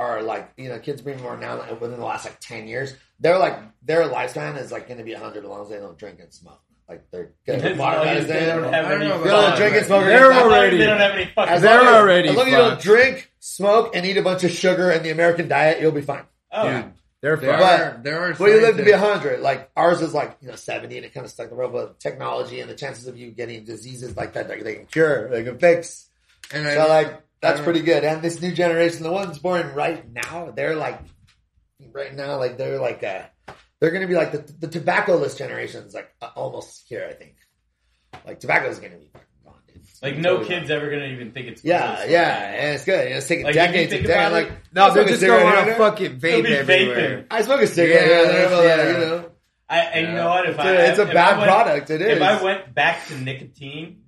[0.00, 2.94] are like you know kids being born now like, within the last like ten years.
[3.20, 5.98] They're like their lifespan is like going to be hundred as long as they don't
[5.98, 6.60] drink and smoke.
[6.88, 7.76] Like they're As good.
[7.76, 10.04] long as they don't have don't any know They don't about drink and smoke.
[10.04, 11.54] They're already- They don't have any fucking.
[11.54, 14.50] As They're already as long as you don't drink, smoke, and eat a bunch of
[14.50, 16.24] sugar in the American diet, you'll be fine.
[16.50, 17.60] oh, Dude, They're there fucked.
[17.62, 18.34] But- are there are.
[18.40, 19.40] Well, you live to be scientists- hundred.
[19.40, 21.72] Like ours is like you know seventy, and it kind of stuck the road.
[21.72, 25.28] But technology and the chances of you getting diseases like that, like, they can cure,
[25.28, 26.08] they can fix.
[26.52, 28.04] and I, like that's pretty good.
[28.04, 31.00] And this new generation, the ones born right now, they're like
[31.92, 33.22] right now, like they're like uh
[33.80, 37.06] they're gonna be like the the tobacco-less generation is like uh, almost here.
[37.08, 37.36] I think
[38.26, 39.10] like tobacco is gonna be
[39.44, 39.54] gone.
[39.66, 39.76] Dude.
[39.76, 40.76] It's like no totally kids gone.
[40.78, 42.10] ever gonna even think it's Yeah, cool.
[42.10, 43.04] yeah, and it's good.
[43.04, 44.28] You know, it's taking Like, if you decades think and decades.
[44.28, 46.40] about Like No, I they're smoke a just cigarette going here on and fucking They'll
[46.40, 47.18] vape be everywhere.
[47.22, 47.26] vaping.
[47.30, 48.76] I smoke a cigarette Yeah, here and yeah.
[48.76, 49.30] like, you know,
[49.70, 50.44] I, and you know what?
[50.46, 51.90] If it's I a, it's a if I bad went- product.
[51.90, 52.16] It is.
[52.16, 54.02] If I went back to nicotine,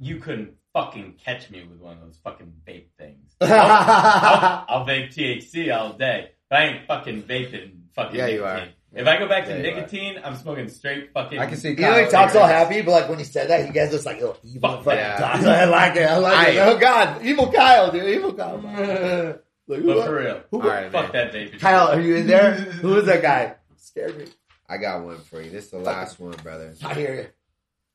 [0.00, 3.34] you couldn't fucking catch me with one of those fucking vape things.
[3.40, 8.40] I'll, I'll, I'll vape THC all day, but I ain't fucking vaping fucking Yeah, you
[8.40, 8.68] nicotine.
[8.68, 8.68] are.
[8.94, 11.38] If I go back to Yeah, nicotine, I'm smoking straight fucking.
[11.38, 11.70] I can see.
[11.70, 13.90] You know, he Kyle talks all happy, but like when he said that, he gets
[13.90, 15.18] this like little evil Fuck fucking that.
[15.18, 15.40] talk.
[15.42, 16.02] I like it.
[16.02, 16.58] I like it.
[16.58, 18.58] Oh God, evil Kyle, dude, evil Kyle.
[19.68, 21.30] Like, who- But for real, who- All right, fuck man.
[21.30, 21.60] that vaping.
[21.60, 22.54] Kyle, are you in there?
[22.54, 23.54] Who is that guy?
[23.76, 24.24] Scared me.
[24.68, 25.50] I got one for you.
[25.50, 26.74] This is the last one, brother.
[26.84, 27.26] I hear you.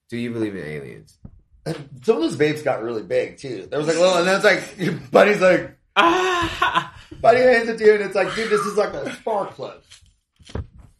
[0.09, 1.17] Do you believe in aliens?
[1.67, 1.75] You.
[2.03, 3.67] Some of those vapes got really big too.
[3.69, 7.85] There was like little, and then it's like your buddy's like, buddy hands it to
[7.85, 9.81] you, and it's like, dude, this is like a spark plug.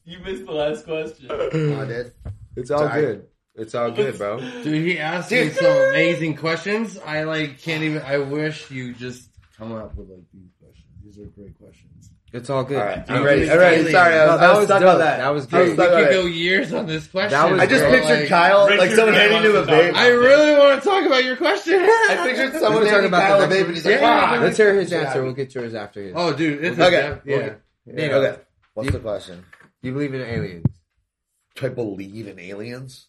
[0.05, 1.27] You missed the last question.
[1.29, 1.49] Oh,
[1.85, 2.13] dude.
[2.55, 3.01] It's all Sorry.
[3.01, 3.27] good.
[3.55, 4.39] It's all good, bro.
[4.39, 5.47] Dude, he asked Dude.
[5.47, 6.97] me some amazing questions.
[6.99, 8.01] I like can't even.
[8.03, 10.85] I wish you just come up with like these questions.
[11.03, 11.96] These are great questions.
[12.33, 12.77] It's all good.
[12.77, 13.39] All right, You I'm ready.
[13.41, 13.91] believe All right, aliens?
[13.91, 14.93] sorry, I was, No, I that was was stuck dope.
[14.93, 15.17] on that.
[15.17, 15.67] That was I great.
[15.69, 17.31] We stuck on could go years on this question.
[17.31, 17.99] That was I just great.
[18.01, 19.93] pictured Like, Kyle Richard like someone really handing you a wants to talk vape.
[19.95, 21.73] I really want to talk about your question.
[21.79, 23.99] I pictured someone We can handing about Kyle the a next vape, and he's like,
[24.01, 24.29] Yeah.
[24.35, 25.23] "Ah." Let's hear his answer.
[25.23, 26.13] We'll get yours after his.
[26.17, 26.95] oh, dude, it's Okay.
[26.95, 27.35] a, yeah.
[27.37, 27.55] Okay.
[27.85, 28.03] yeah.
[28.15, 28.41] Okay.
[28.73, 29.45] What's the question?
[29.81, 30.65] Do you believe in aliens?
[31.55, 33.07] Do I believe in aliens?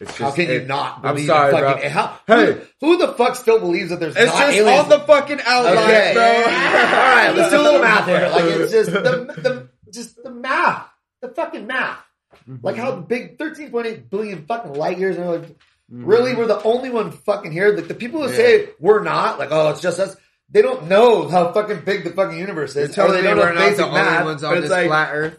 [0.00, 2.52] It's How can you it- not I'm sorry, fucking how, Hey.
[2.80, 4.82] who, who the fuck still believes that there's It's not just aliens?
[4.84, 6.12] on the fucking outline, okay.
[6.14, 6.22] bro.
[6.24, 8.28] All right, let's do a little math here.
[8.30, 10.86] Like it's just the the just the math,
[11.20, 11.98] the fucking math.
[12.62, 15.16] Like how big, thirteen point eight billion fucking light years.
[15.16, 16.04] And like, mm-hmm.
[16.04, 17.74] Really, we're the only one fucking here.
[17.74, 18.36] Like the people who Yeah.
[18.36, 20.16] say we're not, like, oh, it's just us.
[20.50, 22.94] They don't know how fucking big the fucking universe is.
[22.94, 25.38] telling they me don't we're know not the only ones on this like, flat earth.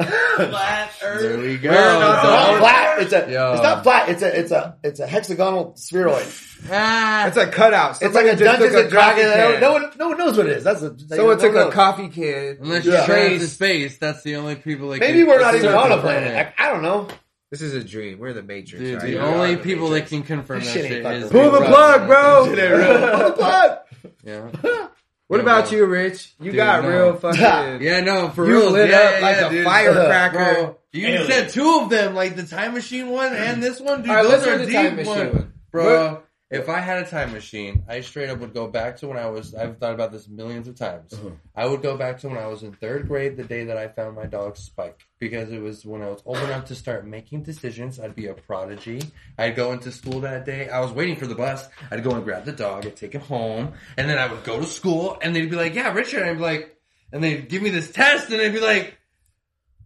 [0.00, 1.70] Flat There we go.
[1.70, 3.02] We're not it's not flat.
[3.02, 3.30] It's a.
[3.32, 3.52] Yo.
[3.54, 4.08] It's not flat.
[4.08, 4.38] It's a.
[4.40, 4.76] It's a.
[4.82, 6.26] It's a hexagonal spheroid.
[6.70, 8.00] Ah, It's a cutout.
[8.00, 9.34] It's like a Somebody just Dungeons took and a coffee Dragons.
[9.52, 9.60] can.
[9.60, 9.90] No one.
[9.98, 10.62] No one knows what it is.
[10.64, 10.96] That's a.
[10.96, 11.74] Someone no took one a knows.
[11.74, 12.58] coffee can.
[12.60, 15.52] unless you're trying to Traced- space, that's the only people that Maybe can, we're not
[15.54, 16.54] that's even on a planet.
[16.56, 17.08] I, I don't know.
[17.50, 18.20] This is a dream.
[18.20, 18.80] We're in the Matrix.
[18.80, 19.02] Dude, right?
[19.02, 19.24] the Yeah.
[19.26, 19.62] only Yeah.
[19.62, 22.54] people that can confirm This that shit ain't shit fucking is Pull the plug, bro.
[22.54, 22.70] Shit.
[22.70, 23.78] Pull the plug.
[24.24, 24.86] Yeah.
[25.32, 25.78] What Yeah, about bro.
[25.78, 26.34] you, Rich?
[26.40, 26.90] You Dude, got no.
[26.90, 27.40] real fucking.
[27.80, 28.70] Yeah, no, for You real.
[28.70, 29.64] lit yeah, up yeah, like yeah, a dude.
[29.64, 30.36] firecracker.
[30.54, 31.26] Bro, you Alien.
[31.26, 34.10] said two of them, like the time machine one and this one, dude.
[34.10, 35.32] All right, those let's are the deep time machine one.
[35.32, 35.52] one.
[35.72, 36.22] Bro,
[36.52, 39.26] if I had a time machine, I straight up would go back to when I
[39.30, 41.14] was, I've thought about this millions of times.
[41.14, 41.30] Uh-huh.
[41.56, 43.88] I would go back to when I was in third grade, the day that I
[43.88, 45.00] found my dog Spike.
[45.18, 47.98] Because it was when I was old enough to start making decisions.
[47.98, 49.02] I'd be a prodigy.
[49.38, 50.68] I'd go into school that day.
[50.68, 51.66] I was waiting for the bus.
[51.90, 53.72] I'd go and grab the dog and take him home.
[53.96, 56.22] And then I would go to school and they'd be like, yeah, Richard.
[56.22, 56.76] And I'd be like,
[57.12, 58.98] and they'd give me this test and they'd be like,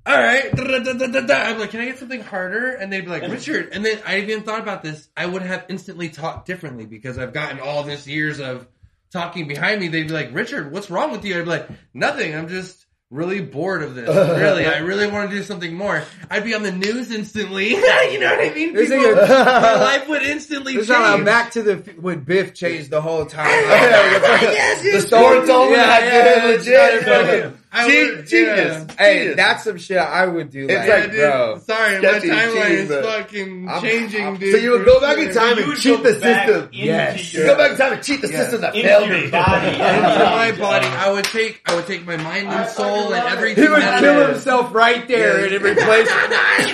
[0.06, 0.54] all right.
[0.54, 1.34] da, da, da, da, da, da.
[1.34, 2.70] I'm like, can I get something harder?
[2.70, 3.70] And they'd be like, Richard.
[3.72, 5.08] And then I even thought about this.
[5.16, 8.66] I would have instantly talked differently because I've gotten all this years of
[9.12, 9.88] talking behind me.
[9.88, 11.36] They'd be like, Richard, what's wrong with you?
[11.38, 12.34] I'd be like, nothing.
[12.34, 14.08] I'm just really bored of this.
[14.36, 16.02] Really, I really want to do something more.
[16.30, 17.68] I'd be on the news instantly.
[17.70, 17.80] you
[18.20, 18.74] know what I mean?
[18.74, 20.82] This People, a- my life would instantly change.
[20.82, 21.18] It's change.
[21.18, 23.46] not back to the when Biff changed the whole time.
[23.48, 27.06] yes, The yes, story told me Yeah, that yeah, good, yeah, legit.
[27.06, 27.42] yeah.
[27.42, 28.86] fucking I gen- would- genius.
[28.98, 29.36] Hey, Genius.
[29.36, 30.64] that's some shit I would do.
[30.68, 31.20] It's like, Yeah, like, dude.
[31.20, 31.58] bro.
[31.66, 34.52] Sorry, my timeline cheese, is fucking I'm- changing, I'm- dude.
[34.54, 36.30] So you would go back in time and cheat the system.
[36.64, 37.32] into Yes.
[37.34, 39.30] You your- go back in time and cheat the system that into failed your me.
[39.30, 39.66] body.
[39.68, 40.86] into my body.
[40.86, 43.64] I would take, I would take my mind and soul and love everything.
[43.64, 46.08] He would kill himself right there and then replace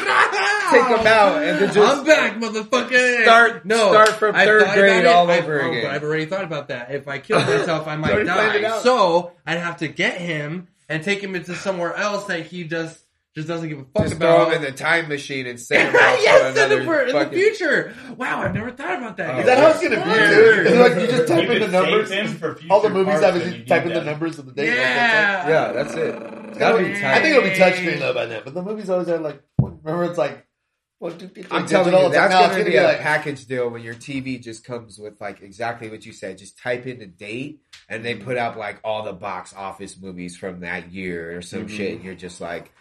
[0.73, 3.23] take him out and then just I'm back, motherfucker.
[3.23, 5.07] Start- no, start from third grade about it.
[5.07, 5.83] all I've- over oh, again.
[5.85, 6.91] but I've already thought about that.
[6.95, 8.79] If I kill myself, I might already planned it die.
[8.81, 12.99] So I'd have to get him and take him into somewhere else that he just
[13.35, 14.49] just doesn't give a fuck Just throw about.
[14.53, 17.31] him in the time machine and send him off yes, send him another for in
[17.31, 17.95] the future.
[18.19, 19.35] Wow, I've never thought about that.
[19.37, 20.79] Oh, Is that how it's gonna be, dude?
[20.79, 22.09] Like you just type You in the could numbers.
[22.11, 24.39] save him for All the movies parts have when is you type in the numbers
[24.39, 24.67] of the date.
[24.75, 25.49] Yeah.
[25.49, 26.59] Yeah, that's it.
[26.59, 28.43] That'd be I think it'll be touchscreen though by then.
[28.45, 30.47] But the movies always have like, remember it's like,
[31.11, 34.41] three, I'm telling you, that's going to be a like, package deal when your TV
[34.43, 36.39] just comes with like exactly what you said.
[36.39, 40.37] Just type in the date, and they put up like all the box office movies
[40.37, 41.77] from that year or some Mm-hmm.
[41.77, 41.95] shit.
[41.97, 42.73] And you're just like,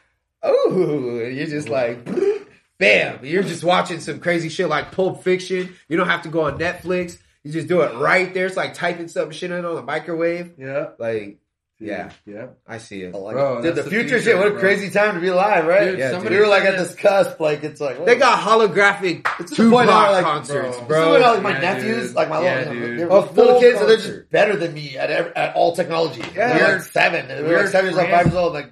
[0.43, 2.07] oh, and you're just like,
[2.78, 3.26] bam!
[3.26, 5.76] You're just watching some crazy shit like Pulp Fiction.
[5.89, 7.17] You don't have to go on Netflix.
[7.43, 8.45] You just do it right there.
[8.45, 10.53] It's like typing some shit in on the microwave.
[10.59, 10.89] Yeah.
[10.99, 11.39] Like,
[11.82, 12.48] yeah, Yeah.
[12.68, 13.14] I see it.
[13.16, 13.62] I like Bro, it.
[13.64, 14.38] Dude, the the future, future, shit.
[14.38, 14.60] What a bro.
[14.60, 15.92] crazy time to be alive, right?
[15.92, 19.28] Dude, Yeah, somebody we were like at this cusp, like it's like They got holographic
[19.40, 20.86] It's to point Tupac like, concerts, bro.
[20.88, 21.04] bro.
[21.04, 22.16] Some of like my Yeah, nephews, dude.
[22.16, 23.00] like my Yeah, little, dude.
[23.00, 26.22] they're A little kids, and they're just better than me at ev- at all technology.
[26.36, 26.54] Yeah.
[26.54, 28.72] They're Weird- like seven, and we're like seven years old, five years old, like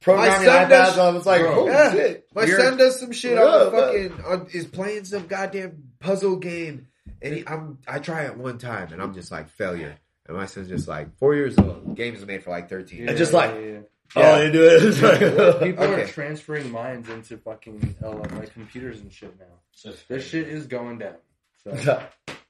[0.00, 0.68] programming son iPads.
[0.68, 1.16] does- on.
[1.16, 1.54] It's like, Bro.
[1.54, 1.92] holy Yeah.
[1.92, 2.26] shit!
[2.34, 2.60] My Weird.
[2.60, 6.86] son does some shit Yeah, on fucking on, is playing some goddamn puzzle game,
[7.22, 9.94] and he, I'm I try it one time, and I'm just like failure.
[10.28, 11.96] And my son's just like four years old.
[11.96, 13.08] Games is made for like thirteen.
[13.08, 13.78] And just like- yeah.
[14.16, 15.18] All you do is like,
[15.60, 19.44] People are transferring minds into fucking uh, like computers and shit now.
[19.72, 21.16] So This shit is going down.
[21.64, 21.72] So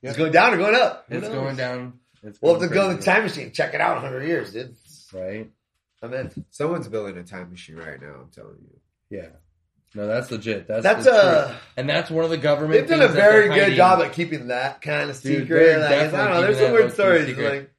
[0.03, 1.07] it's going down or going up.
[1.09, 1.35] Who it's knows?
[1.35, 1.99] going down.
[2.23, 4.77] It's We'll have to go in the time machine, check it out hundred years, dude.
[5.13, 5.51] Right?
[6.03, 6.45] I'm in.
[6.51, 8.15] Someone's building a time machine right now.
[8.23, 9.19] I'm telling you.
[9.19, 9.29] Yeah.
[9.95, 10.69] No, that's legit.
[10.69, 11.47] That's That's the a.
[11.47, 11.57] truth.
[11.79, 12.73] and that's one of the government.
[12.75, 13.77] They've done a things that very they're good hiding.
[13.77, 15.59] job at keeping that kind of Dude, secret.
[15.59, 16.41] they're Like, I don't definitely know.
[16.43, 17.27] There's keeping some that weird low-key stories.
[17.27, 17.51] secret.
[17.53, 17.71] Like,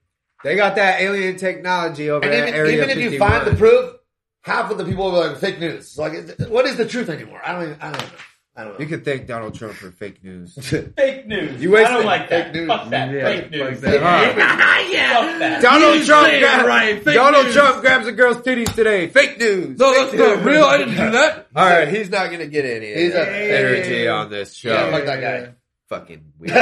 [0.43, 2.43] They got that alien technology over and there.
[2.47, 3.29] even, Area even if you 51.
[3.31, 3.95] find the proof,
[4.41, 5.97] half of the people will be like fake news.
[5.97, 7.41] Like, it- what is the truth anymore?
[7.45, 7.63] I don't.
[7.63, 8.17] Even, I don't know.
[8.59, 8.79] I don't know.
[8.79, 10.53] you could thank Donald Trump for fake news.
[10.97, 11.61] Fake news.
[11.61, 12.45] You I don't like that.
[12.47, 12.67] fake news.
[12.67, 13.09] Fuck that.
[13.11, 13.81] Yeah, fake fuck news.
[13.81, 13.91] that.
[13.91, 14.35] Fake Alright.
[14.35, 14.93] news.
[14.93, 15.13] yeah.
[15.13, 15.61] Fuck that.
[15.61, 17.03] Donald You Trump say it gra- right.
[17.03, 17.53] Fake Donald news.
[17.55, 19.07] Trump grabs a girl's titties today.
[19.07, 19.79] Fake news.
[19.79, 20.63] No, that's not real.
[20.65, 21.47] I didn't do that.
[21.55, 24.73] All right, he's not gonna get any He's a- uh, energy on this show.
[24.73, 25.53] Yeah, fuck that guy.
[25.87, 26.53] Fucking weird.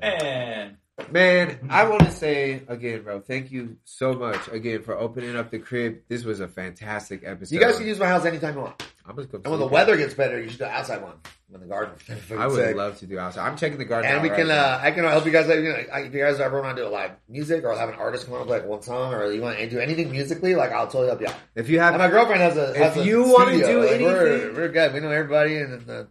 [0.00, 0.78] Man.
[1.10, 5.50] Man, I want to say again, bro, thank you so much again for opening up
[5.50, 6.02] the crib.
[6.08, 7.52] This was a fantastic episode.
[7.54, 8.80] you guys can use my house anytime you want.
[9.04, 11.14] I'm just And when the weather gets better, you should do outside one
[11.52, 11.94] in the garden.
[12.38, 12.76] I would Sick.
[12.76, 13.44] love to do outside.
[13.46, 14.08] I'm checking the garden.
[14.10, 14.54] And we right can, now.
[14.74, 15.48] uh, I can help you guys.
[15.48, 17.96] You know, if you guys ever want to do a live music or have an
[17.96, 20.54] artist come on and play like one song, or you want to do anything musically,
[20.54, 21.34] like I'll totally help you out.
[21.56, 22.70] if you And my have, girlfriend has a.
[22.70, 24.94] If Has a you wanna do like, we're, anything- we're good.
[24.94, 26.04] We know everybody, and uh,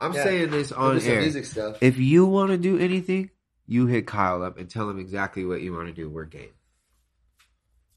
[0.00, 0.24] I'm yeah.
[0.24, 1.20] saying this on air.
[1.20, 1.76] music stuff.
[1.82, 3.30] If you want to do anything,
[3.70, 6.10] you hit Kyle up and tell him exactly what you want to do.
[6.10, 6.50] We're game.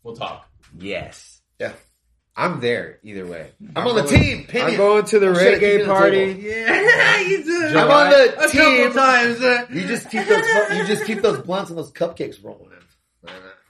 [0.03, 0.47] We'll talk.
[0.77, 1.41] Yes.
[1.59, 1.73] Yeah.
[2.35, 3.51] I'm there either way.
[3.75, 4.45] I'm on the going- team.
[4.45, 6.17] Pin I'm going to the shit, keep it reggae on party.
[6.33, 6.41] table.
[6.41, 7.75] Yeah, you did.
[7.75, 8.61] I'm on the a team.
[8.87, 9.41] couple times.
[9.41, 10.45] uh, You just keep those.
[10.77, 12.69] You just keep those blunts and those cupcakes rolling.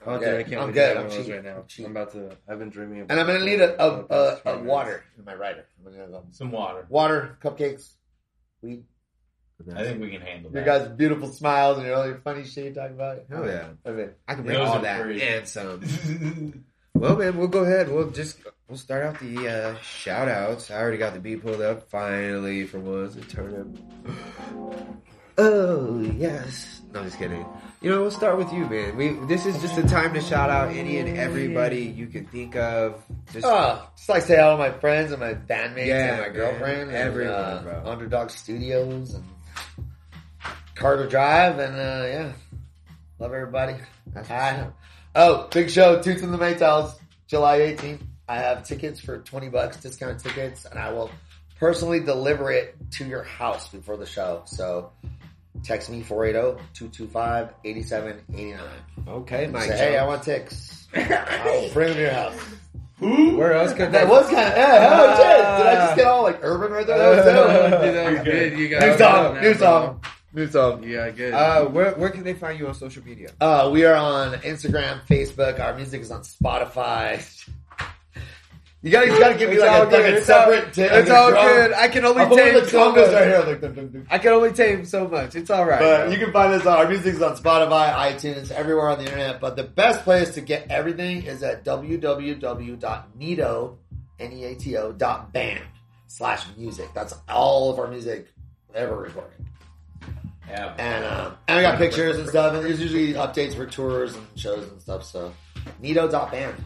[0.06, 0.96] Oh, I'm dude, I can't I'm wait to good.
[0.98, 1.34] I'm one those cheap.
[1.34, 1.64] right now.
[1.78, 1.84] I'm.
[1.86, 2.36] I'm about to.
[2.48, 3.00] I've been dreaming.
[3.02, 5.64] About And I'm gonna need a a, a, a water in my rider.
[5.78, 6.84] I'm gonna have, um, Some water.
[6.90, 7.94] water, cupcakes,
[8.62, 8.84] weed.
[9.74, 10.84] I think we can handle Your that.
[10.86, 13.18] guys' beautiful smiles and your all your funny shit you talk about.
[13.30, 13.68] Hell yeah.
[13.86, 15.22] I mean, I can bring all are that free.
[15.22, 16.64] and some.
[16.96, 17.90] Well, man, we'll go ahead.
[17.90, 20.70] We'll just we'll start out the uh, shout outs.
[20.70, 21.90] I already got the beat pulled up.
[21.90, 23.76] Finally, for once, it turned
[24.06, 24.14] up.
[25.36, 26.80] Oh yes.
[26.92, 27.44] No, I'm just kidding.
[27.82, 28.96] You know, we'll start with you, man.
[28.96, 32.54] We this is just a time to shout out any and everybody you can think
[32.54, 33.02] of.
[33.32, 36.32] Just oh, just like say all my friends and my bandmates Yeah, and my man.
[36.36, 37.90] girlfriend, and, Everyone, uh, bro.
[37.90, 39.24] Underdog Studios and
[40.74, 42.32] Carter Drive, and uh, yeah,
[43.18, 43.76] love everybody.
[44.08, 44.68] That's I,
[45.14, 46.94] oh, big show, Toots and the Maytals,
[47.26, 48.02] July 18th.
[48.28, 51.10] I have tickets for 20 bucks, discount tickets, and I will
[51.58, 54.42] personally deliver it to your house before the show.
[54.46, 54.92] So
[55.62, 58.58] text me oh, 480-225-8789.
[59.08, 59.68] okay, Mike.
[59.68, 60.88] Say, hey, I want ticks.
[60.96, 62.38] I'll bring them to your house.
[63.00, 65.36] Where else could That was kind of, yeah, oh shit.
[65.36, 66.96] Did I just get all like urban right there?
[66.98, 67.48] That was Dude, dope.
[67.94, 68.58] that was good.
[68.58, 69.52] You got New it song, new bro.
[69.58, 70.00] song,
[70.34, 70.82] new song.
[70.84, 71.32] Yeah, good.
[71.34, 73.30] Uh, where where can they find you on social media?
[73.40, 75.60] Uh, we are on Instagram, Facebook.
[75.60, 77.22] Our music is on Spotify.
[78.82, 80.14] You gotta, you gotta give me It's like a, like good.
[80.14, 80.74] a It's all- separate.
[80.74, 81.46] ta- It's all drum.
[81.46, 81.72] good.
[81.72, 83.24] I can only put take the so congas right much.
[83.24, 83.42] here.
[83.46, 84.06] Like, dum, dum, dum.
[84.10, 85.34] I can only take so much.
[85.34, 85.80] It's all right.
[85.80, 86.12] But bro.
[86.12, 86.66] you can find us.
[86.66, 89.40] Our music's on Spotify, iTunes, everywhere on the internet.
[89.40, 93.76] But the best place to get everything is at www.neato,
[94.20, 95.64] N-E-A-T-O, dot band
[96.06, 96.90] slash music.
[96.94, 98.26] That's all of our music
[98.74, 99.46] ever recorded.
[100.48, 100.74] Yeah.
[100.78, 102.54] And um, and we got pictures and stuff.
[102.54, 105.04] And there's usually updates for tours and shows and stuff.
[105.04, 105.32] So
[105.82, 106.62] Neato.band.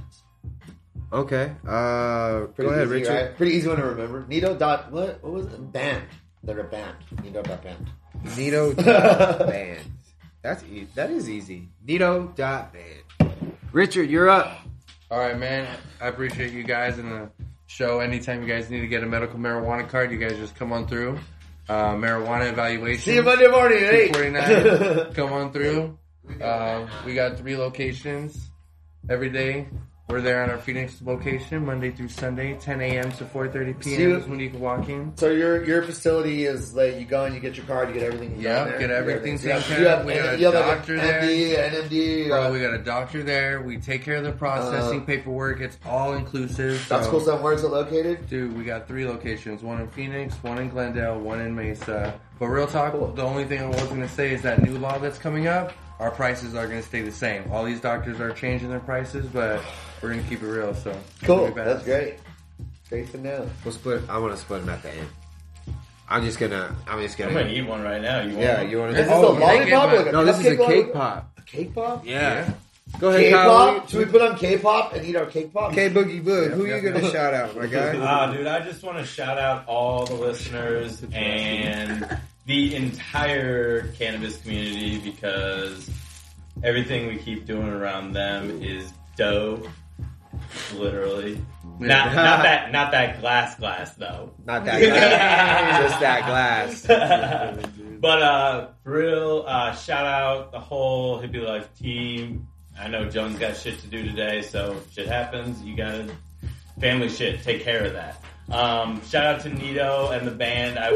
[1.13, 1.53] Okay.
[1.67, 3.15] Uh, Pretty go ahead, easy, Richard.
[3.15, 3.37] right?
[3.37, 4.25] Pretty easy one to remember.
[4.25, 5.23] Neato dot what?
[5.23, 5.73] What was it?
[5.73, 6.05] Band.
[6.43, 6.97] They're a band.
[7.17, 7.91] Neato dot band.
[8.25, 9.81] Neato dot band.
[10.43, 11.69] That's e- that is easy.
[11.87, 13.55] Neato dot band.
[13.73, 14.59] Richard, you're up.
[15.11, 15.67] All right, man.
[16.01, 17.31] I appreciate you guys in the
[17.67, 18.01] show.
[18.01, 20.87] Anytime you guys need to get a medical marijuana card, you guys just come on
[20.87, 21.19] through.
[21.69, 23.03] Uh, marijuana evaluation.
[23.03, 24.15] See you Monday morning at eight.
[24.15, 25.13] 249.
[25.15, 25.99] come on through.
[26.43, 28.51] Uh, we got three locations
[29.11, 29.67] every day.
[30.09, 33.13] We're there on our Phoenix location, Monday through Sunday, 10 a.m.
[33.13, 34.13] to 4:30 p.m.
[34.17, 35.15] Is when you can walk in.
[35.19, 38.05] So your your facility is like you go and you get your card, you get
[38.05, 38.41] everything.
[38.41, 40.07] Yeah, get everything So you have- taken you care have- of.
[40.07, 41.21] We got a you have like doctor there.
[41.21, 42.29] MD, NMD.
[42.29, 43.61] Bro, uh, we got a doctor there.
[43.61, 45.61] We take care of the processing Uh, paperwork.
[45.61, 46.87] It's all inclusive.
[46.89, 47.43] that's so- cool stuff.
[47.43, 48.31] Where's it located?
[48.31, 52.15] Dude, we got three locations: one in Phoenix, one in Glendale, one in Mesa.
[52.39, 55.19] But real talk, the only thing I was gonna say is that new law that's
[55.19, 55.75] coming up.
[56.01, 57.43] Our prices are gonna stay the same.
[57.53, 59.61] All these doctors are changing their prices, but
[60.03, 60.75] we're gonna keep it real.
[60.75, 61.51] So Cool.
[61.53, 62.15] That's great.
[62.89, 63.49] Great to know.
[63.65, 64.03] We'll split.
[64.09, 65.09] I want to split them at the end.
[66.09, 66.75] I'm just gonna.
[66.87, 67.31] I'm just gonna.
[67.31, 67.49] I'm gonna.
[67.51, 68.21] gonna eat one right now.
[68.23, 68.71] You want yeah, one?
[68.71, 69.03] you want Is to?
[69.03, 69.91] this Oh, a can I get lollipop?
[69.99, 70.95] my- Like no, this is a cupcake cake lollipop?
[70.95, 71.39] pop.
[71.39, 72.07] A cake pop?
[72.07, 72.53] Yeah.
[72.99, 73.77] Go ahead, K-pop?
[73.77, 73.87] Kyle.
[73.87, 75.75] Should we put on K-pop and eat our cake pop?
[75.75, 76.53] K Boogie Boog.
[76.53, 77.11] Who Yeah, you yeah, gonna yeah.
[77.13, 77.99] shout out, my guy?
[78.01, 84.39] Ah, dude, I just want to shout out all the listeners and the entire cannabis
[84.39, 85.91] community because
[86.63, 89.67] everything we keep doing around them is dope.
[90.75, 91.41] Literally.
[91.79, 94.33] Not, not that not that glass glass though.
[94.45, 95.83] Not that glass.
[95.89, 96.87] just that glass.
[98.01, 102.49] but uh for real, uh shout out the whole hippie life team.
[102.79, 106.09] I know Jones got shit to do today, so shit happens, you gotta
[106.81, 108.23] family shit, take care of that.
[108.51, 110.79] Um shout out to Neato and the band.
[110.79, 110.91] I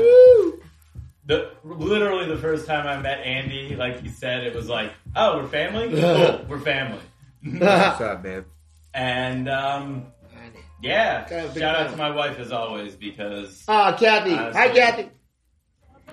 [1.26, 5.38] the literally the first time I met Andy, like he said, it was like, Oh,
[5.38, 5.90] we're family?
[6.00, 7.00] Cool, we're family.
[7.44, 8.44] What's up, man?
[8.94, 10.06] And um
[10.82, 14.32] yeah, Okay, big shout out to my wife as always because Ah, Kathy.
[14.32, 15.09] Uh, Hi, Kathy.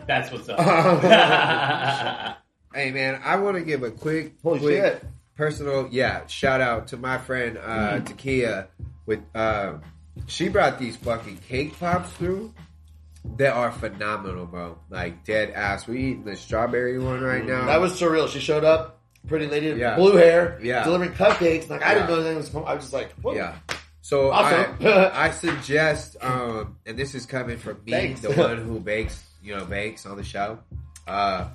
[0.07, 0.59] that's what's up.
[2.73, 5.03] Hey, man, I want to give a quick, Holy quick shit.
[5.35, 7.61] personal, yeah, shout out to my friend uh,
[7.97, 8.05] Mm-hmm.
[8.13, 8.67] Takia.
[9.07, 9.79] With uh,
[10.27, 12.53] she brought these fucking cake pops through.
[13.37, 14.77] They are phenomenal, bro.
[14.91, 15.87] Like dead ass.
[15.87, 17.65] We eating the strawberry one right now.
[17.65, 18.29] That was surreal.
[18.29, 19.95] She showed up, pretty lady, Yeah.
[19.95, 20.83] blue hair, Yeah.
[20.83, 21.69] delivering cupcakes.
[21.69, 22.67] Like I didn't know anything was coming.
[22.67, 23.33] I was just like, Whoa.
[23.33, 23.55] Yeah.
[24.01, 24.77] So Awesome.
[24.85, 28.21] I, I suggest, um, and this is coming from me, Thanks.
[28.21, 30.59] the one who bakes, you know, bakes on the show.
[31.07, 31.47] Uh,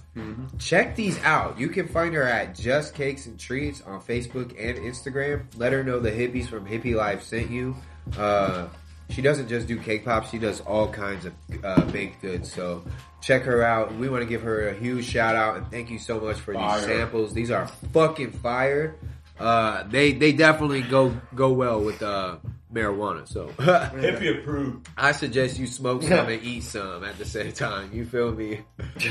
[0.58, 1.58] check these out.
[1.60, 5.44] You can find her at Just Cakes and Treats on Facebook and Instagram.
[5.56, 7.76] Let her know the hippies from Hippie Life sent you.
[8.18, 8.66] Uh,
[9.10, 11.32] she doesn't just do cake pops; she does all kinds of
[11.62, 12.52] uh, baked goods.
[12.52, 12.84] So
[13.22, 13.94] check her out.
[13.96, 16.54] We want to give her a huge shout out and thank you so much for
[16.54, 16.78] Fire.
[16.78, 17.34] these samples.
[17.34, 18.96] These are fucking fire.
[19.38, 22.36] Uh, they they definitely go go well with uh,
[22.72, 23.26] marijuana.
[23.26, 24.88] So Hippie approved.
[24.96, 27.90] I suggest you smoke some and eat some at the same time.
[27.92, 28.60] You feel me?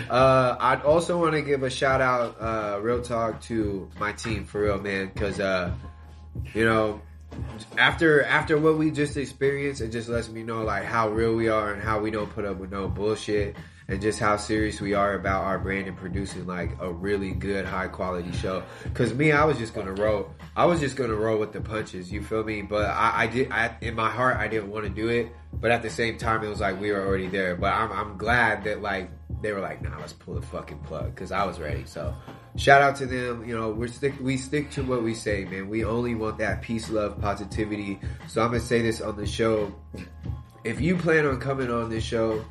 [0.09, 4.45] Uh, I'd also want to give a shout out, uh, real talk to my team
[4.45, 5.71] for real, man, because uh,
[6.53, 7.01] you know,
[7.77, 11.49] after after what we just experienced, it just lets me know like how real we
[11.49, 13.55] are and how we don't put up with no bullshit.
[13.85, 17.65] And just how serious we are about our brand and producing like a really good,
[17.65, 18.63] high quality show.
[18.93, 20.33] Cause me, I was just gonna roll.
[20.55, 22.09] I was just gonna roll with the punches.
[22.09, 22.61] You feel me?
[22.61, 23.51] But I, I did.
[23.51, 25.33] I, in my heart, I didn't want to do it.
[25.51, 27.57] But at the same time, it was like we were already there.
[27.57, 29.11] But I'm, I'm glad that like
[29.43, 31.15] they were like, nah, let's pull the fucking plug.
[31.15, 31.83] Cause I was ready.
[31.85, 32.15] So
[32.55, 33.47] shout out to them.
[33.47, 34.15] You know, we're stick.
[34.19, 35.69] We stick to what we say, man.
[35.69, 37.99] We only want that peace, love, positivity.
[38.27, 39.75] So I'm gonna say this on the show.
[40.63, 42.45] If you plan on coming on this show,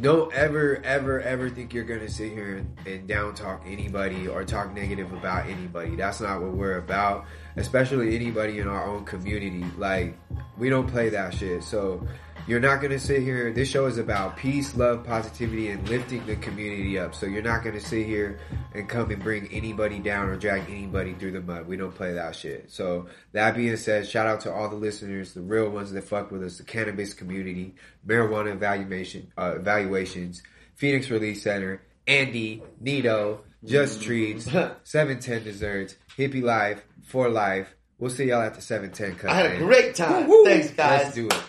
[0.00, 4.44] don't ever, ever, ever think you're gonna sit here and, and down talk anybody or
[4.44, 5.94] talk negative about anybody.
[5.94, 7.24] That's not what we're about.
[7.58, 9.64] Especially anybody in our own community.
[9.76, 10.16] Like
[10.56, 11.62] we don't play that shit.
[11.62, 12.06] So
[12.46, 13.52] you're not gonna sit here.
[13.52, 17.14] This show is about peace, love, positivity, and lifting the community up.
[17.14, 18.38] So you're not gonna sit here
[18.74, 21.66] and come and bring anybody down or drag anybody through the mud.
[21.66, 22.70] We don't play that shit.
[22.70, 26.30] So that being said, shout out to all the listeners, the real ones that fuck
[26.30, 27.74] with us, the cannabis community,
[28.06, 30.42] marijuana evaluation, uh, evaluations,
[30.76, 34.44] Phoenix Release Center, Andy, Neato, Just Treats,
[34.84, 37.74] 710 Desserts, Hippie Life, For Life.
[37.98, 39.30] We'll see y'all at the 710 cut.
[39.30, 40.28] I had a great time.
[40.28, 40.44] Woo-woo.
[40.44, 41.02] Thanks, guys.
[41.04, 41.42] Let's do it.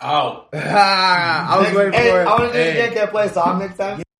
[0.00, 0.48] Out.
[0.54, 2.26] I was waiting hey, for it.
[2.26, 2.80] I want to do it Hey.
[2.82, 2.92] again.
[2.92, 4.02] Can I play a song next time?